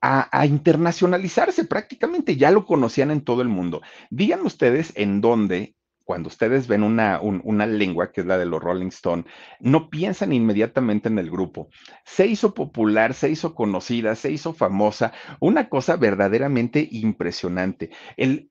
a, 0.01 0.29
a, 0.39 0.47
internacionalizarse 0.47 1.65
prácticamente, 1.65 2.37
ya 2.37 2.51
lo 2.51 2.67
conocían 2.67 3.11
en 3.11 3.23
todo 3.23 3.43
el 3.43 3.49
mundo. 3.49 3.81
Digan 4.11 4.43
ustedes 4.43 4.93
en 4.97 5.21
dónde 5.21 5.75
cuando 6.09 6.29
ustedes 6.29 6.67
ven 6.69 6.85
una, 6.85 7.21
una, 7.21 7.67
lengua, 7.67 8.13
que 8.13 8.23
es 8.23 8.27
la 8.27 8.39
de 8.39 8.47
los 8.47 8.63
Rolling 8.63 8.87
Stone, 8.87 9.27
no 9.61 9.91
piensan 9.91 10.33
inmediatamente 10.33 11.11
en 11.11 11.19
el 11.19 11.31
grupo. 11.31 11.69
Se 12.07 12.27
hizo 12.27 12.55
popular, 12.55 13.13
se 13.13 13.29
hizo 13.29 13.55
conocida, 13.55 14.15
se 14.15 14.31
hizo 14.31 14.55
famosa, 14.55 15.13
una 15.39 15.69
cosa 15.69 15.97
verdaderamente 15.97 16.89
impresionante. 16.91 17.91
El, 18.17 18.51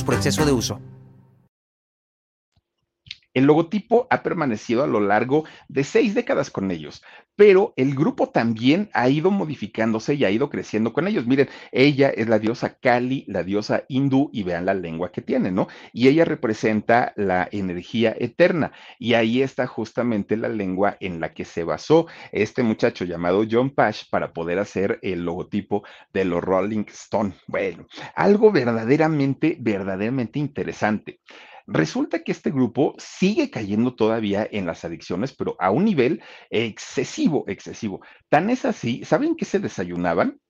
por 0.00 0.14
exceso 0.14 0.46
de 0.46 0.52
uso. 0.52 0.80
El 3.34 3.44
logotipo 3.44 4.06
ha 4.10 4.22
permanecido 4.22 4.84
a 4.84 4.86
lo 4.86 5.00
largo 5.00 5.44
de 5.68 5.84
seis 5.84 6.14
décadas 6.14 6.50
con 6.50 6.70
ellos, 6.70 7.02
pero 7.34 7.72
el 7.76 7.94
grupo 7.94 8.28
también 8.28 8.90
ha 8.92 9.08
ido 9.08 9.30
modificándose 9.30 10.14
y 10.14 10.24
ha 10.24 10.30
ido 10.30 10.50
creciendo 10.50 10.92
con 10.92 11.08
ellos. 11.08 11.26
Miren, 11.26 11.48
ella 11.70 12.10
es 12.10 12.28
la 12.28 12.38
diosa 12.38 12.74
Kali, 12.78 13.24
la 13.26 13.42
diosa 13.42 13.84
hindú, 13.88 14.28
y 14.32 14.42
vean 14.42 14.66
la 14.66 14.74
lengua 14.74 15.12
que 15.12 15.22
tiene, 15.22 15.50
¿no? 15.50 15.68
Y 15.92 16.08
ella 16.08 16.24
representa 16.24 17.12
la 17.16 17.48
energía 17.50 18.14
eterna. 18.18 18.72
Y 18.98 19.14
ahí 19.14 19.42
está 19.42 19.66
justamente 19.66 20.36
la 20.36 20.48
lengua 20.48 20.96
en 21.00 21.20
la 21.20 21.32
que 21.32 21.44
se 21.44 21.64
basó 21.64 22.06
este 22.32 22.62
muchacho 22.62 23.04
llamado 23.04 23.44
John 23.50 23.70
Pash 23.70 24.04
para 24.10 24.32
poder 24.32 24.58
hacer 24.58 24.98
el 25.02 25.24
logotipo 25.24 25.84
de 26.12 26.24
los 26.26 26.42
Rolling 26.42 26.84
Stone. 26.88 27.32
Bueno, 27.46 27.86
algo 28.14 28.52
verdaderamente, 28.52 29.56
verdaderamente 29.58 30.38
interesante. 30.38 31.20
Resulta 31.66 32.22
que 32.22 32.32
este 32.32 32.50
grupo 32.50 32.94
sigue 32.98 33.50
cayendo 33.50 33.94
todavía 33.94 34.46
en 34.50 34.66
las 34.66 34.84
adicciones, 34.84 35.32
pero 35.32 35.56
a 35.58 35.70
un 35.70 35.84
nivel 35.84 36.22
excesivo, 36.50 37.44
excesivo. 37.48 38.00
Tan 38.28 38.50
es 38.50 38.64
así, 38.64 39.04
¿saben 39.04 39.36
qué 39.36 39.44
se 39.44 39.58
desayunaban? 39.58 40.40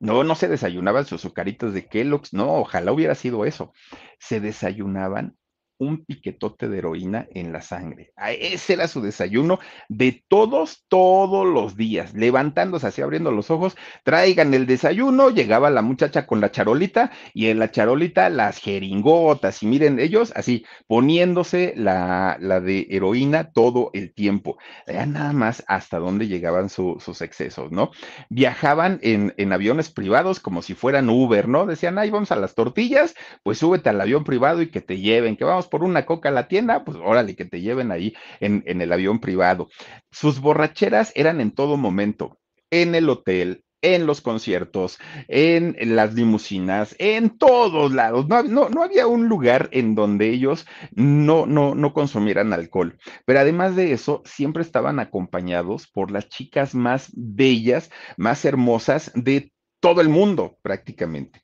No, 0.00 0.22
no 0.22 0.34
se 0.34 0.48
desayunaban 0.48 1.06
sus 1.06 1.20
azucaritas 1.20 1.72
de 1.72 1.86
Kellogg's, 1.86 2.32
no, 2.32 2.54
ojalá 2.54 2.92
hubiera 2.92 3.14
sido 3.14 3.44
eso. 3.44 3.72
Se 4.18 4.40
desayunaban 4.40 5.36
un 5.78 6.04
piquetote 6.04 6.68
de 6.68 6.78
heroína 6.78 7.26
en 7.34 7.52
la 7.52 7.62
sangre. 7.62 8.12
Ah, 8.16 8.32
ese 8.32 8.74
era 8.74 8.88
su 8.88 9.00
desayuno 9.00 9.60
de 9.88 10.24
todos, 10.28 10.84
todos 10.88 11.46
los 11.46 11.76
días, 11.76 12.14
levantándose 12.14 12.86
así, 12.86 13.02
abriendo 13.02 13.30
los 13.30 13.50
ojos, 13.50 13.76
traigan 14.04 14.54
el 14.54 14.66
desayuno, 14.66 15.30
llegaba 15.30 15.70
la 15.70 15.82
muchacha 15.82 16.26
con 16.26 16.40
la 16.40 16.50
charolita 16.50 17.10
y 17.34 17.46
en 17.46 17.58
la 17.58 17.70
charolita 17.70 18.28
las 18.28 18.58
jeringotas 18.58 19.62
y 19.62 19.66
miren 19.66 19.98
ellos 20.00 20.32
así 20.34 20.64
poniéndose 20.86 21.74
la, 21.76 22.36
la 22.40 22.60
de 22.60 22.86
heroína 22.90 23.52
todo 23.52 23.90
el 23.92 24.12
tiempo. 24.12 24.58
Ya 24.86 25.06
nada 25.06 25.32
más 25.32 25.64
hasta 25.68 25.98
dónde 25.98 26.26
llegaban 26.26 26.68
sus 26.68 27.22
excesos, 27.22 27.70
¿no? 27.70 27.90
Viajaban 28.28 28.98
en, 29.02 29.34
en 29.36 29.52
aviones 29.52 29.90
privados 29.90 30.40
como 30.40 30.62
si 30.62 30.74
fueran 30.74 31.08
Uber, 31.08 31.48
¿no? 31.48 31.66
Decían, 31.66 31.98
ahí 31.98 32.10
vamos 32.10 32.32
a 32.32 32.36
las 32.36 32.54
tortillas, 32.54 33.14
pues 33.42 33.58
súbete 33.58 33.88
al 33.90 34.00
avión 34.00 34.24
privado 34.24 34.62
y 34.62 34.70
que 34.70 34.80
te 34.80 34.98
lleven, 34.98 35.36
que 35.36 35.44
vamos 35.44 35.67
por 35.68 35.84
una 35.84 36.06
coca 36.06 36.28
a 36.28 36.32
la 36.32 36.48
tienda, 36.48 36.84
pues 36.84 36.96
órale, 36.98 37.36
que 37.36 37.44
te 37.44 37.60
lleven 37.60 37.90
ahí 37.92 38.14
en, 38.40 38.62
el 38.66 38.92
avión 38.92 39.20
privado. 39.20 39.68
Sus 40.10 40.40
borracheras 40.40 41.12
eran 41.14 41.40
en 41.40 41.52
todo 41.52 41.76
momento, 41.76 42.38
en 42.70 42.94
el 42.94 43.08
hotel, 43.08 43.64
en 43.82 44.06
los 44.06 44.20
conciertos, 44.20 44.98
en, 45.28 45.76
las 45.94 46.14
limusinas, 46.14 46.96
en 46.98 47.38
todos 47.38 47.92
lados. 47.92 48.26
No, 48.28 48.68
no, 48.68 48.82
había 48.82 49.06
un 49.06 49.28
lugar 49.28 49.68
en 49.72 49.94
donde 49.94 50.30
ellos 50.30 50.66
no, 50.92 51.46
no, 51.46 51.74
no 51.74 51.92
consumieran 51.92 52.52
alcohol. 52.52 52.98
Pero 53.24 53.40
además 53.40 53.76
de 53.76 53.92
eso, 53.92 54.22
siempre 54.24 54.62
estaban 54.62 54.98
acompañados 54.98 55.86
por 55.86 56.10
las 56.10 56.28
chicas 56.28 56.74
más 56.74 57.10
bellas, 57.14 57.90
más 58.16 58.44
hermosas 58.44 59.12
de 59.14 59.52
todo 59.80 60.00
el 60.00 60.08
mundo 60.08 60.58
prácticamente. 60.62 61.40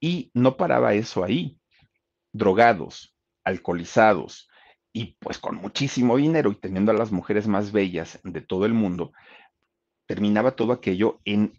Y 0.00 0.30
no 0.34 0.56
paraba 0.56 0.94
eso 0.94 1.24
ahí. 1.24 1.58
Drogados, 2.32 3.13
alcoholizados 3.44 4.48
y 4.92 5.16
pues 5.18 5.38
con 5.38 5.56
muchísimo 5.56 6.16
dinero 6.16 6.50
y 6.52 6.54
teniendo 6.54 6.92
a 6.92 6.94
las 6.94 7.12
mujeres 7.12 7.48
más 7.48 7.72
bellas 7.72 8.20
de 8.22 8.40
todo 8.40 8.64
el 8.64 8.74
mundo, 8.74 9.12
terminaba 10.06 10.52
todo 10.52 10.72
aquello 10.72 11.20
en 11.24 11.52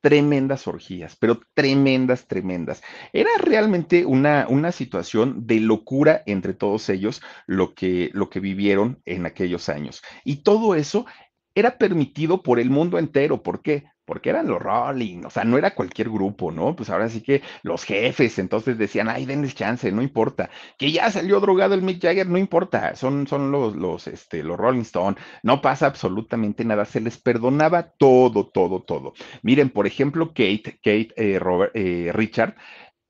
tremendas 0.00 0.66
orgías, 0.66 1.16
pero 1.16 1.40
tremendas, 1.54 2.26
tremendas. 2.26 2.82
Era 3.12 3.30
realmente 3.38 4.06
una, 4.06 4.46
una 4.48 4.72
situación 4.72 5.46
de 5.46 5.60
locura 5.60 6.22
entre 6.26 6.54
todos 6.54 6.88
ellos 6.88 7.20
lo 7.46 7.74
que, 7.74 8.10
lo 8.12 8.30
que 8.30 8.40
vivieron 8.40 9.02
en 9.04 9.26
aquellos 9.26 9.68
años. 9.68 10.02
Y 10.24 10.36
todo 10.36 10.74
eso 10.74 11.06
era 11.54 11.78
permitido 11.78 12.42
por 12.42 12.60
el 12.60 12.70
mundo 12.70 12.98
entero. 12.98 13.42
¿Por 13.42 13.60
qué? 13.60 13.84
Porque 14.08 14.30
eran 14.30 14.46
los 14.46 14.58
Rolling, 14.58 15.26
o 15.26 15.30
sea, 15.30 15.44
no 15.44 15.58
era 15.58 15.74
cualquier 15.74 16.08
grupo, 16.08 16.50
¿no? 16.50 16.74
Pues 16.74 16.88
ahora 16.88 17.10
sí 17.10 17.20
que 17.20 17.42
los 17.62 17.84
jefes 17.84 18.38
entonces 18.38 18.78
decían, 18.78 19.06
ay, 19.10 19.26
denles 19.26 19.54
chance, 19.54 19.92
no 19.92 20.00
importa. 20.00 20.48
Que 20.78 20.90
ya 20.90 21.10
salió 21.10 21.40
drogado 21.40 21.74
el 21.74 21.82
Mick 21.82 22.00
Jagger, 22.00 22.26
no 22.26 22.38
importa, 22.38 22.96
son, 22.96 23.26
son 23.26 23.52
los, 23.52 23.76
los, 23.76 24.06
este, 24.06 24.42
los 24.42 24.56
Rolling 24.56 24.80
Stone, 24.80 25.18
no 25.42 25.60
pasa 25.60 25.84
absolutamente 25.84 26.64
nada, 26.64 26.86
se 26.86 27.02
les 27.02 27.18
perdonaba 27.18 27.90
todo, 27.98 28.48
todo, 28.48 28.82
todo. 28.82 29.12
Miren, 29.42 29.68
por 29.68 29.86
ejemplo, 29.86 30.28
Kate, 30.28 30.80
Kate 30.82 31.12
eh, 31.16 31.38
Robert, 31.38 31.72
eh, 31.74 32.10
Richard, 32.14 32.56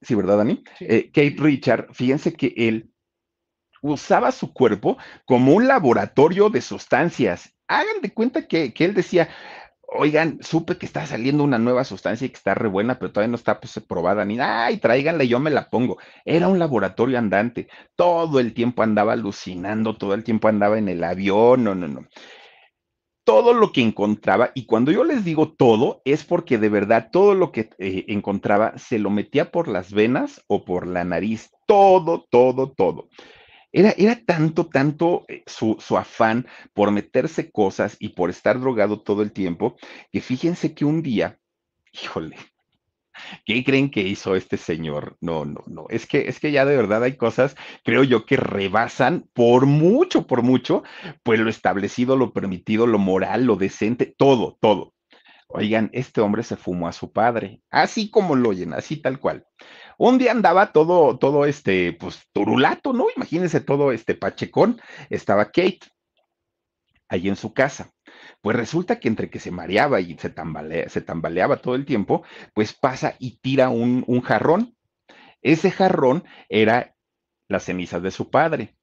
sí, 0.03 0.17
¿verdad, 0.17 0.39
Dani? 0.39 0.65
Eh, 0.81 1.13
Kate 1.13 1.37
Richard, 1.39 1.95
fíjense 1.95 2.33
que 2.33 2.53
él 2.57 2.91
usaba 3.83 4.33
su 4.33 4.53
cuerpo 4.53 4.99
como 5.27 5.55
un 5.55 5.69
laboratorio 5.69 6.51
de 6.51 6.61
sustancias. 6.61 7.55
Hagan 7.69 8.01
de 8.03 8.13
cuenta 8.13 8.49
que, 8.49 8.75
que 8.75 8.85
él 8.85 8.95
decía, 8.95 9.29
oigan, 9.91 10.39
supe 10.43 10.77
que 10.77 10.87
está 10.87 11.07
saliendo 11.07 11.43
una 11.43 11.59
nueva 11.59 11.85
sustancia 11.85 12.27
y 12.27 12.31
que 12.31 12.37
está 12.37 12.55
re 12.55 12.69
buena, 12.69 12.99
pero 12.99 13.11
todavía 13.11 13.31
no 13.31 13.37
está 13.37 13.59
pues, 13.59 13.81
probada 13.87 14.25
ni 14.25 14.37
nada, 14.37 14.67
ay, 14.67 14.79
tráiganla 14.79 15.25
yo 15.25 15.41
me 15.41 15.51
la 15.51 15.71
pongo. 15.71 15.99
Era 16.25 16.49
un 16.49 16.59
laboratorio 16.59 17.19
andante, 17.19 17.69
todo 17.97 18.39
el 18.41 18.53
tiempo 18.53 18.83
andaba 18.83 19.15
alucinando, 19.15 19.97
todo 19.97 20.15
el 20.15 20.25
tiempo 20.25 20.49
andaba 20.49 20.79
en 20.79 20.89
el 20.89 21.03
avión, 21.03 21.65
no, 21.65 21.75
no, 21.75 21.89
no. 21.89 22.07
Todo 23.25 23.53
lo 23.53 23.73
que 23.73 23.83
encontraba, 23.83 24.53
y 24.55 24.65
cuando 24.65 24.91
yo 24.91 25.05
les 25.05 25.25
digo 25.25 25.53
todo, 25.53 26.01
es 26.05 26.25
porque 26.25 26.57
de 26.59 26.71
verdad 26.71 27.09
todo 27.13 27.35
lo 27.35 27.53
que 27.53 27.69
eh, 27.79 28.05
encontraba 28.09 28.79
se 28.79 28.99
lo 28.99 29.11
metía 29.11 29.51
por 29.51 29.69
las 29.69 29.93
venas 29.93 30.43
o 30.49 30.65
por 30.65 30.87
la 30.87 31.05
nariz, 31.05 31.51
todo, 31.67 32.27
todo, 32.31 32.73
todo. 32.73 33.09
Era, 33.73 33.95
tanto, 34.25 34.67
tanto 34.67 35.25
eh, 35.29 35.43
su, 35.47 35.77
afán 35.97 36.47
por 36.73 36.91
meterse 36.91 37.51
cosas 37.51 37.97
y 37.99 38.11
por 38.11 38.31
estar 38.31 38.59
drogado 38.59 39.03
todo 39.03 39.23
el 39.23 39.33
tiempo, 39.33 39.77
que 40.11 40.21
fíjense 40.21 40.75
que 40.75 40.85
un 40.85 41.03
día, 41.03 41.39
híjole, 41.93 42.37
¿Qué 43.45 43.65
creen 43.65 43.91
que 43.91 44.03
hizo 44.03 44.37
este 44.37 44.57
señor? 44.57 45.17
No, 45.21 45.45
no, 45.45 45.65
no. 45.67 45.87
Es 45.91 46.07
que, 46.07 46.29
es 46.29 46.39
que 46.39 46.53
ya 46.53 46.65
de 46.65 46.77
verdad 46.77 47.03
hay 47.03 47.17
cosas, 47.17 47.57
creo 47.85 48.05
yo, 48.05 48.25
que 48.27 48.37
rebasan 48.37 49.29
por 49.33 49.67
mucho, 49.67 50.29
por 50.29 50.43
mucho, 50.43 50.85
pues 51.25 51.41
lo 51.41 51.51
establecido, 51.51 52.17
lo 52.17 52.33
permitido, 52.33 52.87
lo 52.87 53.01
moral, 53.01 53.45
lo 53.45 53.57
decente, 53.57 54.07
todo, 54.17 54.57
todo. 54.61 54.95
Oigan, 55.51 55.89
este 55.95 56.21
hombre 56.21 56.43
se 56.43 56.57
fumó 56.57 56.89
a 56.89 56.93
su 56.93 57.11
padre, 57.11 57.63
así 57.71 58.11
como 58.11 58.37
lo 58.37 58.51
oyen, 58.51 58.75
así 58.75 58.97
tal 58.99 59.19
cual. 59.19 59.47
Un 59.97 60.19
día 60.19 60.31
andaba 60.31 60.73
todo, 60.73 61.19
todo 61.19 61.47
este, 61.47 61.95
pues, 61.95 62.23
turulato, 62.33 62.93
¿no? 62.93 63.07
Imagínense 63.17 63.61
todo 63.61 63.91
este 63.93 64.15
pachecón. 64.15 64.81
Estaba 65.09 65.47
Kate 65.47 65.81
ahí 67.09 67.29
en 67.29 67.37
su 67.37 67.55
casa. 67.55 67.91
Pues 68.43 68.57
resulta 68.57 69.01
que 69.01 69.09
entre 69.09 69.31
que 69.31 69.41
se 69.41 69.51
mareaba 69.51 70.01
y 70.01 70.17
se, 70.19 70.35
se 70.89 71.01
tambaleaba 71.01 71.57
todo 71.57 71.75
el 71.75 71.87
tiempo, 71.87 72.23
pues 72.55 72.75
pasa 72.75 73.17
y 73.19 73.39
tira 73.39 73.71
un, 73.71 74.05
un 74.07 74.21
jarrón. 74.21 74.77
Ese 75.41 75.71
jarrón 75.71 76.25
era 76.49 76.95
las 77.49 77.65
cenizas 77.65 78.03
de 78.03 78.11
su 78.11 78.31
padre. 78.31 78.78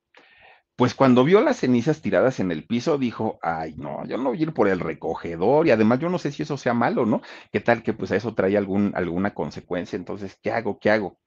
Pues 0.75 0.93
cuando 0.93 1.23
vio 1.23 1.39
las 1.39 1.57
cenizas 1.57 2.01
tiradas 2.01 2.41
en 2.41 2.51
el 2.51 2.65
piso, 2.65 2.97
dijo, 2.97 3.39
ay, 3.41 3.75
no, 3.77 4.05
yo 4.05 4.17
no 4.17 4.29
voy 4.29 4.39
a 4.39 4.41
ir 4.41 4.53
por 4.53 4.67
el 4.67 4.81
recogedor 4.81 5.67
y 5.67 5.71
además 5.71 5.99
yo 5.99 6.09
no 6.09 6.19
sé 6.19 6.33
si 6.33 6.43
eso 6.43 6.57
sea 6.57 6.73
malo, 6.73 7.05
¿no? 7.05 7.21
¿Qué 7.51 7.61
tal 7.61 7.81
que 7.81 7.93
pues 7.93 8.11
a 8.11 8.17
eso 8.17 8.33
trae 8.35 8.57
algún, 8.57 8.91
alguna 8.95 9.33
consecuencia? 9.33 9.95
Entonces, 9.95 10.37
¿qué 10.41 10.51
hago? 10.51 10.77
¿Qué 10.79 10.91
hago? 10.91 11.17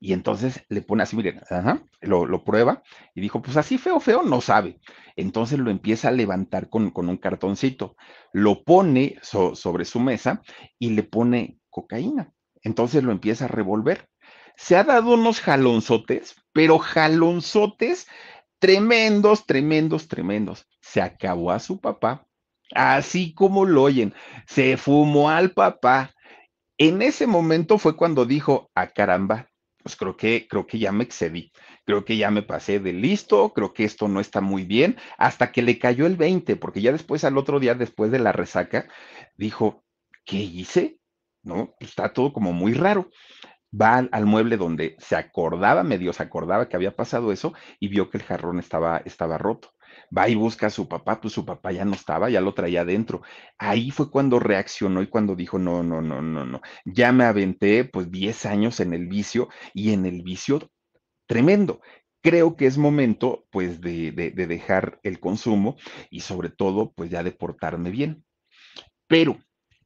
Y 0.00 0.12
entonces 0.12 0.64
le 0.68 0.82
pone 0.82 1.02
así, 1.02 1.16
miren, 1.16 1.40
ajá, 1.50 1.82
lo, 2.00 2.44
prueba 2.44 2.82
y 3.14 3.20
dijo, 3.20 3.42
pues 3.42 3.56
así 3.56 3.78
feo, 3.78 4.00
feo, 4.00 4.22
no 4.22 4.40
sabe. 4.40 4.80
Entonces 5.16 5.58
lo 5.58 5.70
empieza 5.70 6.08
a 6.08 6.12
levantar 6.12 6.68
con, 6.68 6.90
con 6.90 7.08
un 7.08 7.16
cartoncito, 7.16 7.96
lo 8.32 8.62
pone 8.64 9.16
sobre 9.22 9.84
su 9.84 10.00
mesa 10.00 10.42
y 10.78 10.90
le 10.90 11.02
pone 11.02 11.58
cocaína. 11.70 12.32
Entonces 12.62 13.02
lo 13.02 13.12
empieza 13.12 13.46
a 13.46 13.48
revolver. 13.48 14.08
Se 14.56 14.76
ha 14.76 14.84
dado 14.84 15.14
unos 15.14 15.40
jalonzotes, 15.40 16.36
pero 16.52 16.78
jalonzotes 16.78 18.08
tremendos, 18.58 19.46
tremendos, 19.46 20.08
tremendos. 20.08 20.66
Se 20.80 21.00
acabó 21.00 21.50
a 21.50 21.58
su 21.58 21.80
papá, 21.80 22.26
así 22.74 23.34
como 23.34 23.64
lo 23.64 23.82
oyen, 23.82 24.14
se 24.46 24.76
fumó 24.76 25.30
al 25.30 25.52
papá. 25.52 26.14
En 26.76 27.02
ese 27.02 27.26
momento 27.26 27.78
fue 27.78 27.96
cuando 27.96 28.24
dijo, 28.24 28.70
a 28.74 28.82
ah, 28.82 28.88
caramba, 28.88 29.48
pues 29.82 29.96
creo 29.96 30.16
que, 30.16 30.46
creo 30.48 30.66
que 30.66 30.78
ya 30.78 30.92
me 30.92 31.04
excedí, 31.04 31.52
creo 31.84 32.04
que 32.04 32.16
ya 32.16 32.30
me 32.30 32.42
pasé 32.42 32.78
de 32.78 32.92
listo, 32.92 33.52
creo 33.52 33.72
que 33.72 33.84
esto 33.84 34.06
no 34.08 34.20
está 34.20 34.40
muy 34.40 34.64
bien, 34.64 34.96
hasta 35.16 35.50
que 35.50 35.62
le 35.62 35.78
cayó 35.78 36.06
el 36.06 36.16
20, 36.16 36.56
porque 36.56 36.80
ya 36.80 36.92
después 36.92 37.24
al 37.24 37.38
otro 37.38 37.58
día, 37.58 37.74
después 37.74 38.10
de 38.10 38.18
la 38.18 38.32
resaca, 38.32 38.88
dijo, 39.36 39.84
¿qué 40.24 40.36
hice? 40.36 40.98
¿No? 41.42 41.74
Pues 41.78 41.90
está 41.90 42.12
todo 42.12 42.32
como 42.32 42.52
muy 42.52 42.74
raro 42.74 43.08
va 43.72 43.98
al, 44.10 44.26
mueble 44.26 44.56
donde 44.56 44.96
se 44.98 45.16
acordaba, 45.16 45.82
medio 45.82 46.12
se 46.12 46.22
acordaba 46.22 46.68
que 46.68 46.76
había 46.76 46.96
pasado 46.96 47.32
eso 47.32 47.52
y 47.80 47.88
vio 47.88 48.10
que 48.10 48.18
el 48.18 48.24
jarrón 48.24 48.58
estaba, 48.58 48.98
estaba 49.04 49.38
roto. 49.38 49.70
Va 50.16 50.28
y 50.28 50.34
busca 50.34 50.68
a 50.68 50.70
su 50.70 50.88
papá, 50.88 51.20
pues 51.20 51.34
su 51.34 51.44
papá 51.44 51.72
ya 51.72 51.84
no 51.84 51.94
estaba, 51.94 52.30
ya 52.30 52.40
lo 52.40 52.54
traía 52.54 52.82
adentro. 52.82 53.22
Ahí 53.58 53.90
fue 53.90 54.10
cuando 54.10 54.38
reaccionó 54.38 55.02
y 55.02 55.08
cuando 55.08 55.34
dijo, 55.34 55.58
no, 55.58 55.82
no, 55.82 56.00
no, 56.00 56.22
no, 56.22 56.44
no, 56.46 56.60
ya 56.84 57.12
me 57.12 57.24
aventé 57.24 57.84
pues 57.84 58.10
10 58.10 58.46
años 58.46 58.80
en 58.80 58.94
el 58.94 59.06
vicio 59.06 59.48
y 59.74 59.92
en 59.92 60.06
el 60.06 60.22
vicio 60.22 60.70
tremendo. 61.26 61.80
Creo 62.22 62.56
que 62.56 62.66
es 62.66 62.78
momento 62.78 63.46
pues 63.50 63.80
de, 63.80 64.12
de, 64.12 64.30
de 64.30 64.46
dejar 64.46 64.98
el 65.02 65.20
consumo 65.20 65.76
y 66.10 66.20
sobre 66.20 66.50
todo 66.50 66.92
pues 66.92 67.10
ya 67.10 67.22
de 67.22 67.32
portarme 67.32 67.90
bien. 67.90 68.24
Pero 69.08 69.38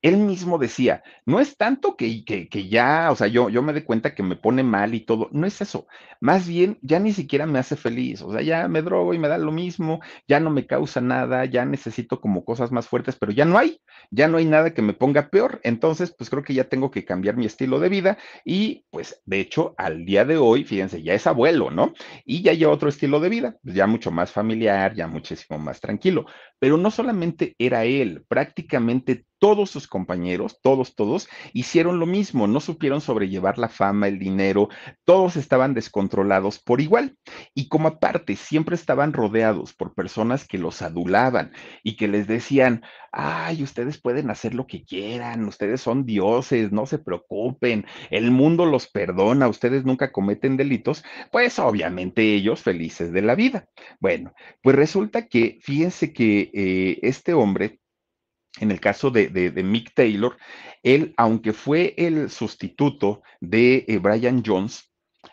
él 0.03 0.17
mismo 0.17 0.59
decía, 0.59 1.03
no 1.25 1.41
es 1.41 1.57
tanto 1.57 1.97
que, 1.97 2.25
que, 2.25 2.69
ya, 2.69 3.11
o 3.13 3.17
sea, 3.17 3.29
yo, 3.29 3.49
yo 3.49 3.63
me 3.63 3.73
doy 3.73 3.83
cuenta 3.83 4.15
que 4.15 4.23
me 4.25 4.37
pone 4.37 4.65
mal 4.65 4.95
y 4.95 5.01
todo, 5.01 5.29
no 5.33 5.47
es 5.47 5.61
eso, 5.61 5.87
más 6.21 6.49
bien 6.49 6.79
ya 6.83 6.99
ni 6.99 7.13
siquiera 7.13 7.47
me 7.47 7.61
hace 7.61 7.77
feliz, 7.77 8.21
o 8.23 8.33
sea, 8.33 8.43
ya 8.43 8.67
me 8.69 8.83
drogo 8.83 9.15
y 9.15 9.19
me 9.19 9.29
da 9.29 9.39
lo 9.39 9.53
mismo, 9.53 10.01
ya 10.27 10.41
no 10.41 10.51
me 10.51 10.67
causa 10.67 11.01
nada, 11.01 11.45
ya 11.45 11.65
necesito 11.65 12.21
como 12.21 12.45
cosas 12.45 12.73
más 12.73 12.89
fuertes, 12.89 13.17
pero 13.17 13.33
ya 13.33 13.45
no 13.45 13.59
hay, 13.59 13.81
ya 14.11 14.27
no 14.27 14.39
hay 14.39 14.45
nada 14.45 14.75
que 14.75 14.83
me 14.83 14.93
ponga 14.93 15.29
peor, 15.31 15.61
entonces 15.63 16.15
pues 16.17 16.31
creo 16.31 16.43
que 16.43 16.55
ya 16.55 16.65
tengo 16.65 16.91
que 16.91 17.05
cambiar 17.05 17.37
mi 17.37 17.47
estilo 17.47 17.79
de 17.79 17.89
vida 17.89 18.19
y 18.45 18.85
pues 18.91 19.23
de 19.25 19.41
hecho 19.41 19.75
al 19.79 20.05
día 20.05 20.25
de 20.25 20.37
hoy, 20.37 20.65
fíjense, 20.65 21.03
ya 21.03 21.15
es 21.15 21.27
abuelo, 21.27 21.71
¿no? 21.71 21.95
Y 22.25 22.43
ya 22.43 22.53
lleva 22.55 22.73
otro 22.73 22.89
estilo 22.89 23.21
de 23.21 23.29
vida, 23.29 23.57
pues, 23.63 23.75
ya 23.77 23.87
mucho 23.87 24.11
más 24.11 24.33
familiar, 24.33 24.95
ya 24.95 25.07
muchísimo 25.07 25.59
más 25.59 25.81
tranquilo, 25.81 26.27
pero 26.59 26.77
no 26.77 26.91
solamente 26.91 27.55
era 27.59 27.85
él, 27.85 28.25
prácticamente 28.29 29.27
todos 29.43 29.71
sus 29.71 29.89
compañeros, 29.89 30.61
todos, 30.63 30.95
todos, 30.95 31.29
hicieron 31.53 31.99
lo 31.99 32.07
mismo, 32.07 32.47
no 32.47 32.61
supieron 32.61 33.01
sobrellevar 33.01 33.59
la 33.59 33.69
fama, 33.69 34.07
el 34.07 34.21
dinero, 34.21 34.69
todos 35.05 35.35
estaban 35.35 35.75
descontrolados 35.75 36.61
por 36.61 36.81
igual. 36.81 37.17
Y 37.53 37.67
como 37.67 37.89
aparte, 37.89 38.37
siempre 38.37 38.77
estaban 38.77 39.13
rodeados 39.13 39.75
por 39.75 39.95
personas 39.95 40.47
que 40.47 40.59
los 40.59 40.81
adulaban 40.81 41.51
y 41.83 41.97
que 41.97 42.07
les 42.07 42.29
decían, 42.29 42.83
ay, 43.11 43.65
ustedes 43.65 44.01
pueden 44.01 44.31
hacer 44.31 44.55
lo 44.55 44.69
que 44.69 44.85
quieran, 44.85 45.45
ustedes 45.45 45.81
son 45.81 46.07
dioses, 46.07 46.71
no 46.71 46.87
se 46.87 47.01
preocupen, 47.01 47.85
el 48.11 48.31
mundo 48.31 48.65
los 48.65 48.87
perdona, 48.87 49.49
ustedes 49.49 49.85
nunca 49.85 50.13
cometen 50.13 50.57
delitos, 50.57 51.03
pues 51.33 51.59
obviamente 51.59 52.23
ellos 52.33 52.63
felices 52.63 53.13
de 53.13 53.23
la 53.23 53.35
vida. 53.35 53.67
Bueno, 53.99 54.35
pues 54.63 54.77
resulta 54.77 55.27
que, 55.27 55.59
fíjense 55.63 56.13
que 56.13 56.53
eh, 56.55 57.01
este 57.03 57.35
hombre 57.35 57.81
en 58.61 58.71
el 58.71 58.81
caso 58.81 59.11
de, 59.11 59.53
Mick 59.65 59.95
Taylor, 59.95 60.37
él, 60.83 61.15
aunque 61.17 61.53
fue 61.53 61.95
el 61.97 62.31
sustituto 62.31 63.23
de 63.41 63.85
eh, 63.89 63.99
Brian 63.99 64.43
Jones, 64.45 64.91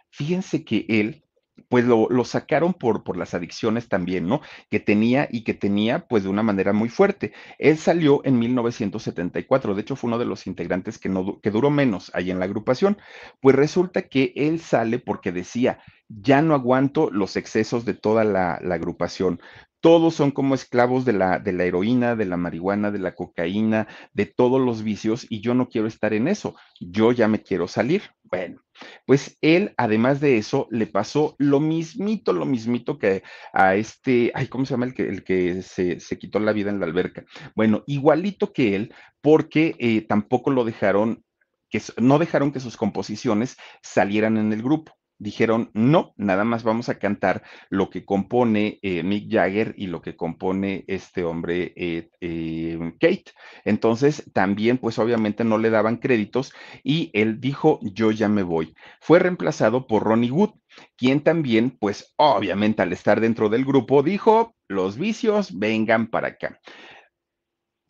fíjense 0.10 0.64
que 0.64 0.86
él 0.88 1.24
pues 1.68 1.84
lo, 1.86 2.08
lo 2.10 2.24
sacaron 2.24 2.74
por, 2.74 3.04
por, 3.04 3.18
las 3.18 3.34
adicciones 3.34 3.90
también, 3.90 4.28
¿no? 4.28 4.42
Que 4.72 4.80
tenía 4.80 5.28
y 5.30 5.44
que 5.44 5.54
tenía 5.54 6.08
pues 6.08 6.24
de 6.24 6.30
una 6.30 6.42
manera 6.42 6.72
muy 6.72 6.88
fuerte. 6.88 7.34
Él 7.60 7.78
salió 7.78 8.22
en 8.24 8.40
1974, 8.40 9.76
de 9.76 9.82
hecho 9.82 9.96
fue 9.96 10.08
uno 10.08 10.18
de 10.18 10.26
los 10.26 10.48
integrantes 10.48 10.98
que, 10.98 11.10
no, 11.10 11.40
que 11.42 11.52
duró 11.52 11.70
menos 11.70 12.12
ahí 12.16 12.32
en 12.32 12.40
la 12.40 12.46
agrupación, 12.46 12.98
pues 13.42 13.56
resulta 13.56 14.04
que 14.04 14.34
él 14.36 14.62
sale 14.62 15.00
porque 15.00 15.32
decía, 15.32 15.80
ya 16.08 16.42
no 16.42 16.56
aguanto 16.56 17.12
los 17.12 17.36
excesos 17.36 17.86
de 17.86 17.94
toda 17.94 18.24
la 18.24 18.54
agrupación, 18.56 19.40
todos 19.82 20.16
son 20.16 20.32
como 20.32 20.56
esclavos 20.56 21.06
de 21.06 21.14
la, 21.14 21.40
de 21.40 21.54
la 21.54 21.64
heroína, 21.64 22.16
de 22.16 22.26
la 22.26 22.38
marihuana, 22.38 22.92
de 22.92 23.00
la 23.00 23.16
cocaína, 23.16 23.88
de 24.14 24.26
todos 24.26 24.60
los 24.60 24.84
vicios 24.84 25.26
y 25.30 25.42
yo 25.42 25.54
no 25.54 25.70
quiero 25.70 25.88
estar 25.88 26.14
en 26.14 26.28
eso, 26.28 26.56
yo 26.80 27.12
ya 27.12 27.28
me 27.28 27.42
quiero 27.42 27.68
salir. 27.68 28.04
Bueno, 28.24 28.62
pues 29.06 29.38
él, 29.42 29.74
además 29.78 30.20
de 30.20 30.38
eso, 30.38 30.68
le 30.70 30.88
pasó 30.88 31.36
lo 31.40 31.60
mismito, 31.60 32.34
lo 32.34 32.46
mismito 32.46 33.00
que 33.00 33.24
a 33.54 33.76
este, 33.76 34.32
ay, 34.36 34.48
¿cómo 34.48 34.66
se 34.66 34.74
llama 34.74 34.86
el 34.86 34.94
que, 34.94 35.08
el 35.08 35.24
que 35.24 35.62
se, 35.64 36.00
se 36.00 36.18
quitó 36.20 36.40
la 36.40 36.54
vida 36.54 36.70
en 36.70 36.80
la 36.80 36.86
alberca? 36.86 37.26
Bueno, 37.56 37.84
igualito 37.88 38.54
que 38.54 38.76
él, 38.76 38.94
porque 39.22 39.76
eh, 39.80 40.02
tampoco 40.02 40.52
lo 40.52 40.64
dejaron, 40.64 41.24
que 41.70 41.82
no 41.98 42.20
dejaron 42.20 42.52
que 42.52 42.60
sus 42.60 42.78
composiciones 42.78 43.58
salieran 43.82 44.38
en 44.38 44.54
el 44.54 44.62
grupo 44.62 44.99
dijeron, 45.20 45.70
no, 45.74 46.14
nada 46.18 46.44
más 46.46 46.64
vamos 46.64 46.90
a 46.90 46.98
cantar 46.98 47.44
lo 47.70 47.90
que 47.90 48.06
compone 48.06 48.80
eh, 48.82 49.04
Mick 49.04 49.32
Jagger 49.32 49.76
y 49.78 49.88
lo 49.88 50.02
que 50.02 50.16
compone 50.16 50.86
este 50.88 51.24
hombre 51.24 51.74
eh, 51.76 52.10
eh, 52.22 52.94
Kate. 53.00 53.26
Entonces, 53.66 54.24
también, 54.34 54.78
pues 54.78 54.98
obviamente 54.98 55.44
no 55.44 55.58
le 55.58 55.70
daban 55.70 55.98
créditos 55.98 56.54
y 56.84 57.12
él 57.14 57.40
dijo, 57.40 57.80
yo 57.84 58.12
ya 58.12 58.30
me 58.30 58.44
voy. 58.44 58.74
Fue 59.02 59.20
reemplazado 59.20 59.86
por 59.86 60.04
Ronnie 60.04 60.32
Wood, 60.32 60.52
quien 60.96 61.22
también, 61.22 61.78
pues 61.78 62.14
obviamente 62.16 62.82
al 62.82 62.94
estar 62.94 63.20
dentro 63.20 63.50
del 63.50 63.66
grupo, 63.66 64.02
dijo, 64.02 64.56
los 64.68 64.98
vicios 64.98 65.58
vengan 65.60 66.08
para 66.08 66.30
acá 66.30 66.60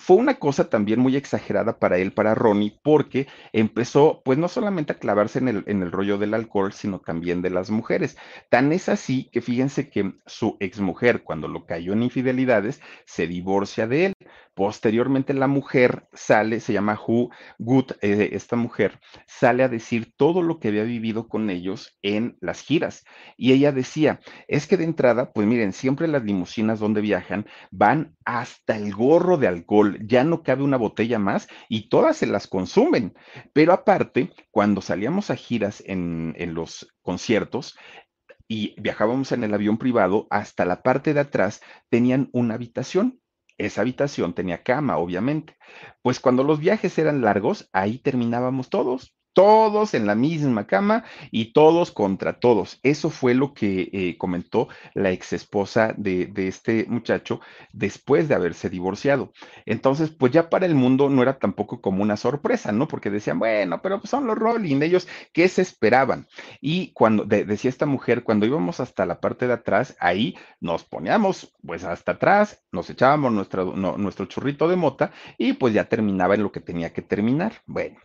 fue 0.10 0.18
una 0.18 0.40
cosa 0.40 0.72
también 0.72 1.00
muy 1.00 1.16
exagerada 1.16 1.78
para 1.78 2.00
él, 2.00 2.14
para 2.14 2.34
Ronnie, 2.34 2.80
porque 2.82 3.28
empezó, 3.54 4.24
pues 4.26 4.40
no 4.40 4.48
solamente 4.48 4.94
a 4.94 4.98
clavarse 4.98 5.38
en 5.38 5.50
el, 5.50 5.64
en 5.68 5.84
el 5.84 5.92
rollo 5.92 6.18
del 6.18 6.34
alcohol, 6.34 6.74
sino 6.74 6.98
también 6.98 7.44
de 7.44 7.52
las 7.52 7.70
mujeres. 7.70 8.18
Tan 8.50 8.72
es 8.72 8.90
así 8.90 9.30
que 9.32 9.40
fíjense 9.42 9.92
que 9.92 10.16
su 10.26 10.58
exmujer, 10.62 11.22
cuando 11.22 11.48
lo 11.48 11.68
cayó 11.68 11.94
en 11.94 12.02
infidelidades, 12.02 12.82
se 13.06 13.28
divorcia 13.28 13.86
de 13.86 14.08
él. 14.08 14.14
Posteriormente 14.60 15.34
la 15.34 15.48
mujer 15.48 16.10
sale, 16.12 16.60
se 16.60 16.74
llama 16.74 17.00
Hu 17.00 17.30
Gut, 17.60 17.94
eh, 18.02 18.32
esta 18.34 18.58
mujer 18.58 19.00
sale 19.26 19.64
a 19.64 19.70
decir 19.70 20.14
todo 20.18 20.42
lo 20.42 20.60
que 20.60 20.68
había 20.68 20.84
vivido 20.84 21.30
con 21.30 21.50
ellos 21.50 21.98
en 22.02 22.38
las 22.42 22.60
giras. 22.60 23.06
Y 23.38 23.54
ella 23.54 23.72
decía, 23.72 24.20
es 24.50 24.68
que 24.68 24.76
de 24.76 24.84
entrada, 24.84 25.32
pues 25.32 25.48
miren, 25.48 25.72
siempre 25.72 26.10
las 26.10 26.26
limusinas 26.26 26.82
donde 26.82 27.00
viajan 27.00 27.46
van 27.72 28.18
hasta 28.26 28.76
el 28.76 28.94
gorro 28.94 29.38
de 29.38 29.48
alcohol, 29.48 29.98
ya 30.06 30.26
no 30.26 30.44
cabe 30.44 30.64
una 30.64 30.76
botella 30.76 31.20
más 31.20 31.48
y 31.70 31.88
todas 31.88 32.18
se 32.18 32.28
las 32.28 32.48
consumen. 32.48 33.14
Pero 33.54 33.72
aparte, 33.72 34.34
cuando 34.52 34.82
salíamos 34.82 35.30
a 35.30 35.38
giras 35.38 35.82
en, 35.86 36.34
en 36.38 36.54
los 36.54 36.94
conciertos, 37.02 37.78
y 38.50 38.76
viajábamos 38.82 39.32
en 39.32 39.46
el 39.46 39.54
avión 39.54 39.78
privado, 39.78 40.28
hasta 40.32 40.66
la 40.66 40.82
parte 40.82 41.14
de 41.14 41.22
atrás 41.22 41.62
tenían 41.90 42.30
una 42.34 42.56
habitación 42.56 43.22
esa 43.60 43.82
habitación 43.82 44.34
tenía 44.34 44.64
cama, 44.64 44.98
obviamente. 44.98 45.58
Pues 46.02 46.20
cuando 46.20 46.44
los 46.44 46.60
viajes 46.60 46.98
eran 46.98 47.22
largos, 47.22 47.70
ahí 47.74 48.00
terminábamos 48.00 48.70
todos 48.70 49.16
todos 49.34 49.94
en 49.94 50.06
la 50.06 50.16
misma 50.16 50.68
cama 50.68 51.04
y 51.32 51.54
todos 51.54 51.92
contra 51.92 52.40
todos. 52.40 52.80
Eso 52.84 53.10
fue 53.10 53.34
lo 53.34 53.54
que 53.54 53.90
eh, 53.94 54.18
comentó 54.18 54.68
la 54.94 55.12
ex 55.12 55.34
esposa 55.34 55.94
de, 55.98 56.32
este 56.36 56.86
muchacho 56.88 57.42
después 57.72 58.28
de 58.28 58.36
haberse 58.36 58.70
divorciado. 58.70 59.32
Entonces, 59.66 60.10
pues 60.10 60.32
ya 60.32 60.50
para 60.50 60.66
el 60.66 60.76
mundo 60.76 61.10
no 61.10 61.22
era 61.22 61.38
tampoco 61.38 61.82
como 61.82 62.02
una 62.02 62.18
sorpresa, 62.18 62.72
¿no? 62.72 62.88
Porque 62.88 63.10
decían, 63.10 63.40
bueno, 63.40 63.82
pero 63.82 64.02
son 64.06 64.28
los 64.28 64.38
Rolling, 64.38 64.82
ellos, 64.82 65.08
¿qué 65.34 65.48
se 65.48 65.62
esperaban? 65.62 66.28
Y 66.62 66.92
cuando, 66.94 67.26
de, 67.26 67.46
decía 67.46 67.70
esta 67.70 67.86
mujer, 67.86 68.24
cuando 68.24 68.46
íbamos 68.46 68.80
hasta 68.80 69.06
la 69.06 69.20
parte 69.20 69.48
de 69.48 69.54
atrás, 69.54 69.96
ahí 70.00 70.36
nos 70.60 70.84
poníamos 70.84 71.54
pues 71.66 71.84
hasta 71.84 72.14
atrás, 72.14 72.62
nos 72.72 72.90
echábamos 72.90 73.32
nuestro 73.32 74.26
churrito 74.26 74.68
de 74.68 74.76
mota 74.76 75.12
y 75.38 75.54
pues 75.54 75.74
ya 75.74 75.86
terminaba 75.86 76.36
en 76.36 76.44
lo 76.44 76.52
que 76.52 76.62
tenía 76.62 76.92
que 76.92 77.02
terminar. 77.02 77.54
Bueno 77.66 78.00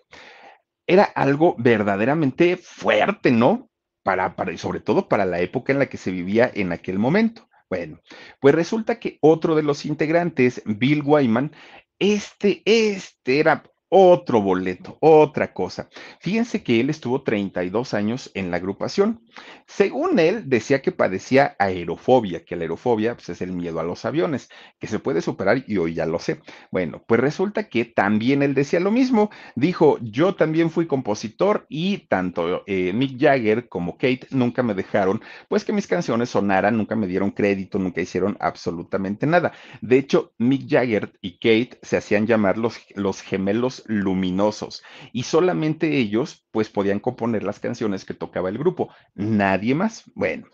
era 0.86 1.04
algo 1.04 1.54
verdaderamente 1.58 2.56
fuerte, 2.56 3.30
¿no? 3.30 3.70
Para, 4.02 4.36
para, 4.36 4.56
sobre 4.58 4.80
todo 4.80 5.08
para 5.08 5.24
la 5.24 5.40
época 5.40 5.72
en 5.72 5.78
la 5.78 5.86
que 5.86 5.96
se 5.96 6.10
vivía 6.10 6.50
en 6.54 6.72
aquel 6.72 6.98
momento. 6.98 7.48
Bueno, 7.70 8.00
pues 8.40 8.54
resulta 8.54 9.00
que 9.00 9.18
otro 9.20 9.54
de 9.54 9.62
los 9.62 9.86
integrantes, 9.86 10.62
Bill 10.66 11.02
Wyman, 11.04 11.52
este, 11.98 12.62
este 12.64 13.40
era 13.40 13.64
otro 13.96 14.40
boleto, 14.40 14.98
otra 14.98 15.52
cosa. 15.52 15.88
Fíjense 16.18 16.64
que 16.64 16.80
él 16.80 16.90
estuvo 16.90 17.22
32 17.22 17.94
años 17.94 18.28
en 18.34 18.50
la 18.50 18.56
agrupación. 18.56 19.20
Según 19.68 20.18
él, 20.18 20.48
decía 20.48 20.82
que 20.82 20.90
padecía 20.90 21.54
aerofobia, 21.60 22.44
que 22.44 22.56
la 22.56 22.62
aerofobia 22.62 23.14
pues, 23.14 23.28
es 23.28 23.40
el 23.40 23.52
miedo 23.52 23.78
a 23.78 23.84
los 23.84 24.04
aviones, 24.04 24.48
que 24.80 24.88
se 24.88 24.98
puede 24.98 25.20
superar 25.22 25.62
y 25.68 25.76
hoy 25.76 25.94
ya 25.94 26.06
lo 26.06 26.18
sé. 26.18 26.40
Bueno, 26.72 27.04
pues 27.06 27.20
resulta 27.20 27.68
que 27.68 27.84
también 27.84 28.42
él 28.42 28.54
decía 28.54 28.80
lo 28.80 28.90
mismo. 28.90 29.30
Dijo, 29.54 29.98
yo 30.02 30.34
también 30.34 30.70
fui 30.70 30.88
compositor 30.88 31.64
y 31.68 31.98
tanto 32.08 32.64
eh, 32.66 32.92
Mick 32.92 33.20
Jagger 33.20 33.68
como 33.68 33.96
Kate 33.96 34.26
nunca 34.30 34.64
me 34.64 34.74
dejaron, 34.74 35.22
pues 35.48 35.64
que 35.64 35.72
mis 35.72 35.86
canciones 35.86 36.30
sonaran, 36.30 36.76
nunca 36.76 36.96
me 36.96 37.06
dieron 37.06 37.30
crédito, 37.30 37.78
nunca 37.78 38.00
hicieron 38.00 38.36
absolutamente 38.40 39.24
nada. 39.24 39.52
De 39.80 39.98
hecho, 39.98 40.32
Mick 40.38 40.68
Jagger 40.68 41.12
y 41.20 41.38
Kate 41.38 41.78
se 41.82 41.96
hacían 41.96 42.26
llamar 42.26 42.58
los, 42.58 42.80
los 42.96 43.20
gemelos 43.20 43.83
luminosos 43.86 44.82
y 45.12 45.24
solamente 45.24 45.96
ellos 45.98 46.46
pues 46.50 46.68
podían 46.68 47.00
componer 47.00 47.42
las 47.42 47.60
canciones 47.60 48.04
que 48.04 48.14
tocaba 48.14 48.48
el 48.48 48.58
grupo, 48.58 48.88
nadie 49.14 49.74
más. 49.74 50.04
Bueno, 50.14 50.46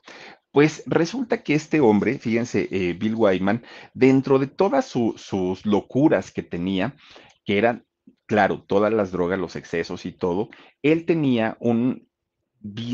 pues 0.53 0.83
resulta 0.87 1.43
que 1.43 1.55
este 1.55 1.81
hombre, 1.81 2.19
fíjense, 2.19 2.69
eh, 2.71 2.95
Bill 2.95 3.15
Wyman, 3.15 3.65
dentro 3.95 4.39
de 4.39 4.49
todas 4.49 4.87
sus 4.87 5.65
locuras 5.65 6.33
que 6.33 6.43
tenía, 6.43 6.97
que 7.45 7.59
eran, 7.59 7.85
claro, 8.27 8.63
todas 8.63 8.93
las 8.93 9.13
drogas, 9.13 9.39
los 9.39 9.57
excesos 9.57 10.07
y 10.07 10.13
todo, 10.13 10.49
él 10.83 11.05
tenía 11.05 11.57
un, 11.61 12.09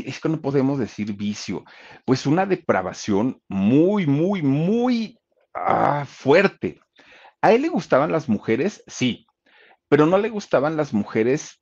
es 0.05 0.19
que 0.19 0.29
no 0.29 0.41
podemos 0.41 0.79
decir 0.79 1.13
vicio, 1.13 1.65
pues 2.05 2.25
una 2.25 2.45
depravación 2.45 3.41
muy, 3.47 4.05
muy, 4.05 4.41
muy 4.41 5.19
ah, 5.53 6.05
fuerte. 6.07 6.79
¿A 7.41 7.53
él 7.53 7.63
le 7.63 7.69
gustaban 7.69 8.11
las 8.11 8.29
mujeres? 8.29 8.83
Sí, 8.87 9.26
pero 9.89 10.05
no 10.05 10.17
le 10.17 10.29
gustaban 10.29 10.77
las 10.77 10.93
mujeres 10.93 11.61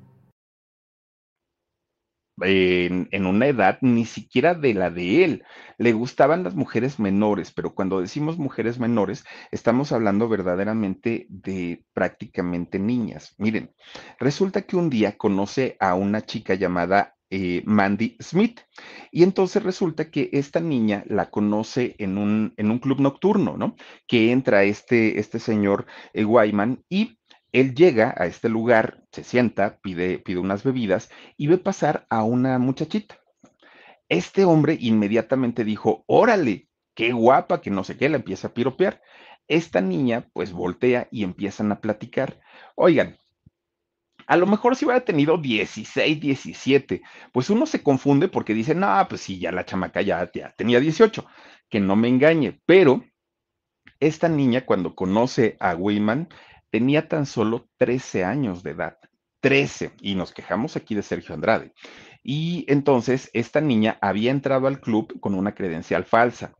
en, 2.43 3.25
una 3.25 3.47
edad 3.47 3.77
ni 3.81 4.05
siquiera 4.05 4.53
de 4.53 4.73
la 4.73 4.89
de 4.89 5.23
él. 5.23 5.43
Le 5.77 5.93
gustaban 5.93 6.43
las 6.43 6.55
mujeres 6.55 6.99
menores, 6.99 7.51
pero 7.51 7.73
cuando 7.73 8.01
decimos 8.01 8.37
mujeres 8.37 8.79
menores, 8.79 9.23
estamos 9.51 9.91
hablando 9.91 10.29
verdaderamente 10.29 11.27
de 11.29 11.85
prácticamente 11.93 12.79
niñas. 12.79 13.35
Miren, 13.37 13.73
resulta 14.19 14.63
que 14.63 14.75
un 14.75 14.89
día 14.89 15.17
conoce 15.17 15.77
a 15.79 15.95
una 15.95 16.21
chica 16.21 16.55
llamada 16.55 17.15
eh, 17.33 17.63
Mandy 17.65 18.17
Smith. 18.19 18.59
Y 19.09 19.23
entonces 19.23 19.63
resulta 19.63 20.11
que 20.11 20.29
esta 20.33 20.59
niña 20.59 21.05
la 21.07 21.29
conoce 21.29 21.95
en 21.97 22.17
un, 22.17 22.53
en 22.57 22.69
un 22.69 22.79
club 22.79 22.99
nocturno, 22.99 23.55
¿no? 23.55 23.75
Que 24.05 24.33
entra 24.33 24.65
este, 24.65 25.17
este 25.17 25.39
señor 25.39 25.85
eh, 26.13 26.25
y 26.89 27.20
él 27.53 27.75
llega 27.75 28.13
a 28.17 28.25
este 28.25 28.49
lugar, 28.49 29.03
se 29.11 29.23
sienta, 29.23 29.79
pide, 29.81 30.19
pide 30.19 30.39
unas 30.39 30.63
bebidas 30.63 31.09
y 31.37 31.47
ve 31.47 31.57
pasar 31.57 32.05
a 32.09 32.23
una 32.23 32.59
muchachita. 32.59 33.19
Este 34.09 34.45
hombre 34.45 34.77
inmediatamente 34.79 35.63
dijo, 35.63 36.03
órale, 36.07 36.69
qué 36.95 37.13
guapa, 37.13 37.61
que 37.61 37.71
no 37.71 37.83
sé 37.83 37.97
qué, 37.97 38.09
la 38.09 38.17
empieza 38.17 38.49
a 38.49 38.53
piropear. 38.53 39.01
Esta 39.47 39.81
niña 39.81 40.29
pues 40.33 40.51
voltea 40.53 41.07
y 41.11 41.23
empiezan 41.23 41.71
a 41.71 41.81
platicar. 41.81 42.39
Oigan, 42.75 43.17
A 44.27 44.37
lo 44.37 44.47
mejor 44.47 44.75
si 44.75 44.85
hubiera 44.85 45.03
tenido 45.03 45.37
16, 45.37 46.19
17, 46.19 47.01
pues 47.33 47.49
uno 47.49 47.65
se 47.65 47.83
confunde 47.83 48.27
porque 48.29 48.53
dice, 48.53 48.73
no, 48.75 49.05
pues 49.09 49.21
sí, 49.21 49.39
ya 49.39 49.51
la 49.51 49.65
chamaca 49.65 50.01
ya, 50.01 50.31
tenía 50.55 50.79
18, 50.79 51.25
que 51.69 51.79
no 51.79 51.95
me 51.95 52.07
engañe, 52.07 52.61
pero 52.65 53.03
esta 53.99 54.29
niña 54.29 54.65
cuando 54.65 54.95
conoce 54.95 55.57
a 55.59 55.75
Weyman 55.75 56.29
tenía 56.71 57.07
tan 57.07 57.25
solo 57.25 57.69
13 57.77 58.23
años 58.23 58.63
de 58.63 58.71
edad. 58.71 58.97
13, 59.41 59.91
y 60.01 60.15
nos 60.15 60.33
quejamos 60.33 60.75
aquí 60.75 60.95
de 60.95 61.01
Sergio 61.01 61.35
Andrade. 61.35 61.73
Y 62.23 62.65
entonces 62.67 63.29
esta 63.33 63.59
niña 63.59 63.97
había 64.01 64.31
entrado 64.31 64.67
al 64.67 64.79
club 64.79 65.19
con 65.19 65.33
una 65.35 65.53
credencial 65.55 66.05
falsa, 66.05 66.53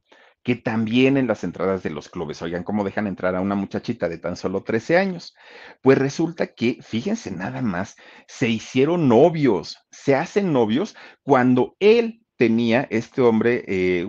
que 0.44 0.56
también 0.56 1.18
en 1.18 1.28
las 1.28 1.44
entradas 1.44 1.84
de 1.84 1.92
los 1.92 2.10
clubes, 2.10 2.42
oigan, 2.42 2.64
¿cómo 2.64 2.84
dejan 2.84 3.06
entrar 3.06 3.36
a 3.36 3.42
una 3.42 3.54
muchachita 3.54 4.10
de 4.10 4.18
tan 4.18 4.36
solo 4.36 4.64
13 4.64 4.98
años? 4.98 5.36
Pues 5.82 6.00
resulta 6.00 6.48
que, 6.48 6.80
fíjense 6.82 7.30
nada 7.30 7.62
más, 7.62 7.96
se 8.28 8.50
hicieron 8.50 9.08
novios, 9.08 9.78
se 9.92 10.16
hacen 10.16 10.52
novios 10.52 10.96
cuando 11.22 11.76
él 11.80 12.21
tenía, 12.42 12.88
este 12.90 13.22
hombre, 13.22 13.64
eh, 13.68 14.08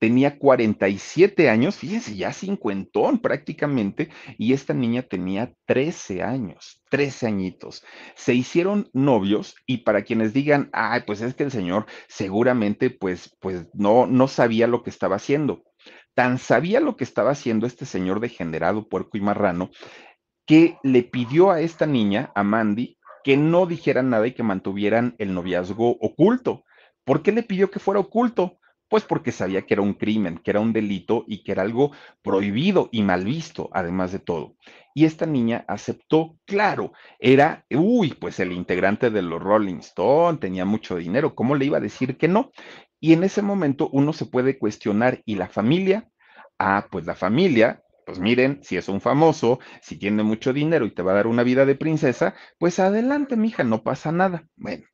tenía 0.00 0.40
47 0.40 1.48
años, 1.48 1.76
fíjense, 1.76 2.16
ya 2.16 2.32
cincuentón 2.32 3.20
prácticamente, 3.20 4.08
y 4.38 4.54
esta 4.54 4.74
niña 4.74 5.02
tenía 5.02 5.52
13 5.66 6.24
años, 6.24 6.82
13 6.90 7.28
añitos. 7.28 7.84
Se 8.16 8.34
hicieron 8.34 8.90
novios 8.92 9.54
y 9.66 9.84
para 9.84 10.02
quienes 10.02 10.32
digan, 10.32 10.68
ay, 10.72 11.02
pues 11.06 11.20
es 11.20 11.36
que 11.36 11.44
el 11.44 11.52
señor 11.52 11.86
seguramente 12.08 12.90
pues, 12.90 13.36
pues 13.38 13.68
no, 13.72 14.08
no 14.08 14.26
sabía 14.26 14.66
lo 14.66 14.82
que 14.82 14.90
estaba 14.90 15.14
haciendo. 15.14 15.62
Tan 16.14 16.38
sabía 16.38 16.80
lo 16.80 16.96
que 16.96 17.04
estaba 17.04 17.30
haciendo 17.30 17.68
este 17.68 17.86
señor 17.86 18.18
degenerado, 18.18 18.88
puerco 18.88 19.16
y 19.16 19.20
marrano, 19.20 19.70
que 20.44 20.76
le 20.82 21.04
pidió 21.04 21.52
a 21.52 21.60
esta 21.60 21.86
niña, 21.86 22.32
a 22.34 22.42
Mandy, 22.42 22.98
que 23.22 23.36
no 23.36 23.66
dijeran 23.66 24.10
nada 24.10 24.26
y 24.26 24.32
que 24.32 24.42
mantuvieran 24.42 25.14
el 25.18 25.34
noviazgo 25.34 25.90
oculto. 26.00 26.64
¿Por 27.04 27.22
qué 27.22 27.32
le 27.32 27.42
pidió 27.42 27.70
que 27.70 27.78
fuera 27.78 28.00
oculto? 28.00 28.58
Pues 28.88 29.04
porque 29.04 29.32
sabía 29.32 29.62
que 29.62 29.74
era 29.74 29.82
un 29.82 29.94
crimen, 29.94 30.38
que 30.38 30.50
era 30.50 30.60
un 30.60 30.72
delito 30.72 31.24
y 31.26 31.42
que 31.42 31.52
era 31.52 31.62
algo 31.62 31.92
prohibido 32.22 32.88
y 32.92 33.02
mal 33.02 33.24
visto, 33.24 33.70
además 33.72 34.12
de 34.12 34.18
todo. 34.18 34.56
Y 34.94 35.04
esta 35.04 35.26
niña 35.26 35.64
aceptó, 35.66 36.38
claro, 36.44 36.92
era, 37.18 37.64
uy, 37.70 38.10
pues 38.14 38.38
el 38.40 38.52
integrante 38.52 39.10
de 39.10 39.22
los 39.22 39.42
Rolling 39.42 39.78
Stone, 39.78 40.38
tenía 40.38 40.64
mucho 40.64 40.96
dinero, 40.96 41.34
¿cómo 41.34 41.56
le 41.56 41.64
iba 41.64 41.78
a 41.78 41.80
decir 41.80 42.16
que 42.18 42.28
no? 42.28 42.52
Y 43.00 43.12
en 43.12 43.24
ese 43.24 43.42
momento 43.42 43.88
uno 43.92 44.12
se 44.12 44.26
puede 44.26 44.58
cuestionar, 44.58 45.22
¿y 45.24 45.34
la 45.36 45.48
familia? 45.48 46.08
Ah, 46.58 46.86
pues 46.90 47.04
la 47.06 47.14
familia 47.14 47.80
pues 48.06 48.18
miren, 48.18 48.60
si 48.62 48.76
es 48.76 48.88
un 48.90 49.00
famoso, 49.00 49.60
si 49.80 49.98
tiene 49.98 50.22
mucho 50.22 50.52
dinero 50.52 50.84
y 50.84 50.90
te 50.90 51.00
va 51.02 51.12
a 51.12 51.14
dar 51.14 51.26
una 51.26 51.42
vida 51.42 51.64
de 51.64 51.74
princesa, 51.74 52.34
pues 52.58 52.78
adelante, 52.78 53.34
mija, 53.34 53.64
no 53.64 53.82
pasa 53.82 54.12
nada. 54.12 54.46
Bueno, 54.56 54.84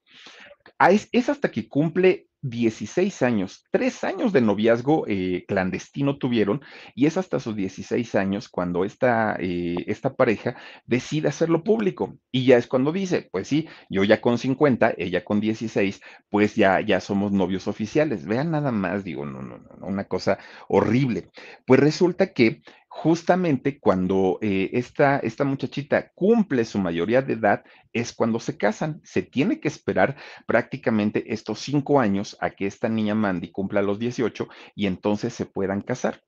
es, 0.89 1.29
hasta 1.29 1.51
que 1.51 1.69
cumple 1.69 2.27
16 2.43 3.21
años, 3.21 3.67
tres 3.71 4.03
años 4.03 4.33
de 4.33 4.41
noviazgo 4.41 5.05
eh, 5.07 5.45
clandestino 5.47 6.17
tuvieron 6.17 6.63
y 6.95 7.05
es 7.05 7.19
hasta 7.19 7.39
sus 7.39 7.55
16 7.55 8.15
años 8.15 8.49
cuando 8.49 8.87
esta, 8.87 9.37
eh, 9.39 9.77
esta 9.87 10.15
pareja 10.15 10.57
decide 10.87 11.29
hacerlo 11.29 11.63
público 11.63 12.17
y 12.33 12.47
ya 12.47 12.57
es 12.57 12.67
cuando 12.67 12.93
dice, 12.93 13.29
pues 13.31 13.47
sí, 13.47 13.69
yo 13.91 14.05
ya 14.05 14.23
con 14.23 14.39
50, 14.39 14.95
ella 14.97 15.23
con 15.23 15.39
16, 15.41 16.01
pues 16.31 16.55
ya, 16.55 16.81
ya 16.81 17.01
somos 17.01 17.31
novios 17.31 17.69
oficiales. 17.69 18.25
Vean 18.25 18.51
nada 18.51 18.73
más, 18.73 19.05
digo, 19.05 19.27
no, 19.27 19.43
no, 19.43 19.59
no, 19.59 19.87
una 19.87 20.05
cosa 20.05 20.39
horrible. 20.69 21.29
Pues 21.67 21.79
resulta 21.79 22.33
que 22.33 22.63
justamente 23.03 23.81
cuando 23.81 24.39
eh, 24.43 24.69
esta, 24.75 25.21
esta 25.21 25.45
muchachita 25.45 26.13
cumple 26.15 26.67
su 26.67 26.79
mayoría 26.79 27.23
de 27.23 27.33
edad, 27.33 27.65
es 27.95 28.13
cuando 28.13 28.39
se 28.41 28.59
casan. 28.59 29.01
Se 29.05 29.23
tiene 29.23 29.59
que 29.59 29.69
esperar 29.69 30.17
prácticamente 30.47 31.33
estos 31.33 31.61
cinco 31.61 31.99
años 31.99 32.37
a 32.43 32.51
que 32.51 32.67
esta 32.67 32.91
niña 32.91 33.15
Mandy 33.15 33.53
cumpla 33.53 33.81
los 33.81 33.99
18 33.99 34.49
y 34.75 34.87
entonces 34.87 35.33
se 35.33 35.47
puedan 35.47 35.81
casar. 35.81 36.21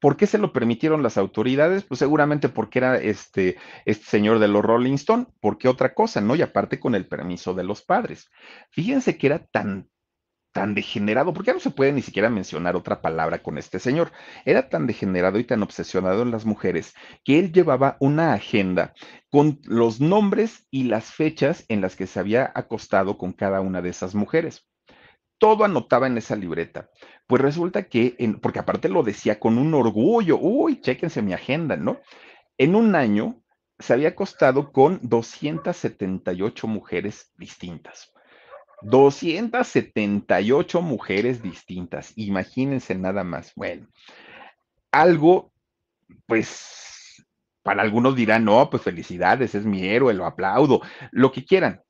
¿Por 0.00 0.16
qué 0.16 0.26
se 0.26 0.38
lo 0.38 0.52
permitieron 0.52 1.00
las 1.04 1.16
autoridades? 1.16 1.84
Pues 1.84 2.00
seguramente 2.00 2.48
porque 2.48 2.80
era 2.80 2.96
este, 2.96 3.56
este 3.84 4.04
señor 4.04 4.40
de 4.40 4.48
los 4.48 4.64
Rolling 4.64 4.94
Stone, 4.94 5.26
porque 5.40 5.68
otra 5.68 5.94
cosa, 5.94 6.20
¿no? 6.20 6.34
Y 6.34 6.42
aparte 6.42 6.80
con 6.80 6.96
el 6.96 7.06
permiso 7.06 7.54
de 7.54 7.62
los 7.62 7.82
padres. 7.82 8.28
Fíjense 8.72 9.16
que 9.16 9.28
era 9.28 9.46
tan, 9.46 9.88
tan 10.52 10.74
degenerado, 10.74 11.32
porque 11.32 11.52
no 11.52 11.60
se 11.60 11.70
puede 11.70 11.92
ni 11.92 12.02
siquiera 12.02 12.28
mencionar 12.28 12.76
otra 12.76 13.00
palabra 13.00 13.42
con 13.42 13.58
este 13.58 13.78
señor. 13.78 14.12
Era 14.44 14.68
tan 14.68 14.86
degenerado 14.86 15.38
y 15.38 15.44
tan 15.44 15.62
obsesionado 15.62 16.22
en 16.22 16.30
las 16.30 16.44
mujeres 16.44 16.94
que 17.24 17.38
él 17.38 17.52
llevaba 17.52 17.96
una 18.00 18.34
agenda 18.34 18.94
con 19.30 19.60
los 19.64 20.00
nombres 20.00 20.66
y 20.70 20.84
las 20.84 21.12
fechas 21.12 21.64
en 21.68 21.80
las 21.80 21.96
que 21.96 22.06
se 22.06 22.20
había 22.20 22.52
acostado 22.54 23.18
con 23.18 23.32
cada 23.32 23.60
una 23.60 23.82
de 23.82 23.88
esas 23.88 24.14
mujeres. 24.14 24.68
Todo 25.38 25.64
anotaba 25.64 26.06
en 26.06 26.18
esa 26.18 26.36
libreta. 26.36 26.90
Pues 27.26 27.42
resulta 27.42 27.84
que, 27.84 28.16
porque 28.40 28.60
aparte 28.60 28.88
lo 28.88 29.02
decía 29.02 29.40
con 29.40 29.58
un 29.58 29.74
orgullo, 29.74 30.38
uy, 30.38 30.80
chéquense 30.80 31.22
mi 31.22 31.32
agenda, 31.32 31.76
¿no? 31.76 32.00
En 32.58 32.76
un 32.76 32.94
año 32.94 33.42
se 33.78 33.94
había 33.94 34.10
acostado 34.10 34.70
con 34.70 35.00
278 35.02 36.68
mujeres 36.68 37.32
distintas. 37.36 38.11
278 38.84 40.82
mujeres 40.82 41.42
distintas, 41.42 42.12
imagínense 42.16 42.94
nada 42.94 43.24
más. 43.24 43.52
Bueno, 43.54 43.88
algo, 44.90 45.52
pues, 46.26 47.24
para 47.62 47.82
algunos 47.82 48.16
dirán, 48.16 48.44
no, 48.44 48.68
pues 48.70 48.82
felicidades, 48.82 49.54
es 49.54 49.64
mi 49.64 49.84
héroe, 49.86 50.14
lo 50.14 50.26
aplaudo, 50.26 50.80
lo 51.10 51.32
que 51.32 51.44
quieran, 51.44 51.82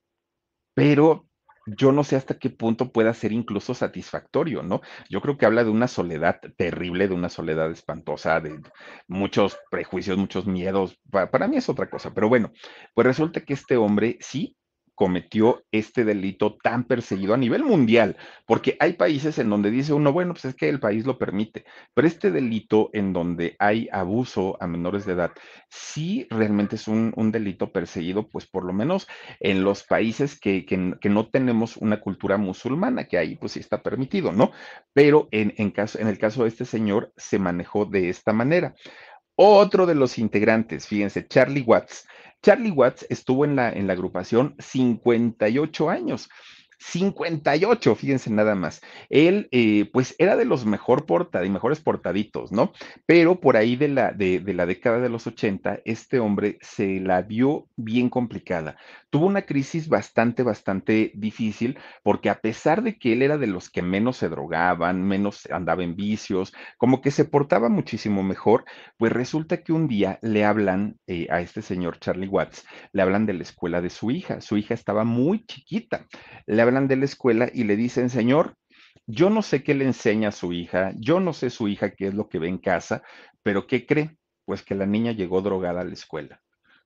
pero 0.75 1.27
yo 1.67 1.93
no 1.93 2.03
sé 2.05 2.17
hasta 2.17 2.39
qué 2.39 2.51
punto 2.51 2.91
pueda 2.91 3.15
ser 3.15 3.33
incluso 3.33 3.75
satisfactorio, 3.75 4.63
¿no? 4.63 4.81
Yo 5.09 5.21
creo 5.21 5.39
que 5.39 5.47
habla 5.47 5.65
de 5.65 5.71
una 5.71 5.87
soledad 5.87 6.41
terrible, 6.57 7.09
de 7.09 7.15
una 7.15 7.29
soledad 7.29 7.71
espantosa, 7.71 8.41
de 8.41 8.61
muchos 9.07 9.57
prejuicios, 9.71 10.19
muchos 10.19 10.47
miedos. 10.47 10.99
Para, 11.11 11.47
mí 11.47 11.57
es 11.57 11.69
otra 11.69 11.89
cosa, 11.89 12.13
pero 12.13 12.29
bueno, 12.29 12.53
pues 12.95 13.07
resulta 13.07 13.45
que 13.45 13.55
este 13.55 13.77
hombre 13.77 14.19
sí 14.21 14.57
cometió 14.95 15.65
este 15.73 16.05
delito 16.05 16.57
tan 16.63 16.85
perseguido 16.85 17.35
a 17.35 17.39
nivel 17.39 17.65
mundial, 17.65 18.17
porque 18.47 18.77
hay 18.79 18.95
países 18.95 19.39
en 19.39 19.51
donde 19.51 19.71
dice 19.71 19.93
uno, 19.93 20.13
bueno, 20.13 20.35
pues 20.35 20.45
es 20.45 20.55
que 20.55 20.69
el 20.69 20.81
país 20.81 21.07
lo 21.07 21.19
permite, 21.19 21.65
pero 21.95 22.07
este 22.07 22.31
delito 22.31 22.91
en 22.93 23.13
donde 23.13 23.57
hay 23.59 23.89
abuso 23.93 24.57
a 24.61 24.67
menores 24.67 25.07
de 25.07 25.15
edad, 25.15 25.33
sí 25.69 26.27
realmente 26.31 26.77
es 26.77 26.89
un, 26.89 27.13
delito 27.33 27.73
perseguido, 27.73 28.29
pues 28.29 28.47
por 28.47 28.65
lo 28.65 28.73
menos 28.73 29.09
en 29.41 29.65
los 29.65 29.85
países 29.85 30.39
que, 30.39 30.67
no 31.05 31.29
tenemos 31.29 31.77
una 31.77 32.01
cultura 32.01 32.37
musulmana, 32.37 33.05
que 33.05 33.17
ahí 33.17 33.37
pues 33.37 33.53
sí 33.53 33.61
está 33.61 33.83
permitido, 33.83 34.33
¿no? 34.33 34.53
Pero 34.93 35.29
en, 35.31 35.55
en, 35.57 35.71
caso, 35.71 35.99
en 35.99 36.09
el 36.09 36.19
caso 36.19 36.43
de 36.43 36.49
este 36.49 36.65
señor 36.65 37.13
se 37.17 37.39
manejó 37.39 37.87
de 37.87 38.11
esta 38.11 38.33
manera. 38.33 38.75
Otro 39.35 39.87
de 39.87 39.95
los 39.95 40.19
integrantes, 40.19 40.87
fíjense, 40.87 41.27
Charlie 41.27 41.63
Watts, 41.63 42.07
Charlie 42.43 42.73
Watts 42.73 43.07
estuvo 43.09 43.45
en 43.45 43.57
la, 43.57 43.73
en 43.73 43.87
la 43.87 43.93
agrupación 43.93 44.57
58 44.59 45.91
años. 45.91 46.29
58, 46.83 47.95
fíjense 47.95 48.31
nada 48.31 48.55
más. 48.55 48.81
Él, 49.09 49.49
eh, 49.53 49.89
pues, 49.93 50.15
era 50.19 50.37
de 50.37 50.45
los 50.45 50.67
mejor 50.67 51.07
porta, 51.07 51.45
y 51.45 51.51
mejores 51.51 51.81
portaditos, 51.81 52.53
¿no? 52.53 52.73
Pero 53.07 53.41
por 53.41 53.57
ahí 53.57 53.77
de 53.77 53.89
la, 53.89 54.13
de, 54.13 54.41
de 54.41 54.55
la 54.55 54.67
década 54.67 54.99
de 55.01 55.09
los 55.09 55.27
80, 55.27 55.81
este 55.85 56.19
hombre 56.19 56.59
se 56.61 57.01
la 57.01 57.23
vio 57.23 57.69
bien 57.77 58.11
complicada. 58.11 58.77
Tuvo 59.11 59.27
una 59.27 59.43
crisis 59.43 59.89
bastante, 59.89 60.43
bastante 60.43 61.13
difícil, 61.15 61.79
porque 62.03 62.31
a 62.31 62.41
pesar 62.41 62.83
de 62.83 62.99
que 62.99 63.13
él 63.13 63.23
era 63.23 63.39
de 63.39 63.47
los 63.47 63.71
que 63.71 63.83
menos 63.83 64.17
se 64.17 64.29
drogaban, 64.29 65.07
menos 65.07 65.47
andaba 65.51 65.85
en 65.85 65.97
vicios, 65.97 66.53
como 66.79 67.01
que 67.01 67.11
se 67.11 67.25
portaba 67.25 67.69
muchísimo 67.69 68.23
mejor, 68.23 68.65
pues 68.97 69.13
resulta 69.13 69.63
que 69.63 69.73
un 69.73 69.87
día 69.87 70.19
le 70.23 70.45
hablan 70.45 70.99
eh, 71.07 71.27
a 71.31 71.41
este 71.41 71.63
señor 71.63 71.99
Charlie 71.99 72.29
Watts, 72.29 72.65
le 72.93 73.03
hablan 73.03 73.27
de 73.27 73.35
la 73.35 73.43
escuela 73.43 73.81
de 73.81 73.91
su 73.91 74.11
hija. 74.11 74.41
Su 74.41 74.57
hija 74.57 74.75
estaba 74.75 75.05
muy 75.05 75.45
chiquita. 75.45 76.07
Le 76.47 76.63
de 76.81 76.97
la 76.97 77.05
escuela 77.05 77.51
y 77.53 77.65
le 77.65 77.77
dicen, 77.77 78.11
señor, 78.11 78.57
yo 79.07 79.31
no 79.31 79.43
sé 79.43 79.63
qué 79.63 79.75
le 79.75 79.85
enseña 79.85 80.29
a 80.29 80.33
su 80.33 80.53
hija, 80.53 80.93
yo 80.97 81.21
no 81.21 81.33
sé 81.33 81.51
su 81.51 81.69
hija 81.69 81.95
qué 81.95 82.09
es 82.09 82.15
lo 82.15 82.29
que 82.29 82.39
ve 82.39 82.49
en 82.49 82.59
casa, 82.59 83.03
pero 83.43 83.67
¿qué 83.67 83.87
cree? 83.87 84.17
Pues 84.45 84.63
que 84.63 84.75
la 84.75 84.87
niña 84.87 85.13
llegó 85.13 85.43
drogada 85.43 85.83
a 85.83 85.85
la 85.85 85.93
escuela. 85.93 86.43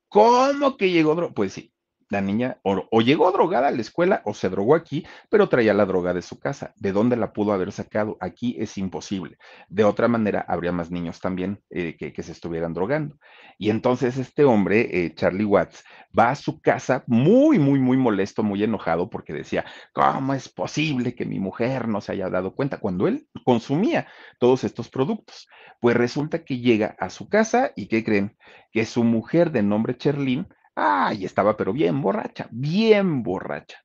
¿Cómo 0.08 0.76
que 0.76 0.90
llegó 0.90 1.14
drogada? 1.14 1.34
Pues 1.34 1.52
sí, 1.52 1.72
la 2.08 2.20
niña 2.20 2.58
o, 2.62 3.00
llegó 3.00 3.30
drogada 3.32 3.68
a 3.68 3.70
la 3.70 3.80
escuela 3.80 4.22
o 4.24 4.34
se 4.34 4.48
drogó 4.48 4.74
aquí, 4.74 5.04
pero 5.28 5.48
traía 5.48 5.74
la 5.74 5.86
droga 5.86 6.14
de 6.14 6.22
su 6.22 6.38
casa. 6.38 6.72
¿De 6.76 6.92
dónde 6.92 7.16
la 7.16 7.32
pudo 7.32 7.52
haber 7.52 7.72
sacado? 7.72 8.16
Aquí 8.20 8.56
es 8.58 8.78
imposible. 8.78 9.38
De 9.68 9.84
otra 9.84 10.08
manera, 10.08 10.44
habría 10.46 10.72
más 10.72 10.90
niños 10.90 11.20
también 11.20 11.60
eh, 11.70 11.96
que, 11.96 12.22
se 12.22 12.32
estuvieran 12.32 12.74
drogando. 12.74 13.16
Y 13.58 13.70
entonces 13.70 14.16
este 14.18 14.44
hombre, 14.44 15.06
eh, 15.06 15.14
Charlie 15.14 15.44
Watts, 15.44 15.84
va 16.16 16.30
a 16.30 16.34
su 16.34 16.60
casa 16.60 17.04
muy, 17.06 17.58
muy, 17.58 17.78
muy 17.78 17.96
molesto, 17.96 18.42
muy 18.42 18.62
enojado, 18.62 19.10
porque 19.10 19.32
decía, 19.32 19.64
¿cómo 19.92 20.34
es 20.34 20.48
posible 20.48 21.14
que 21.14 21.24
mi 21.24 21.40
mujer 21.40 21.88
no 21.88 22.00
se 22.00 22.12
haya 22.12 22.28
dado 22.30 22.54
cuenta 22.54 22.78
cuando 22.78 23.08
él 23.08 23.28
consumía 23.44 24.06
todos 24.38 24.64
estos 24.64 24.88
productos? 24.88 25.48
Pues 25.80 25.96
resulta 25.96 26.44
que 26.44 26.58
llega 26.58 26.96
a 26.98 27.10
su 27.10 27.28
casa 27.28 27.72
y 27.76 27.86
¿qué 27.86 28.02
creen? 28.04 28.36
Que 28.72 28.86
su 28.86 29.04
mujer 29.04 29.50
de 29.50 29.62
nombre 29.62 29.96
Cherlin 29.96 30.46
Ah, 30.76 31.14
y 31.14 31.24
estaba 31.24 31.56
pero 31.56 31.72
bien 31.72 32.02
borracha, 32.02 32.48
bien 32.50 33.22
borracha. 33.22 33.78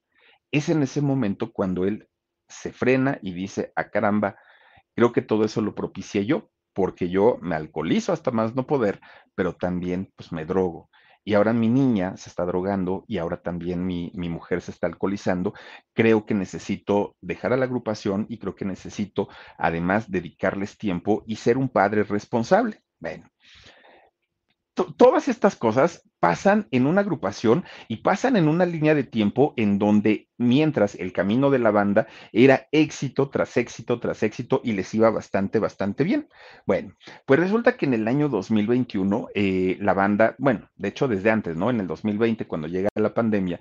Es 0.51 0.67
en 0.67 0.83
ese 0.83 1.01
momento 1.01 1.53
cuando 1.53 1.85
él 1.85 2.09
se 2.49 2.73
frena 2.73 3.17
y 3.21 3.33
dice, 3.33 3.71
ah, 3.77 3.89
caramba, 3.89 4.35
creo 4.93 5.13
que 5.13 5.21
todo 5.21 5.45
eso 5.45 5.61
lo 5.61 5.73
propicié 5.73 6.25
yo, 6.25 6.49
porque 6.73 7.09
yo 7.09 7.37
me 7.41 7.55
alcoholizo 7.55 8.11
hasta 8.11 8.31
más 8.31 8.55
no 8.55 8.67
poder, 8.67 8.99
pero 9.35 9.55
también 9.55 10.11
pues 10.17 10.33
me 10.33 10.45
drogo. 10.45 10.89
Y 11.23 11.35
ahora 11.35 11.53
mi 11.53 11.69
niña 11.69 12.17
se 12.17 12.29
está 12.29 12.45
drogando 12.45 13.05
y 13.07 13.19
ahora 13.19 13.41
también 13.41 13.85
mi, 13.85 14.11
mi 14.15 14.27
mujer 14.27 14.59
se 14.61 14.71
está 14.71 14.87
alcoholizando. 14.87 15.53
Creo 15.93 16.25
que 16.25 16.33
necesito 16.33 17.15
dejar 17.21 17.53
a 17.53 17.57
la 17.57 17.65
agrupación 17.65 18.25
y 18.27 18.37
creo 18.39 18.55
que 18.55 18.65
necesito 18.65 19.29
además 19.57 20.09
dedicarles 20.11 20.77
tiempo 20.77 21.23
y 21.27 21.35
ser 21.37 21.57
un 21.57 21.69
padre 21.69 22.03
responsable. 22.03 22.81
Bueno, 22.99 23.29
todas 24.97 25.27
estas 25.27 25.55
cosas 25.55 26.03
pasan 26.21 26.67
en 26.69 26.85
una 26.85 27.01
agrupación 27.01 27.65
y 27.87 27.97
pasan 27.97 28.37
en 28.37 28.47
una 28.47 28.67
línea 28.67 28.93
de 28.93 29.03
tiempo 29.03 29.55
en 29.57 29.79
donde 29.79 30.29
mientras 30.37 30.93
el 30.93 31.13
camino 31.13 31.49
de 31.49 31.57
la 31.57 31.71
banda 31.71 32.07
era 32.31 32.67
éxito 32.71 33.29
tras 33.29 33.57
éxito 33.57 33.99
tras 33.99 34.21
éxito 34.21 34.61
y 34.63 34.73
les 34.73 34.93
iba 34.93 35.09
bastante, 35.09 35.57
bastante 35.57 36.03
bien. 36.03 36.29
Bueno, 36.67 36.93
pues 37.25 37.39
resulta 37.39 37.75
que 37.75 37.87
en 37.87 37.95
el 37.95 38.07
año 38.07 38.29
2021 38.29 39.29
eh, 39.33 39.77
la 39.81 39.93
banda, 39.93 40.35
bueno, 40.37 40.69
de 40.75 40.89
hecho 40.89 41.07
desde 41.07 41.31
antes, 41.31 41.57
¿no? 41.57 41.71
En 41.71 41.79
el 41.79 41.87
2020, 41.87 42.45
cuando 42.45 42.67
llega 42.67 42.89
la 42.93 43.15
pandemia, 43.15 43.59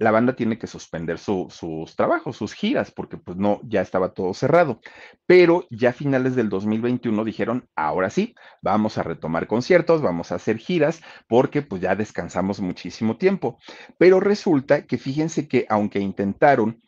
la 0.00 0.10
banda 0.10 0.34
tiene 0.34 0.58
que 0.58 0.66
suspender 0.66 1.18
sus 1.18 1.94
trabajos, 1.94 2.34
sus 2.34 2.54
giras, 2.54 2.90
porque 2.90 3.18
pues 3.18 3.36
no, 3.36 3.60
ya 3.64 3.82
estaba 3.82 4.14
todo 4.14 4.32
cerrado. 4.32 4.80
Pero 5.26 5.66
ya 5.70 5.90
a 5.90 5.92
finales 5.92 6.34
del 6.34 6.48
2021 6.48 7.22
dijeron, 7.22 7.68
ahora 7.76 8.08
sí, 8.08 8.34
vamos 8.62 8.96
a 8.96 9.02
retomar 9.02 9.46
conciertos, 9.46 10.00
vamos 10.00 10.32
a 10.32 10.36
hacer 10.36 10.56
giras, 10.56 11.02
porque 11.28 11.60
pues 11.60 11.82
ya 11.82 11.94
descansamos 11.96 12.60
muchísimo 12.60 13.18
tiempo. 13.18 13.58
Pero 13.98 14.20
resulta 14.20 14.86
que 14.86 14.96
fíjense 14.96 15.46
que 15.46 15.66
aunque 15.68 16.00
intentaron 16.00 16.82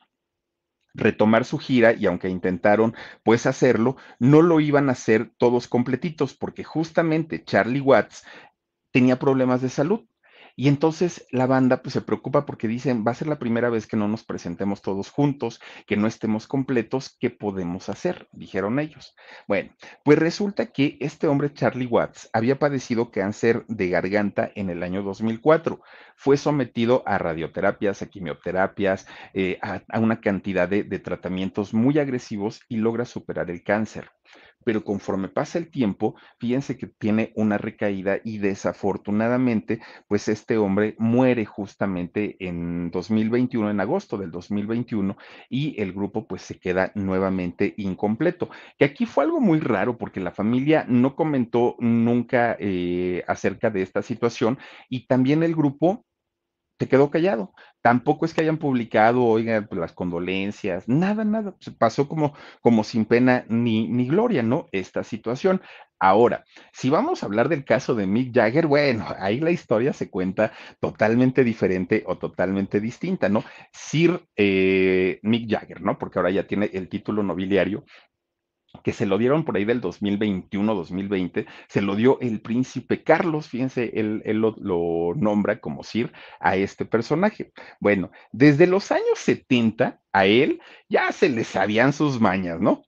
retomar 0.95 1.45
su 1.45 1.59
gira 1.59 1.93
y 1.93 2.07
aunque 2.07 2.31
intentaron 2.31 2.95
pues 3.25 3.45
hacerlo, 3.45 3.97
no 4.21 4.41
lo 4.41 4.59
iban 4.61 4.89
a 4.89 4.93
hacer 4.93 5.31
todos 5.37 5.69
completitos 5.69 6.33
porque 6.33 6.65
justamente 6.65 7.45
Charlie 7.45 7.81
Watts 7.83 8.25
tenía 8.91 9.19
problemas 9.19 9.61
de 9.61 9.69
salud. 9.69 10.07
Y 10.57 10.69
entonces 10.69 11.27
la 11.31 11.47
banda 11.47 11.83
pues 11.83 11.95
se 11.95 12.03
preocupa 12.03 12.45
porque 12.45 12.69
dicen, 12.69 13.05
va 13.07 13.13
a 13.13 13.15
ser 13.15 13.29
la 13.29 13.39
primera 13.39 13.71
vez 13.71 13.87
que 13.87 13.97
no 13.97 14.09
nos 14.09 14.25
presentemos 14.25 14.83
todos 14.83 15.11
juntos, 15.11 15.61
que 15.87 15.97
no 15.97 16.07
estemos 16.07 16.47
completos, 16.47 17.17
¿qué 17.19 17.31
podemos 17.31 17.89
hacer? 17.89 18.29
Dijeron 18.33 18.79
ellos. 18.79 19.15
Bueno, 19.49 19.75
pues 20.05 20.19
resulta 20.19 20.67
que 20.67 20.97
este 21.01 21.27
hombre 21.27 21.53
Charlie 21.53 21.87
Watts 21.87 22.29
había 22.33 22.59
padecido 22.59 23.11
cáncer 23.11 23.65
de 23.69 23.89
garganta 23.89 24.51
en 24.55 24.71
el 24.71 24.83
año 24.83 25.03
2004. 25.03 25.81
Fue 26.17 26.37
sometido 26.37 27.03
a 27.07 27.19
radioterapias, 27.19 28.03
a 28.03 28.07
quimioterapias, 28.07 29.07
eh, 29.35 29.59
a, 29.63 29.83
una 29.99 30.21
cantidad 30.21 30.69
de 30.69 30.99
tratamientos 30.99 31.75
muy 31.75 31.99
agresivos 31.99 32.61
y 32.69 32.77
logra 32.77 33.05
superar 33.05 33.51
el 33.51 33.63
cáncer 33.63 34.11
pero 34.65 34.85
conforme 34.85 35.29
pasa 35.29 35.59
el 35.59 35.71
tiempo, 35.71 36.15
fíjense 36.39 36.77
que 36.77 36.87
tiene 36.87 37.33
una 37.37 37.59
recaída 37.59 38.19
y 38.25 38.39
desafortunadamente, 38.39 39.81
pues 40.09 40.29
este 40.29 40.59
hombre 40.59 40.95
muere 40.99 41.45
justamente 41.45 42.37
en 42.41 42.91
2021, 42.91 43.71
en 43.71 43.81
agosto 43.81 44.17
del 44.19 44.31
2021, 44.31 45.17
y 45.49 45.81
el 45.81 45.93
grupo 45.93 46.27
pues 46.27 46.43
se 46.43 46.59
queda 46.59 46.93
nuevamente 46.95 47.75
incompleto. 47.77 48.51
Que 48.79 48.85
aquí 48.85 49.07
fue 49.07 49.25
algo 49.25 49.41
muy 49.41 49.61
raro 49.61 49.99
porque 49.99 50.21
la 50.21 50.33
familia 50.33 50.85
no 50.89 51.17
comentó 51.17 51.77
nunca 51.79 52.57
eh, 52.59 53.25
acerca 53.27 53.71
de 53.71 53.83
esta 53.83 54.03
situación 54.03 54.59
y 54.89 55.07
también 55.07 55.43
el 55.43 55.55
grupo 55.55 56.05
se 56.83 56.89
quedó 56.89 57.13
callado. 57.13 57.55
Tampoco 57.81 58.25
es 58.25 58.35
que 58.35 58.41
hayan 58.41 58.59
publicado, 58.59 59.23
oigan, 59.25 59.69
pues, 59.69 59.81
las 59.81 59.93
condolencias, 59.93 60.89
nada, 60.89 61.25
nada. 61.25 61.55
Pasó 61.79 62.09
como, 62.09 62.35
como 62.61 62.83
sin 62.83 63.05
pena 63.05 63.45
ni, 63.49 63.87
ni 63.87 64.09
gloria, 64.09 64.43
¿no? 64.43 64.67
Esta 64.73 65.05
situación. 65.05 65.63
Ahora, 66.01 66.45
si 66.73 66.91
vamos 66.91 67.23
a 67.23 67.27
hablar 67.27 67.49
del 67.49 67.65
caso 67.65 67.95
de 67.95 68.09
Mick 68.09 68.35
Jagger, 68.35 68.67
bueno, 68.67 69.07
ahí 69.21 69.39
la 69.39 69.53
historia 69.53 69.93
se 69.93 70.11
cuenta 70.11 70.53
totalmente 70.81 71.45
diferente 71.45 72.03
o 72.05 72.19
totalmente 72.19 72.81
distinta, 72.81 73.29
¿no? 73.29 73.45
Sir 73.73 74.27
eh, 74.35 75.21
Mick 75.23 75.49
Jagger, 75.49 75.83
¿no? 75.83 75.99
Porque 75.99 76.19
ahora 76.19 76.33
ya 76.33 76.49
tiene 76.49 76.69
el 76.73 76.89
título 76.89 77.23
nobiliario 77.23 77.85
que 78.83 78.93
se 78.93 79.07
lo 79.07 79.19
dieron 79.19 79.45
por 79.45 79.57
ahí 79.57 79.65
del 79.65 79.81
2021-2020, 79.81 81.47
se 81.69 81.83
lo 81.83 81.95
dio 81.95 82.19
el 82.21 82.41
príncipe 82.41 83.03
Carlos, 83.03 83.49
fíjense, 83.49 83.93
él, 83.95 84.23
lo, 84.25 84.55
lo, 84.59 85.15
nombra 85.15 85.61
como 85.61 85.83
Sir 85.85 86.13
a 86.41 86.57
este 86.57 86.85
personaje. 86.85 87.53
Bueno, 87.81 88.11
desde 88.33 88.67
los 88.67 88.91
años 88.91 89.19
70 89.19 90.01
a 90.13 90.27
él 90.27 90.61
ya 90.89 91.13
se 91.13 91.29
le 91.29 91.45
sabían 91.45 91.93
sus 91.93 92.21
mañas, 92.21 92.61
¿no? 92.61 92.83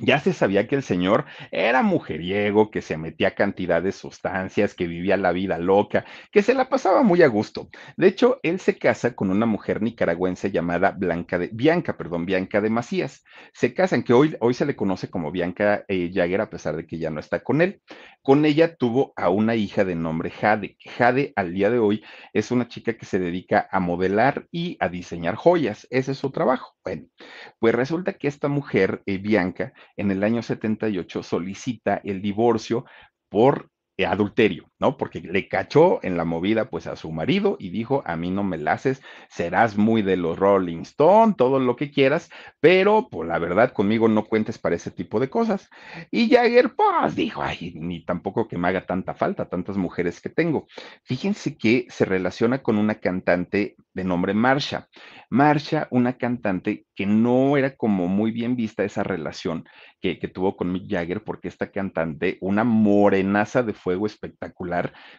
Ya 0.00 0.18
se 0.18 0.32
sabía 0.32 0.66
que 0.66 0.74
el 0.74 0.82
señor 0.82 1.24
era 1.52 1.82
mujeriego, 1.82 2.70
que 2.72 2.82
se 2.82 2.96
metía 2.96 3.36
cantidad 3.36 3.80
de 3.80 3.92
sustancias, 3.92 4.74
que 4.74 4.88
vivía 4.88 5.16
la 5.16 5.30
vida 5.30 5.58
loca, 5.58 6.04
que 6.32 6.42
se 6.42 6.54
la 6.54 6.68
pasaba 6.68 7.02
muy 7.02 7.22
a 7.22 7.28
gusto. 7.28 7.68
De 7.96 8.08
hecho, 8.08 8.40
él 8.42 8.58
se 8.58 8.76
casa 8.76 9.14
con 9.14 9.30
una 9.30 9.46
mujer 9.46 9.82
nicaragüense 9.82 10.50
llamada 10.50 10.90
Blanca 10.90 11.38
de, 11.38 11.48
Bianca, 11.52 11.96
perdón, 11.96 12.26
Bianca 12.26 12.60
de 12.60 12.70
Macías. 12.70 13.22
Se 13.52 13.72
casan, 13.72 14.02
que 14.02 14.12
hoy, 14.12 14.36
hoy 14.40 14.54
se 14.54 14.66
le 14.66 14.74
conoce 14.74 15.08
como 15.10 15.30
Bianca 15.30 15.84
eh, 15.86 16.10
Jagger, 16.12 16.40
a 16.40 16.50
pesar 16.50 16.74
de 16.74 16.86
que 16.86 16.98
ya 16.98 17.10
no 17.10 17.20
está 17.20 17.44
con 17.44 17.62
él. 17.62 17.80
Con 18.22 18.44
ella 18.46 18.74
tuvo 18.74 19.12
a 19.16 19.28
una 19.28 19.54
hija 19.54 19.84
de 19.84 19.94
nombre 19.94 20.30
Jade, 20.30 20.76
Jade 20.80 21.32
al 21.36 21.52
día 21.52 21.70
de 21.70 21.78
hoy 21.78 22.02
es 22.32 22.50
una 22.50 22.68
chica 22.68 22.94
que 22.94 23.06
se 23.06 23.18
dedica 23.18 23.68
a 23.70 23.80
modelar 23.80 24.48
y 24.50 24.76
a 24.80 24.88
diseñar 24.88 25.36
joyas. 25.36 25.86
Ese 25.90 26.12
es 26.12 26.18
su 26.18 26.30
trabajo. 26.30 26.74
Bueno, 26.82 27.06
pues 27.58 27.74
resulta 27.74 28.14
que 28.14 28.28
esta 28.28 28.48
mujer, 28.48 29.02
eh, 29.06 29.18
Bianca, 29.18 29.72
en 29.96 30.10
el 30.10 30.22
año 30.22 30.42
78 30.42 31.22
solicita 31.22 32.00
el 32.04 32.20
divorcio 32.20 32.84
por 33.28 33.70
adulterio, 34.06 34.70
¿no? 34.84 34.98
Porque 34.98 35.20
le 35.20 35.48
cachó 35.48 35.98
en 36.02 36.18
la 36.18 36.26
movida 36.26 36.68
pues 36.68 36.86
a 36.86 36.94
su 36.94 37.10
marido 37.10 37.56
y 37.58 37.70
dijo, 37.70 38.02
a 38.04 38.16
mí 38.16 38.30
no 38.30 38.44
me 38.44 38.58
la 38.58 38.72
haces, 38.72 39.00
serás 39.30 39.78
muy 39.78 40.02
de 40.02 40.18
los 40.18 40.38
Rolling 40.38 40.82
Stone, 40.82 41.36
todo 41.38 41.58
lo 41.58 41.74
que 41.74 41.90
quieras, 41.90 42.28
pero 42.60 43.08
pues 43.10 43.26
la 43.26 43.38
verdad 43.38 43.72
conmigo 43.72 44.08
no 44.08 44.26
cuentes 44.26 44.58
para 44.58 44.76
ese 44.76 44.90
tipo 44.90 45.20
de 45.20 45.30
cosas. 45.30 45.70
Y 46.10 46.28
Jagger 46.28 46.74
pues 46.74 47.16
dijo, 47.16 47.42
ay, 47.42 47.72
ni 47.76 48.04
tampoco 48.04 48.46
que 48.46 48.58
me 48.58 48.68
haga 48.68 48.84
tanta 48.84 49.14
falta, 49.14 49.48
tantas 49.48 49.78
mujeres 49.78 50.20
que 50.20 50.28
tengo. 50.28 50.66
Fíjense 51.04 51.56
que 51.56 51.86
se 51.88 52.04
relaciona 52.04 52.58
con 52.62 52.76
una 52.76 52.96
cantante 52.96 53.76
de 53.94 54.04
nombre 54.04 54.34
Marsha. 54.34 54.88
Marsha, 55.30 55.88
una 55.90 56.18
cantante 56.18 56.86
que 56.94 57.06
no 57.06 57.56
era 57.56 57.76
como 57.76 58.06
muy 58.06 58.30
bien 58.32 58.54
vista 58.54 58.84
esa 58.84 59.02
relación 59.02 59.64
que, 60.00 60.18
que 60.18 60.28
tuvo 60.28 60.56
con 60.56 60.70
Mick 60.70 60.90
Jagger, 60.90 61.24
porque 61.24 61.48
esta 61.48 61.70
cantante, 61.70 62.36
una 62.40 62.62
morenaza 62.64 63.62
de 63.62 63.72
fuego 63.72 64.06
espectacular, 64.06 64.73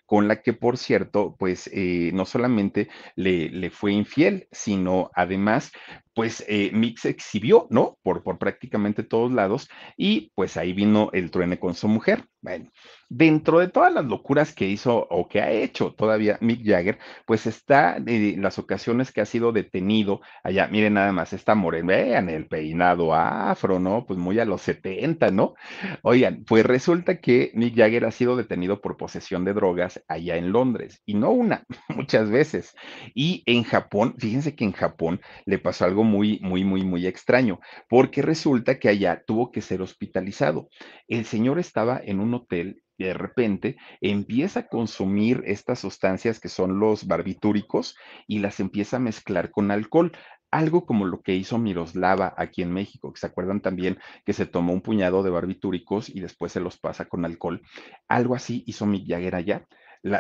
con 0.06 0.28
la 0.28 0.42
que, 0.42 0.54
por 0.54 0.78
cierto, 0.78 1.36
pues 1.38 1.70
eh, 1.74 2.12
no 2.14 2.26
solamente 2.26 2.90
le, 3.16 3.50
le, 3.50 3.70
fue 3.70 3.92
infiel, 3.92 4.48
sino 4.52 5.10
además, 5.14 5.72
pues 6.14 6.44
eh, 6.48 6.72
Mix 6.74 7.06
exhibió, 7.06 7.68
¿no? 7.70 7.98
Por, 8.04 8.24
por 8.24 8.38
prácticamente 8.38 9.04
todos 9.04 9.32
lados, 9.32 9.70
y 9.98 10.32
pues 10.36 10.58
ahí 10.58 10.74
vino 10.74 11.10
el 11.14 11.32
truene 11.32 11.60
con 11.60 11.76
su 11.76 11.88
mujer. 11.88 12.26
Bueno, 12.42 12.70
dentro 13.10 13.60
de 13.60 13.68
todas 13.68 13.94
las 13.94 14.06
locuras 14.06 14.54
que 14.54 14.68
hizo 14.68 15.08
o 15.10 15.28
que 15.28 15.42
ha 15.42 15.52
hecho 15.52 15.94
todavía 15.94 16.38
Mick 16.42 16.66
Jagger, 16.66 16.98
pues 17.26 17.46
está 17.48 18.00
de 18.00 18.36
las 18.38 18.60
ocasiones 18.60 19.12
que 19.12 19.22
ha 19.22 19.26
sido 19.26 19.52
detenido 19.52 20.22
allá, 20.44 20.68
miren 20.68 20.96
nada 20.96 21.12
más, 21.12 21.34
está 21.34 21.56
moreno, 21.56 21.88
vean 21.88 22.30
el 22.30 22.48
peinado 22.48 23.14
afro, 23.14 23.80
¿no? 23.80 24.06
Pues 24.06 24.20
muy 24.20 24.40
a 24.40 24.46
los 24.46 24.62
70, 24.62 25.32
¿no? 25.32 25.56
Oigan, 26.02 26.44
pues 26.46 26.66
resulta 26.66 27.20
que 27.20 27.52
Mick 27.54 27.76
Jagger 27.76 28.06
ha 28.06 28.12
sido 28.12 28.36
detenido 28.36 28.82
por 28.82 28.98
posesión 28.98 29.46
de 29.46 29.54
drogas 29.54 30.04
allá 30.08 30.38
en 30.38 30.52
Londres, 30.52 31.02
y 31.06 31.14
no 31.14 31.32
una, 31.32 31.66
muchas 31.90 32.30
veces. 32.30 32.76
Y 33.14 33.44
en 33.46 33.64
Japón, 33.64 34.16
fíjense 34.18 34.56
que 34.56 34.64
en 34.64 34.72
Japón 34.72 35.22
le 35.46 35.60
pasó 35.60 35.86
algo 35.86 36.04
muy, 36.04 36.40
muy, 36.42 36.64
muy, 36.64 36.84
muy 36.84 37.08
extraño, 37.08 37.60
porque 37.90 38.22
resulta 38.22 38.80
que 38.80 38.90
allá 38.90 39.24
tuvo 39.26 39.52
que 39.52 39.62
ser 39.62 39.82
hospitalizado. 39.82 40.70
El 41.08 41.26
señor 41.26 41.60
estaba 41.60 42.02
en 42.04 42.20
un 42.20 42.34
hotel 42.34 42.82
de 42.98 43.14
repente 43.14 43.78
empieza 44.02 44.62
a 44.62 44.68
consumir 44.68 45.44
estas 45.46 45.80
sustancias 45.80 46.40
que 46.40 46.50
son 46.50 46.80
los 46.80 47.08
barbitúricos 47.08 47.96
y 48.28 48.40
las 48.40 48.60
empieza 48.60 48.98
a 48.98 49.02
mezclar 49.02 49.52
con 49.52 49.72
alcohol. 49.72 50.12
Algo 50.52 50.86
como 50.86 51.06
lo 51.06 51.22
que 51.22 51.36
hizo 51.36 51.58
Miroslava 51.58 52.34
aquí 52.38 52.62
en 52.62 52.72
México, 52.72 53.12
que 53.12 53.20
se 53.20 53.28
acuerdan 53.28 53.62
también 53.62 54.00
que 54.26 54.34
se 54.34 54.46
tomó 54.46 54.72
un 54.74 54.82
puñado 54.82 55.22
de 55.24 55.30
barbitúricos 55.30 56.10
y 56.10 56.22
después 56.22 56.52
se 56.54 56.62
los 56.62 56.78
pasa 56.78 57.06
con 57.06 57.26
alcohol. 57.26 57.62
Algo 58.08 58.36
así 58.36 58.64
hizo 58.66 58.86
Mick 58.86 59.08
Jagger 59.08 59.36
allá 59.36 59.68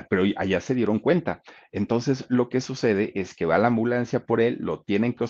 pero 0.10 0.24
allá 0.38 0.62
se 0.62 0.74
dieron 0.74 1.00
cuenta. 1.00 1.42
Entonces, 1.72 2.26
lo 2.30 2.50
que 2.50 2.62
sucede 2.62 3.12
es 3.20 3.36
que 3.36 3.46
va 3.46 3.58
la 3.58 3.68
ambulancia 3.68 4.26
por 4.26 4.42
él, 4.42 4.58
lo 4.62 4.82
tienen 4.82 5.14
que 5.14 5.26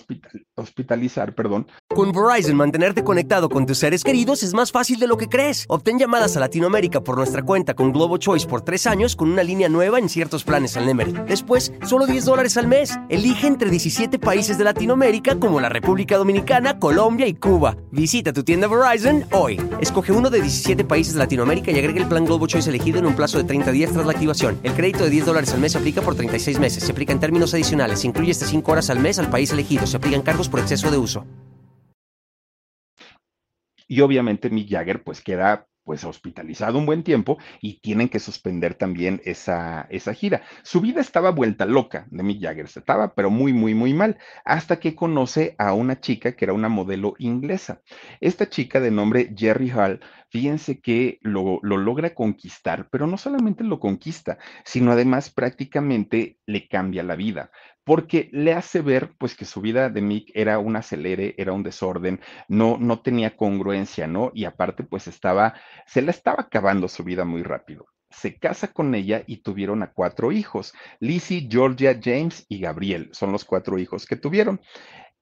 hospitalizar, 0.54 1.34
perdón. 1.34 1.66
Con 1.88 2.12
Verizon, 2.12 2.56
mantenerte 2.56 3.02
conectado 3.02 3.48
con 3.48 3.66
tus 3.66 3.78
seres 3.78 4.04
queridos 4.04 4.42
es 4.42 4.54
más 4.54 4.72
fácil 4.72 4.98
de 4.98 5.06
lo 5.06 5.16
que 5.16 5.28
crees. 5.28 5.64
Obtén 5.68 5.98
llamadas 5.98 6.36
a 6.36 6.40
Latinoamérica 6.40 7.00
por 7.00 7.16
nuestra 7.16 7.42
cuenta 7.42 7.74
con 7.74 7.92
Globo 7.92 8.16
Choice 8.18 8.46
por 8.46 8.62
tres 8.62 8.86
años 8.86 9.16
con 9.16 9.30
una 9.30 9.42
línea 9.42 9.68
nueva 9.68 9.98
en 9.98 10.08
ciertos 10.08 10.44
planes 10.44 10.76
al 10.76 10.86
Nemery. 10.86 11.12
Después, 11.26 11.72
solo 11.84 12.06
10 12.06 12.24
dólares 12.24 12.56
al 12.56 12.68
mes. 12.68 12.96
Elige 13.08 13.46
entre 13.46 13.70
17 13.70 14.18
países 14.18 14.56
de 14.56 14.64
Latinoamérica 14.64 15.36
como 15.38 15.60
la 15.60 15.68
República 15.68 16.16
Dominicana, 16.16 16.78
Colombia 16.78 17.26
y 17.26 17.34
Cuba. 17.34 17.76
Visita 17.90 18.32
tu 18.32 18.44
tienda 18.44 18.68
Verizon 18.68 19.24
hoy. 19.32 19.60
Escoge 19.80 20.12
uno 20.12 20.30
de 20.30 20.40
17 20.40 20.84
países 20.84 21.14
de 21.14 21.18
Latinoamérica 21.18 21.72
y 21.72 21.78
agrega 21.78 22.00
el 22.00 22.08
plan 22.08 22.24
Globo 22.24 22.46
Choice 22.46 22.70
elegido 22.70 22.98
en 22.98 23.06
un 23.06 23.16
plazo 23.16 23.38
de 23.38 23.44
30 23.44 23.72
días 23.72 23.92
tras 23.92 24.06
la 24.06 24.12
activación. 24.12 24.45
El 24.62 24.72
crédito 24.74 25.04
de 25.04 25.10
10 25.10 25.26
dólares 25.26 25.52
al 25.52 25.60
mes 25.60 25.72
se 25.72 25.78
aplica 25.78 26.02
por 26.02 26.14
36 26.14 26.58
meses. 26.58 26.84
Se 26.84 26.92
aplica 26.92 27.12
en 27.12 27.20
términos 27.20 27.54
adicionales. 27.54 28.00
Se 28.00 28.06
incluye 28.06 28.30
hasta 28.30 28.46
5 28.46 28.72
horas 28.72 28.90
al 28.90 29.00
mes 29.00 29.18
al 29.18 29.30
país 29.30 29.50
elegido. 29.52 29.86
Se 29.86 29.96
aplican 29.96 30.22
cargos 30.22 30.48
por 30.48 30.60
exceso 30.60 30.90
de 30.90 30.98
uso. 30.98 31.26
Y 33.88 34.00
obviamente 34.00 34.50
Mick 34.50 34.68
Jagger 34.70 35.02
pues 35.04 35.20
queda 35.20 35.66
pues 35.86 36.02
hospitalizado 36.04 36.78
un 36.78 36.84
buen 36.84 37.04
tiempo 37.04 37.38
y 37.62 37.80
tienen 37.80 38.08
que 38.08 38.18
suspender 38.18 38.74
también 38.74 39.22
esa, 39.24 39.86
esa 39.88 40.12
gira. 40.12 40.42
Su 40.64 40.80
vida 40.80 41.00
estaba 41.00 41.30
vuelta 41.30 41.64
loca 41.64 42.08
de 42.10 42.24
Mick 42.24 42.42
Jagger, 42.42 42.64
estaba 42.66 43.14
pero 43.14 43.30
muy, 43.30 43.52
muy, 43.52 43.72
muy 43.74 43.94
mal, 43.94 44.18
hasta 44.44 44.80
que 44.80 44.96
conoce 44.96 45.54
a 45.58 45.72
una 45.74 46.00
chica 46.00 46.32
que 46.32 46.44
era 46.44 46.54
una 46.54 46.68
modelo 46.68 47.14
inglesa. 47.18 47.82
Esta 48.20 48.50
chica 48.50 48.80
de 48.80 48.90
nombre 48.90 49.32
Jerry 49.36 49.70
Hall, 49.70 50.00
fíjense 50.28 50.80
que 50.80 51.20
lo, 51.22 51.60
lo 51.62 51.76
logra 51.76 52.14
conquistar, 52.14 52.88
pero 52.90 53.06
no 53.06 53.16
solamente 53.16 53.62
lo 53.62 53.78
conquista, 53.78 54.38
sino 54.64 54.90
además 54.90 55.30
prácticamente 55.30 56.40
le 56.46 56.66
cambia 56.66 57.04
la 57.04 57.14
vida 57.14 57.52
porque 57.86 58.28
le 58.32 58.52
hace 58.52 58.82
ver 58.82 59.12
pues 59.16 59.36
que 59.36 59.44
su 59.44 59.60
vida 59.60 59.88
de 59.90 60.02
Mick 60.02 60.32
era 60.34 60.58
un 60.58 60.74
acelere, 60.74 61.36
era 61.38 61.52
un 61.52 61.62
desorden, 61.62 62.20
no, 62.48 62.78
no 62.78 63.00
tenía 63.00 63.36
congruencia, 63.36 64.08
¿no? 64.08 64.32
Y 64.34 64.44
aparte 64.44 64.82
pues 64.82 65.06
estaba, 65.06 65.54
se 65.86 66.02
la 66.02 66.10
estaba 66.10 66.42
acabando 66.42 66.88
su 66.88 67.04
vida 67.04 67.24
muy 67.24 67.44
rápido. 67.44 67.86
Se 68.10 68.38
casa 68.40 68.72
con 68.72 68.96
ella 68.96 69.22
y 69.28 69.36
tuvieron 69.38 69.84
a 69.84 69.92
cuatro 69.92 70.32
hijos, 70.32 70.74
Lizzie, 70.98 71.46
Georgia, 71.48 71.96
James 72.02 72.44
y 72.48 72.58
Gabriel, 72.58 73.08
son 73.12 73.30
los 73.30 73.44
cuatro 73.44 73.78
hijos 73.78 74.04
que 74.04 74.16
tuvieron 74.16 74.60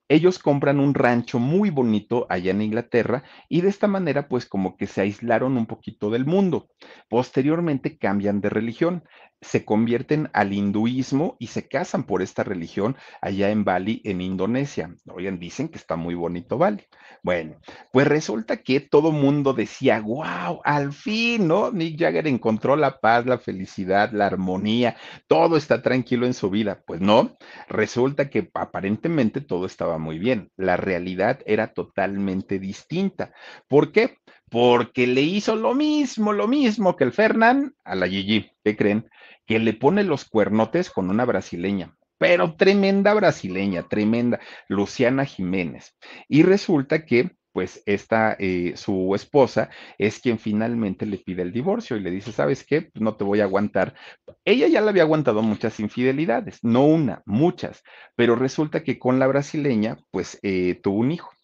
ellos 0.07 0.37
compran 0.37 0.79
un 0.79 0.93
rancho 0.93 1.39
muy 1.39 1.71
bonito 1.71 2.27
allá 2.29 2.51
en 2.51 2.61
Inglaterra 2.61 3.23
y 3.49 3.61
de 3.61 3.69
esta 3.69 3.87
manera 3.87 4.27
pues 4.27 4.45
como 4.45 4.77
que 4.77 4.85
se 4.85 5.01
aislaron 5.01 5.57
un 5.57 5.65
poquito 5.65 6.11
del 6.11 6.25
mundo. 6.25 6.69
Posteriormente 7.09 7.97
cambian 7.97 8.39
de 8.39 8.49
religión 8.49 9.03
se 9.41 9.65
convierten 9.65 10.29
al 10.33 10.53
hinduismo 10.53 11.35
y 11.39 11.47
se 11.47 11.67
casan 11.67 12.03
por 12.03 12.21
esta 12.21 12.43
religión 12.43 12.95
allá 13.21 13.49
en 13.49 13.63
Bali, 13.63 14.01
en 14.03 14.21
Indonesia. 14.21 14.93
Oigan, 15.07 15.39
dicen 15.39 15.69
que 15.69 15.77
está 15.77 15.95
muy 15.95 16.15
bonito 16.15 16.57
Bali. 16.57 16.83
Bueno, 17.21 17.57
pues 17.91 18.07
resulta 18.07 18.57
que 18.57 18.79
todo 18.79 19.11
mundo 19.11 19.53
decía, 19.53 19.99
wow, 19.99 20.61
al 20.63 20.93
fin, 20.93 21.47
¿no? 21.47 21.71
Nick 21.71 21.99
Jagger 21.99 22.27
encontró 22.27 22.75
la 22.75 22.99
paz, 22.99 23.25
la 23.25 23.37
felicidad, 23.37 24.11
la 24.11 24.27
armonía, 24.27 24.95
todo 25.27 25.57
está 25.57 25.81
tranquilo 25.81 26.25
en 26.25 26.33
su 26.33 26.49
vida. 26.49 26.81
Pues 26.85 27.01
no, 27.01 27.35
resulta 27.67 28.29
que 28.29 28.49
aparentemente 28.53 29.41
todo 29.41 29.65
estaba 29.65 29.97
muy 29.97 30.19
bien. 30.19 30.51
La 30.55 30.77
realidad 30.77 31.39
era 31.45 31.73
totalmente 31.73 32.59
distinta. 32.59 33.33
¿Por 33.67 33.91
qué? 33.91 34.17
Porque 34.55 35.05
le 35.05 35.19
hizo 35.21 35.57
lo 35.57 35.75
mismo, 35.75 36.31
lo 36.31 36.47
mismo 36.47 36.95
que 36.95 37.03
el 37.03 37.11
Fernán 37.11 37.75
a 37.83 37.93
la 37.93 38.07
Gigi. 38.07 38.49
¿Qué 38.63 38.77
creen? 38.77 39.09
que 39.45 39.59
le 39.59 39.73
pone 39.73 40.03
los 40.03 40.25
cuernotes 40.25 40.89
con 40.89 41.09
una 41.09 41.25
brasileña, 41.25 41.95
pero 42.17 42.55
tremenda 42.55 43.13
brasileña, 43.13 43.83
tremenda, 43.83 44.39
Luciana 44.67 45.25
Jiménez. 45.25 45.95
Y 46.27 46.43
resulta 46.43 47.05
que 47.05 47.31
pues 47.51 47.81
esta, 47.85 48.35
eh, 48.37 48.73
su 48.75 49.15
esposa 49.15 49.69
es 49.97 50.19
quien 50.19 50.39
finalmente 50.39 51.05
le 51.05 51.17
pide 51.17 51.41
el 51.41 51.53
divorcio 51.53 51.95
y 51.95 52.01
le 52.01 52.11
dice, 52.11 52.33
¿sabes 52.33 52.65
qué? 52.65 52.81
Pues 52.81 53.01
no 53.01 53.15
te 53.15 53.23
voy 53.23 53.39
a 53.39 53.45
aguantar. 53.45 53.95
Ella 54.43 54.67
ya 54.67 54.81
le 54.81 54.89
había 54.89 55.03
aguantado 55.03 55.41
muchas 55.41 55.79
infidelidades, 55.79 56.59
no 56.63 56.85
una, 56.85 57.23
muchas, 57.25 57.83
pero 58.15 58.35
resulta 58.35 58.83
que 58.83 58.99
con 58.99 59.19
la 59.19 59.27
brasileña, 59.27 59.97
pues 60.11 60.37
eh, 60.43 60.79
tuvo 60.83 60.99
un 60.99 61.11
hijo. 61.11 61.34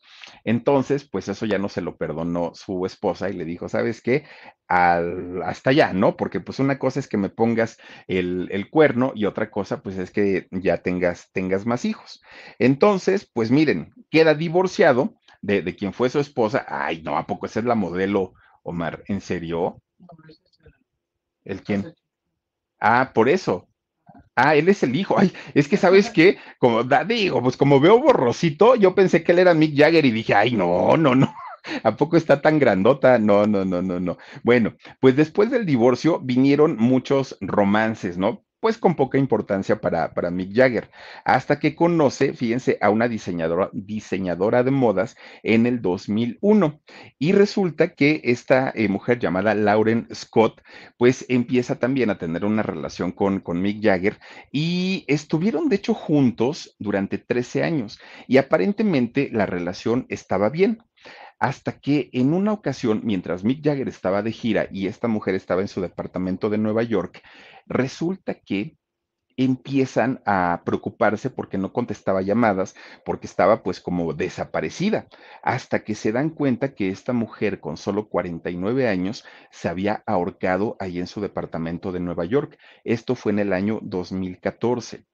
Entonces, 0.44 1.04
pues 1.04 1.28
eso 1.28 1.46
ya 1.46 1.58
no 1.58 1.70
se 1.70 1.82
lo 1.82 1.98
perdonó 1.98 2.52
su 2.54 2.86
esposa 2.86 3.30
y 3.30 3.34
le 3.34 3.46
dijo, 3.46 3.70
¿sabes 3.70 4.02
qué? 4.02 4.26
hasta 4.68 5.72
allá, 5.72 5.92
¿no? 5.92 6.16
Porque 6.16 6.40
pues 6.40 6.60
una 6.60 6.80
cosa 6.80 7.02
es 7.02 7.10
que 7.10 7.18
me 7.18 7.30
pongas 7.30 7.78
el, 8.08 8.70
cuerno 8.70 9.12
y 9.14 9.26
otra 9.26 9.52
cosa 9.52 9.82
pues 9.82 9.98
es 9.98 10.12
que 10.12 10.48
ya 10.52 10.78
tengas, 10.78 11.30
tengas 11.34 11.66
más 11.66 11.84
hijos. 11.84 12.22
Entonces, 12.58 13.30
pues 13.34 13.52
miren, 13.52 13.94
queda 14.10 14.34
divorciado 14.34 15.16
de, 15.42 15.62
de 15.62 15.76
quien 15.76 15.92
fue 15.92 16.10
su 16.10 16.20
esposa. 16.20 16.66
Ay, 16.70 17.02
no, 17.02 17.18
¿a 17.18 17.28
poco 17.28 17.48
esa 17.48 17.60
es 17.60 17.66
la 17.66 17.76
modelo, 17.76 18.34
Omar? 18.64 19.04
¿En 19.08 19.20
serio? 19.20 19.82
¿El 21.44 21.64
quién? 21.64 21.94
Ah, 22.80 23.12
por 23.14 23.30
eso. 23.30 23.68
Ah, 24.44 24.56
él 24.56 24.70
es 24.70 24.82
el 24.84 24.96
hijo. 24.96 25.16
Ay, 25.20 25.32
es 25.54 25.68
que 25.68 25.78
sabes 25.78 26.10
qué, 26.10 26.38
como 26.58 26.84
digo, 26.84 27.42
pues 27.44 27.58
como 27.58 27.80
veo 27.80 28.00
borrosito, 28.02 28.76
yo 28.76 28.96
pensé 28.96 29.24
que 29.24 29.32
él 29.34 29.40
era 29.40 29.54
Mick 29.54 29.78
Jagger 29.78 30.06
y 30.06 30.12
dije, 30.12 30.34
ay, 30.34 30.52
no, 30.54 30.98
no, 30.98 31.16
no. 31.16 31.34
¿A 31.84 31.96
poco 31.96 32.18
está 32.18 32.42
tan 32.42 32.58
grandota? 32.60 33.20
No, 33.20 33.46
no, 33.46 33.66
no, 33.66 33.82
no, 33.82 34.00
no. 34.00 34.18
Bueno, 34.44 34.76
pues 35.00 35.16
después 35.16 35.52
del 35.52 35.66
divorcio 35.66 36.20
vinieron 36.20 36.76
muchos 36.78 37.38
romances, 37.42 38.18
¿no? 38.18 38.44
Pues 38.62 38.78
con 38.78 38.96
poca 38.96 39.18
importancia 39.18 39.82
para, 39.82 40.14
para 40.14 40.32
Mick 40.32 40.56
Jagger, 40.56 40.90
hasta 41.26 41.60
que 41.60 41.76
conoce, 41.76 42.34
fíjense, 42.34 42.78
a 42.80 42.90
una 42.92 43.10
diseñadora, 43.10 43.70
diseñadora 43.74 44.64
de 44.64 44.72
modas 44.72 45.18
en 45.44 45.66
el 45.66 45.82
2001. 45.82 46.80
Y 47.20 47.34
resulta 47.34 47.96
que 47.96 48.22
esta 48.24 48.72
eh, 48.74 48.88
mujer 48.88 49.20
llamada 49.20 49.56
Lauren 49.56 50.08
Scott, 50.14 50.62
pues 50.98 51.26
empieza 51.28 51.80
también 51.80 52.12
a 52.12 52.20
tener 52.20 52.46
una 52.46 52.64
relación 52.64 53.12
con, 53.12 53.40
con 53.40 53.62
Mick 53.62 53.84
Jagger. 53.84 54.20
Y 54.52 55.04
estuvieron 55.08 55.68
de 55.68 55.78
hecho 55.78 55.96
juntos 55.96 56.76
durante 56.78 57.18
13 57.18 57.64
años. 57.64 58.00
Y 58.28 58.38
aparentemente 58.38 59.30
la 59.34 59.48
relación 59.48 60.06
estaba 60.08 60.50
bien 60.50 60.84
hasta 61.42 61.80
que 61.80 62.12
en 62.14 62.36
una 62.36 62.54
ocasión, 62.54 63.02
mientras 63.04 63.44
Mick 63.44 63.66
Jagger 63.66 63.90
estaba 63.90 64.22
de 64.22 64.32
gira 64.32 64.68
y 64.72 64.86
esta 64.86 65.08
mujer 65.08 65.34
estaba 65.34 65.62
en 65.62 65.68
su 65.68 65.82
departamento 65.82 66.52
de 66.52 66.60
Nueva 66.60 66.84
York, 66.84 67.24
resulta 67.66 68.36
que 68.36 68.78
empiezan 69.38 70.22
a 70.28 70.62
preocuparse 70.64 71.32
porque 71.32 71.58
no 71.58 71.74
contestaba 71.74 72.22
llamadas, 72.22 72.76
porque 73.04 73.26
estaba 73.26 73.64
pues 73.64 73.80
como 73.80 74.14
desaparecida, 74.14 75.08
hasta 75.42 75.84
que 75.84 75.96
se 75.96 76.12
dan 76.12 76.30
cuenta 76.30 76.76
que 76.76 76.90
esta 76.90 77.12
mujer 77.12 77.60
con 77.60 77.76
solo 77.76 78.08
49 78.08 78.88
años 78.88 79.26
se 79.50 79.68
había 79.68 80.04
ahorcado 80.06 80.76
ahí 80.80 81.00
en 81.00 81.08
su 81.08 81.22
departamento 81.22 81.92
de 81.92 82.02
Nueva 82.02 82.26
York. 82.26 82.60
Esto 82.84 83.16
fue 83.16 83.32
en 83.32 83.40
el 83.40 83.54
año 83.54 83.80
2014 83.82 85.06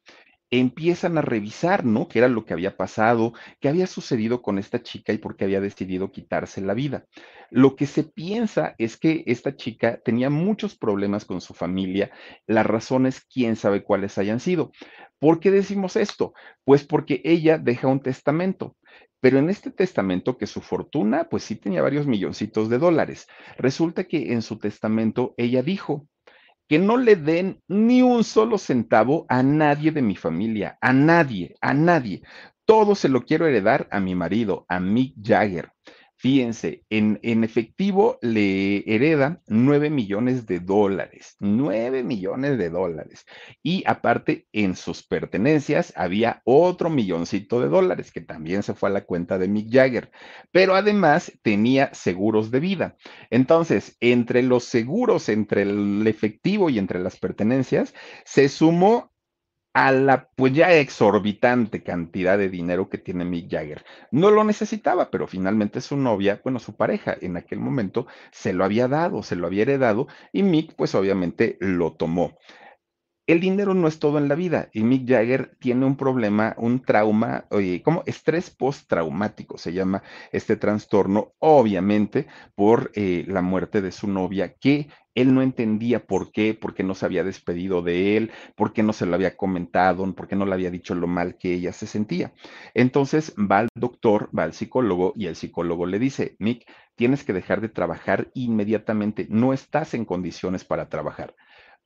empiezan 0.50 1.18
a 1.18 1.22
revisar, 1.22 1.86
¿no? 1.86 2.08
¿Qué 2.08 2.20
era 2.20 2.28
lo 2.28 2.46
que 2.46 2.54
había 2.54 2.78
pasado? 2.78 3.34
¿Qué 3.60 3.70
había 3.70 3.88
sucedido 3.88 4.42
con 4.42 4.58
esta 4.58 4.82
chica 4.82 5.14
y 5.14 5.18
por 5.18 5.36
qué 5.36 5.46
había 5.46 5.62
decidido 5.62 6.12
quitarse 6.12 6.62
la 6.62 6.74
vida? 6.74 7.06
Lo 7.50 7.76
que 7.76 7.86
se 7.86 8.04
piensa 8.04 8.76
es 8.78 8.98
que 8.98 9.24
esta 9.28 9.56
chica 9.56 10.00
tenía 10.04 10.30
muchos 10.30 10.78
problemas 10.78 11.26
con 11.26 11.42
su 11.42 11.54
familia. 11.54 12.12
Las 12.46 12.66
razones, 12.66 13.22
quién 13.22 13.56
sabe 13.56 13.84
cuáles 13.84 14.18
hayan 14.18 14.40
sido. 14.40 14.72
¿Por 15.20 15.40
qué 15.40 15.52
decimos 15.52 15.96
esto? 15.96 16.34
Pues 16.64 16.86
porque 16.86 17.22
ella 17.24 17.58
deja 17.58 17.88
un 17.88 18.02
testamento. 18.02 18.76
Pero 19.20 19.40
en 19.40 19.50
este 19.50 19.72
testamento, 19.72 20.38
que 20.38 20.46
su 20.46 20.62
fortuna, 20.62 21.28
pues 21.30 21.44
sí 21.44 21.56
tenía 21.56 21.82
varios 21.82 22.06
milloncitos 22.06 22.70
de 22.70 22.78
dólares, 22.78 23.28
resulta 23.58 24.04
que 24.04 24.32
en 24.34 24.44
su 24.44 24.60
testamento 24.60 25.34
ella 25.38 25.64
dijo, 25.64 26.08
que 26.68 26.80
no 26.80 26.98
le 26.98 27.16
den 27.16 27.62
ni 27.68 28.02
un 28.02 28.24
solo 28.24 28.58
centavo 28.58 29.26
a 29.30 29.42
nadie 29.44 29.92
de 29.92 30.02
mi 30.02 30.16
familia, 30.16 30.78
a 30.82 30.94
nadie, 30.94 31.56
a 31.62 31.74
nadie. 31.74 32.22
Todo 32.66 32.96
se 32.96 33.10
lo 33.10 33.24
quiero 33.24 33.48
heredar 33.48 33.88
a 33.92 34.00
mi 34.00 34.16
marido, 34.16 34.66
a 34.68 34.80
Mick 34.80 35.16
Jagger. 35.22 35.72
Fíjense, 36.20 36.84
en, 36.90 37.20
en, 37.22 37.44
efectivo 37.44 38.18
le 38.24 38.80
hereda 38.92 39.40
9 39.46 39.92
millones 39.92 40.48
de 40.48 40.60
dólares, 40.60 41.36
9 41.40 42.02
millones 42.02 42.58
de 42.58 42.72
dólares. 42.72 43.24
Y 43.62 43.84
aparte, 43.86 44.48
en 44.52 44.76
sus 44.76 45.04
pertenencias 45.04 45.94
había 45.96 46.42
otro 46.44 46.90
milloncito 46.90 47.62
de 47.62 47.70
dólares 47.70 48.12
que 48.12 48.22
también 48.22 48.64
se 48.64 48.74
fue 48.74 48.90
a 48.90 48.94
la 48.94 49.06
cuenta 49.06 49.38
de 49.38 49.48
Mick 49.48 49.72
Jagger. 49.72 50.10
Pero 50.52 50.74
además 50.74 51.32
tenía 51.44 51.94
seguros 51.94 52.50
de 52.50 52.62
vida. 52.62 52.98
Entonces, 53.30 53.96
entre 54.00 54.42
los 54.42 54.64
seguros, 54.64 55.30
entre 55.30 55.62
el 55.62 56.08
efectivo 56.08 56.72
y 56.72 56.80
entre 56.80 57.00
las 57.00 57.20
pertenencias, 57.20 57.94
se 58.26 58.50
sumó 58.50 59.12
a 59.78 59.92
la 59.92 60.28
pues 60.36 60.54
ya 60.54 60.74
exorbitante 60.74 61.84
cantidad 61.84 62.36
de 62.36 62.50
dinero 62.50 62.90
que 62.90 62.98
tiene 62.98 63.26
Mick 63.26 63.48
Jagger. 63.52 63.86
No 64.10 64.32
lo 64.32 64.44
necesitaba, 64.44 65.12
pero 65.12 65.28
finalmente 65.28 65.82
su 65.82 65.96
novia, 65.98 66.42
bueno, 66.44 66.58
su 66.58 66.76
pareja 66.76 67.16
en 67.22 67.38
aquel 67.38 67.60
momento 67.60 68.08
se 68.32 68.54
lo 68.54 68.66
había 68.66 68.88
dado, 68.88 69.22
se 69.22 69.36
lo 69.36 69.46
había 69.46 69.62
heredado 69.62 70.08
y 70.34 70.42
Mick 70.42 70.74
pues 70.76 70.96
obviamente 70.96 71.58
lo 71.60 71.94
tomó. 71.94 72.40
El 73.28 73.42
dinero 73.42 73.74
no 73.74 73.90
es 73.90 74.00
todo 74.00 74.18
en 74.18 74.30
la 74.30 74.36
vida 74.36 74.70
y 74.72 74.84
Mick 74.84 75.08
Jagger 75.08 75.58
tiene 75.60 75.86
un 75.86 75.98
problema, 75.98 76.56
un 76.58 76.82
trauma, 76.82 77.46
oye, 77.52 77.82
como 77.84 78.04
estrés 78.06 78.50
postraumático 78.50 79.58
se 79.58 79.74
llama 79.74 80.02
este 80.32 80.56
trastorno, 80.56 81.34
obviamente 81.40 82.28
por 82.56 82.90
eh, 82.96 83.26
la 83.28 83.42
muerte 83.42 83.82
de 83.82 83.92
su 83.92 84.08
novia, 84.08 84.54
que 84.54 84.88
él 85.14 85.34
no 85.34 85.42
entendía 85.42 86.06
por 86.06 86.32
qué, 86.32 86.54
por 86.54 86.74
qué 86.74 86.84
no 86.84 86.96
se 86.96 87.06
había 87.06 87.26
despedido 87.26 87.82
de 87.82 88.16
él, 88.16 88.32
por 88.56 88.72
qué 88.72 88.82
no 88.82 88.94
se 88.94 89.06
lo 89.06 89.16
había 89.16 89.36
comentado, 89.36 90.10
por 90.16 90.30
qué 90.30 90.38
no 90.38 90.46
le 90.46 90.54
había 90.54 90.72
dicho 90.72 90.96
lo 90.96 91.08
mal 91.08 91.38
que 91.38 91.54
ella 91.54 91.74
se 91.74 91.88
sentía. 91.88 92.34
Entonces 92.76 93.34
va 93.36 93.60
al 93.60 93.68
doctor, 93.76 94.30
va 94.38 94.44
al 94.44 94.54
psicólogo 94.54 95.12
y 95.18 95.26
el 95.26 95.36
psicólogo 95.36 95.86
le 95.86 96.00
dice, 96.00 96.38
Mick, 96.40 96.66
tienes 96.96 97.26
que 97.26 97.34
dejar 97.34 97.60
de 97.60 97.70
trabajar 97.70 98.30
inmediatamente, 98.36 99.28
no 99.30 99.52
estás 99.52 99.94
en 99.96 100.06
condiciones 100.06 100.64
para 100.64 100.88
trabajar 100.88 101.36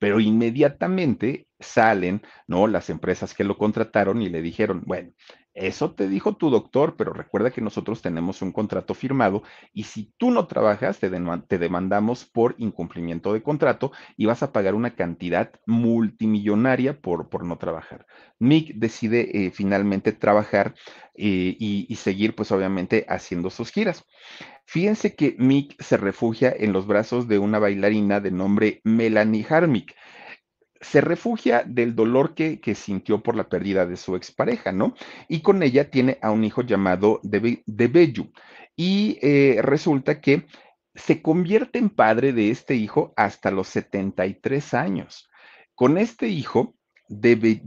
pero 0.02 0.20
inmediatamente 0.20 1.48
salen, 1.60 2.24
¿no? 2.48 2.66
Las 2.66 2.90
empresas 2.90 3.36
que 3.36 3.44
lo 3.44 3.56
contrataron 3.56 4.24
y 4.24 4.30
le 4.30 4.42
dijeron, 4.42 4.82
bueno, 4.88 5.12
eso 5.54 5.92
te 5.92 6.08
dijo 6.08 6.38
tu 6.38 6.50
doctor, 6.50 6.96
pero 6.98 7.14
recuerda 7.14 7.52
que 7.52 7.62
nosotros 7.62 8.02
tenemos 8.02 8.42
un 8.42 8.52
contrato 8.52 8.96
firmado 8.96 9.44
y 9.74 9.84
si 9.84 10.12
tú 10.18 10.32
no 10.32 10.48
trabajas, 10.48 10.98
te, 10.98 11.12
demandamos 11.60 12.26
por 12.26 12.56
incumplimiento 12.58 13.32
de 13.32 13.44
contrato 13.44 13.92
y 14.18 14.26
vas 14.26 14.42
a 14.42 14.52
pagar 14.52 14.74
una 14.74 14.96
cantidad 14.96 15.52
multimillonaria 15.68 17.00
por, 17.00 17.30
por 17.30 17.46
no 17.46 17.60
trabajar. 17.60 18.08
Mick 18.40 18.74
decide 18.74 19.46
eh, 19.46 19.52
finalmente 19.52 20.14
trabajar 20.14 20.74
eh, 21.14 21.56
y, 21.60 21.86
y 21.88 21.96
seguir, 21.98 22.34
pues 22.34 22.52
obviamente, 22.52 23.06
haciendo 23.08 23.52
sus 23.52 23.72
giras. 23.72 24.04
Fíjense 24.66 25.16
que 25.16 25.36
Mick 25.38 25.82
se 25.82 25.98
refugia 25.98 26.54
en 26.58 26.74
los 26.74 26.88
brazos 26.88 27.28
de 27.28 27.40
una 27.40 27.60
bailarina 27.60 28.20
de 28.20 28.32
nombre 28.32 28.82
Melanie 28.84 29.46
Harmick. 29.50 29.96
Se 30.80 31.02
refugia 31.02 31.64
del 31.66 31.96
dolor 31.96 32.34
que, 32.34 32.60
sintió 32.76 33.22
por 33.22 33.36
la 33.36 33.50
pérdida 33.50 33.86
de 33.86 33.98
su 33.98 34.16
expareja, 34.16 34.72
¿no? 34.72 34.96
Y 35.28 35.42
con 35.42 35.62
ella 35.62 35.92
tiene 35.92 36.18
a 36.22 36.32
un 36.32 36.44
hijo 36.44 36.64
llamado 36.64 37.20
Debeyu. 37.24 38.32
Y 38.76 39.20
eh, 39.22 39.60
resulta 39.62 40.22
que 40.22 40.48
se 40.96 41.22
convierte 41.22 41.80
en 41.80 41.90
padre 41.90 42.34
de 42.34 42.50
este 42.50 42.76
hijo 42.76 43.14
hasta 43.16 43.52
los 43.52 43.68
73 43.68 44.74
años. 44.74 45.30
Con 45.76 45.98
este 45.98 46.28
hijo, 46.28 46.76
Debe, 47.08 47.62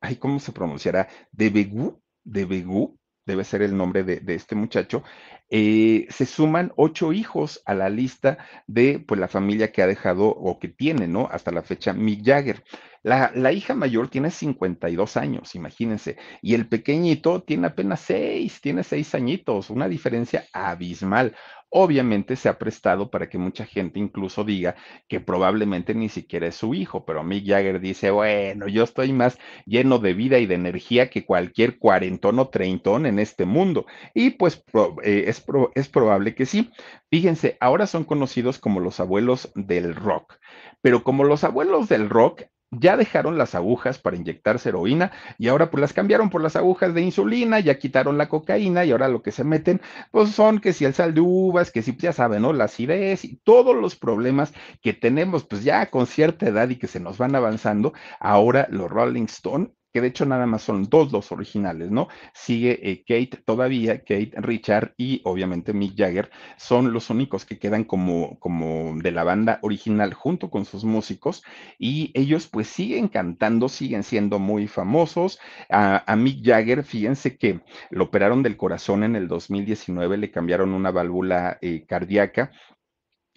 ay, 0.00 0.16
¿cómo 0.16 0.38
se 0.38 0.52
pronunciará? 0.52 1.08
Debegu, 1.32 2.02
Debegu, 2.24 2.98
debe 3.24 3.44
ser 3.44 3.62
el 3.62 3.76
nombre 3.76 4.02
de, 4.02 4.34
este 4.34 4.54
muchacho, 4.54 5.02
eh, 5.50 6.06
se 6.10 6.26
suman 6.26 6.72
ocho 6.76 7.12
hijos 7.12 7.60
a 7.66 7.74
la 7.74 7.88
lista 7.88 8.38
de 8.66 9.00
pues, 9.00 9.20
la 9.20 9.28
familia 9.28 9.72
que 9.72 9.82
ha 9.82 9.86
dejado 9.86 10.28
o 10.28 10.58
que 10.58 10.68
tiene, 10.68 11.08
¿no? 11.08 11.28
Hasta 11.30 11.50
la 11.50 11.62
fecha 11.62 11.92
Mick 11.92 12.24
Jagger. 12.24 12.62
La, 13.02 13.32
la, 13.34 13.50
hija 13.50 13.74
mayor 13.74 14.08
tiene 14.08 14.30
52 14.30 15.16
años, 15.16 15.54
imagínense, 15.54 16.18
y 16.42 16.52
el 16.54 16.68
pequeñito 16.68 17.42
tiene 17.42 17.68
apenas 17.68 18.00
seis, 18.00 18.60
tiene 18.60 18.84
seis 18.84 19.14
añitos, 19.14 19.70
una 19.70 19.88
diferencia 19.88 20.44
abismal 20.52 21.34
obviamente 21.70 22.36
se 22.36 22.48
ha 22.48 22.58
prestado 22.58 23.10
para 23.10 23.28
que 23.28 23.38
mucha 23.38 23.64
gente 23.64 23.98
incluso 23.98 24.44
diga 24.44 24.74
que 25.08 25.20
probablemente 25.20 25.94
ni 25.94 26.08
siquiera 26.08 26.48
es 26.48 26.56
su 26.56 26.74
hijo, 26.74 27.04
pero 27.04 27.22
Mick 27.22 27.46
Jagger 27.46 27.80
dice, 27.80 28.10
bueno, 28.10 28.68
yo 28.68 28.82
estoy 28.84 29.12
más 29.12 29.38
lleno 29.66 29.98
de 29.98 30.14
vida 30.14 30.38
y 30.38 30.46
de 30.46 30.56
energía 30.56 31.10
que 31.10 31.24
cualquier 31.24 31.78
cuarentón 31.78 32.38
o 32.38 32.48
treintón 32.48 33.06
en 33.06 33.18
este 33.18 33.44
mundo. 33.44 33.86
Y 34.14 34.30
pues 34.30 34.62
eh, 35.04 35.24
es, 35.28 35.44
es 35.74 35.88
probable 35.88 36.34
que 36.34 36.46
sí. 36.46 36.70
Fíjense, 37.10 37.56
ahora 37.60 37.86
son 37.86 38.04
conocidos 38.04 38.58
como 38.58 38.80
los 38.80 39.00
abuelos 39.00 39.50
del 39.54 39.94
rock, 39.94 40.34
pero 40.80 41.04
como 41.04 41.24
los 41.24 41.44
abuelos 41.44 41.88
del 41.88 42.08
rock, 42.08 42.42
ya 42.70 42.96
dejaron 42.96 43.38
las 43.38 43.54
agujas 43.54 43.98
para 43.98 44.16
inyectarse 44.16 44.68
heroína 44.68 45.12
y 45.38 45.48
ahora 45.48 45.70
pues 45.70 45.80
las 45.80 45.92
cambiaron 45.92 46.30
por 46.30 46.42
las 46.42 46.56
agujas 46.56 46.94
de 46.94 47.02
insulina, 47.02 47.60
ya 47.60 47.78
quitaron 47.78 48.18
la 48.18 48.28
cocaína 48.28 48.84
y 48.84 48.92
ahora 48.92 49.08
lo 49.08 49.22
que 49.22 49.32
se 49.32 49.44
meten 49.44 49.80
pues 50.10 50.30
son 50.30 50.60
que 50.60 50.72
si 50.72 50.84
el 50.84 50.94
sal 50.94 51.14
de 51.14 51.20
uvas, 51.20 51.70
que 51.72 51.82
si 51.82 51.96
ya 51.96 52.12
saben, 52.12 52.42
¿no? 52.42 52.52
La 52.52 52.64
acidez 52.64 53.24
y 53.24 53.36
todos 53.36 53.76
los 53.76 53.96
problemas 53.96 54.52
que 54.82 54.92
tenemos 54.92 55.44
pues 55.44 55.64
ya 55.64 55.90
con 55.90 56.06
cierta 56.06 56.46
edad 56.46 56.68
y 56.68 56.76
que 56.76 56.86
se 56.86 57.00
nos 57.00 57.18
van 57.18 57.34
avanzando, 57.34 57.92
ahora 58.20 58.66
los 58.70 58.90
Rolling 58.90 59.24
Stone 59.24 59.72
que 59.92 60.00
de 60.00 60.08
hecho 60.08 60.26
nada 60.26 60.46
más 60.46 60.62
son 60.62 60.88
dos 60.88 61.12
los 61.12 61.32
originales, 61.32 61.90
¿no? 61.90 62.08
Sigue 62.32 62.78
eh, 62.82 63.04
Kate 63.06 63.42
todavía, 63.44 63.98
Kate, 64.00 64.32
Richard 64.36 64.94
y 64.96 65.20
obviamente 65.24 65.72
Mick 65.72 65.96
Jagger, 65.96 66.30
son 66.56 66.92
los 66.92 67.10
únicos 67.10 67.44
que 67.44 67.58
quedan 67.58 67.84
como, 67.84 68.38
como 68.38 68.94
de 68.96 69.10
la 69.12 69.24
banda 69.24 69.58
original 69.62 70.14
junto 70.14 70.50
con 70.50 70.64
sus 70.64 70.84
músicos 70.84 71.42
y 71.78 72.10
ellos 72.14 72.46
pues 72.46 72.68
siguen 72.68 73.08
cantando, 73.08 73.68
siguen 73.68 74.02
siendo 74.02 74.38
muy 74.38 74.66
famosos. 74.66 75.38
A, 75.68 76.16
Mick 76.16 76.44
Jagger, 76.44 76.84
fíjense 76.84 77.36
que 77.36 77.60
lo 77.90 78.04
operaron 78.04 78.42
del 78.42 78.56
corazón 78.56 79.04
en 79.04 79.16
el 79.16 79.28
2019, 79.28 80.16
le 80.18 80.30
cambiaron 80.30 80.72
una 80.74 80.90
válvula 80.90 81.58
eh, 81.62 81.84
cardíaca 81.86 82.52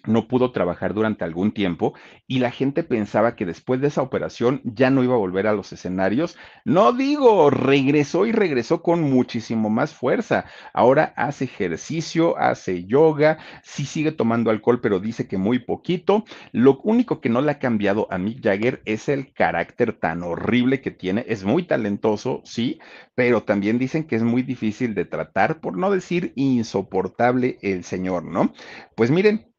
no 0.06 0.28
pudo 0.28 0.52
trabajar 0.52 0.94
durante 0.94 1.24
algún 1.24 1.52
tiempo 1.52 1.94
y 2.26 2.38
la 2.38 2.50
gente 2.50 2.82
pensaba 2.82 3.36
que 3.36 3.46
después 3.46 3.80
de 3.80 3.88
esa 3.88 4.02
operación 4.02 4.60
ya 4.64 4.90
no 4.90 5.02
iba 5.02 5.14
a 5.14 5.18
volver 5.18 5.46
a 5.46 5.52
los 5.52 5.72
escenarios. 5.72 6.36
No 6.64 6.92
digo, 6.92 7.50
regresó 7.50 8.26
y 8.26 8.32
regresó 8.32 8.82
con 8.82 9.02
muchísimo 9.02 9.70
más 9.70 9.94
fuerza. 9.94 10.44
Ahora 10.72 11.12
hace 11.16 11.44
ejercicio, 11.44 12.38
hace 12.38 12.84
yoga, 12.84 13.38
sí 13.62 13.84
sigue 13.86 14.12
tomando 14.12 14.50
alcohol, 14.50 14.80
pero 14.80 15.00
dice 15.00 15.28
que 15.28 15.38
muy 15.38 15.58
poquito. 15.58 16.24
Lo 16.52 16.80
único 16.82 17.20
que 17.20 17.28
no 17.28 17.40
le 17.40 17.52
ha 17.52 17.58
cambiado 17.58 18.06
a 18.10 18.18
Mick 18.18 18.42
Jagger 18.42 18.82
es 18.84 19.08
el 19.08 19.32
carácter 19.32 19.92
tan 19.92 20.22
horrible 20.22 20.80
que 20.80 20.90
tiene. 20.90 21.24
Es 21.28 21.44
muy 21.44 21.64
talentoso, 21.64 22.42
sí, 22.44 22.78
pero 23.14 23.42
también 23.42 23.78
dicen 23.78 24.04
que 24.04 24.16
es 24.16 24.22
muy 24.22 24.42
difícil 24.42 24.94
de 24.94 25.04
tratar, 25.04 25.60
por 25.60 25.76
no 25.76 25.90
decir 25.90 26.32
insoportable 26.36 27.58
el 27.62 27.84
señor, 27.84 28.24
¿no? 28.24 28.52
Pues 28.96 29.10
miren, 29.10 29.53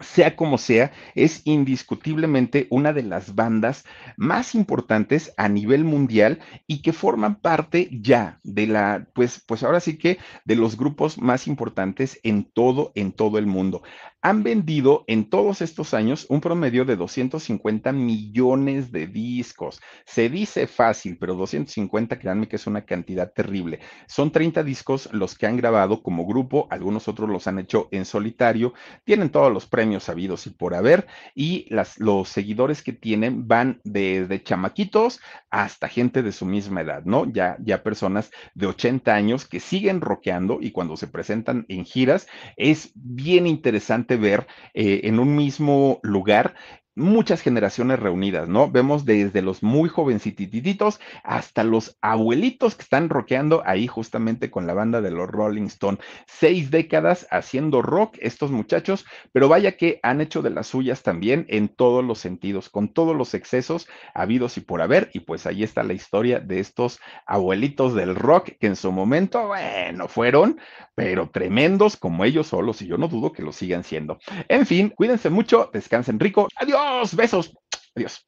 sea 0.00 0.36
como 0.36 0.58
sea, 0.58 0.92
es 1.14 1.42
indiscutiblemente 1.44 2.66
una 2.70 2.92
de 2.92 3.02
las 3.02 3.34
bandas 3.34 3.84
más 4.16 4.54
importantes 4.54 5.32
a 5.36 5.48
nivel 5.48 5.84
mundial 5.84 6.40
y 6.66 6.82
que 6.82 6.92
forman 6.92 7.36
parte 7.36 7.88
ya 7.92 8.40
de 8.42 8.66
la, 8.66 9.06
pues, 9.14 9.42
pues 9.46 9.62
ahora 9.62 9.80
sí 9.80 9.98
que 9.98 10.18
de 10.44 10.56
los 10.56 10.76
grupos 10.76 11.18
más 11.18 11.46
importantes 11.46 12.20
en 12.22 12.44
todo, 12.44 12.92
en 12.94 13.12
todo 13.12 13.38
el 13.38 13.46
mundo 13.46 13.82
han 14.28 14.42
vendido 14.42 15.04
en 15.06 15.30
todos 15.30 15.62
estos 15.62 15.94
años 15.94 16.26
un 16.28 16.42
promedio 16.42 16.84
de 16.84 16.96
250 16.96 17.92
millones 17.92 18.92
de 18.92 19.06
discos. 19.06 19.80
Se 20.04 20.28
dice 20.28 20.66
fácil, 20.66 21.16
pero 21.18 21.34
250, 21.34 22.18
créanme 22.18 22.46
que 22.46 22.56
es 22.56 22.66
una 22.66 22.84
cantidad 22.84 23.32
terrible. 23.32 23.80
Son 24.06 24.30
30 24.30 24.62
discos 24.64 25.08
los 25.12 25.34
que 25.34 25.46
han 25.46 25.56
grabado 25.56 26.02
como 26.02 26.26
grupo, 26.26 26.68
algunos 26.68 27.08
otros 27.08 27.30
los 27.30 27.46
han 27.46 27.58
hecho 27.58 27.88
en 27.90 28.04
solitario, 28.04 28.74
tienen 29.04 29.30
todos 29.30 29.50
los 29.50 29.64
premios 29.64 30.10
habidos 30.10 30.46
y 30.46 30.50
por 30.50 30.74
haber, 30.74 31.06
y 31.34 31.66
los 31.96 32.28
seguidores 32.28 32.82
que 32.82 32.92
tienen 32.92 33.48
van 33.48 33.80
desde 33.82 34.42
chamaquitos 34.42 35.20
hasta 35.48 35.88
gente 35.88 36.22
de 36.22 36.32
su 36.32 36.44
misma 36.44 36.82
edad, 36.82 37.02
¿no? 37.06 37.24
Ya, 37.32 37.56
ya 37.60 37.82
personas 37.82 38.30
de 38.52 38.66
80 38.66 39.14
años 39.14 39.46
que 39.46 39.58
siguen 39.58 40.02
rockeando 40.02 40.58
y 40.60 40.70
cuando 40.70 40.98
se 40.98 41.06
presentan 41.06 41.64
en 41.70 41.86
giras 41.86 42.26
es 42.58 42.90
bien 42.94 43.46
interesante 43.46 44.17
ver 44.18 44.46
eh, 44.74 45.02
en 45.04 45.18
un 45.18 45.36
mismo 45.36 46.00
lugar 46.02 46.54
muchas 46.98 47.40
generaciones 47.40 47.98
reunidas, 47.98 48.48
¿no? 48.48 48.70
Vemos 48.70 49.04
desde 49.04 49.42
los 49.42 49.62
muy 49.62 49.88
jovencititos 49.88 51.00
hasta 51.22 51.64
los 51.64 51.96
abuelitos 52.00 52.74
que 52.74 52.82
están 52.82 53.08
rockeando 53.08 53.62
ahí 53.64 53.86
justamente 53.86 54.50
con 54.50 54.66
la 54.66 54.74
banda 54.74 55.00
de 55.00 55.10
los 55.10 55.28
Rolling 55.28 55.66
Stone. 55.66 55.98
Seis 56.26 56.70
décadas 56.70 57.26
haciendo 57.30 57.82
rock 57.82 58.16
estos 58.20 58.50
muchachos, 58.50 59.06
pero 59.32 59.48
vaya 59.48 59.76
que 59.76 60.00
han 60.02 60.20
hecho 60.20 60.42
de 60.42 60.50
las 60.50 60.66
suyas 60.66 61.02
también 61.02 61.46
en 61.48 61.68
todos 61.68 62.04
los 62.04 62.18
sentidos, 62.18 62.68
con 62.68 62.88
todos 62.88 63.16
los 63.16 63.34
excesos 63.34 63.88
habidos 64.14 64.56
y 64.56 64.60
por 64.60 64.82
haber. 64.82 65.10
Y 65.14 65.20
pues 65.20 65.46
ahí 65.46 65.62
está 65.62 65.82
la 65.82 65.92
historia 65.92 66.40
de 66.40 66.60
estos 66.60 67.00
abuelitos 67.26 67.94
del 67.94 68.14
rock 68.14 68.50
que 68.58 68.66
en 68.66 68.76
su 68.76 68.92
momento, 68.92 69.46
bueno, 69.46 70.08
fueron, 70.08 70.60
pero 70.94 71.30
tremendos 71.30 71.96
como 71.96 72.24
ellos 72.24 72.48
solos 72.48 72.82
y 72.82 72.86
yo 72.86 72.98
no 72.98 73.08
dudo 73.08 73.32
que 73.32 73.42
lo 73.42 73.52
sigan 73.52 73.84
siendo. 73.84 74.18
En 74.48 74.66
fin, 74.66 74.90
cuídense 74.90 75.30
mucho, 75.30 75.70
descansen 75.72 76.18
rico. 76.18 76.48
Adiós 76.56 76.87
besos. 77.14 77.52
Adiós. 77.96 78.27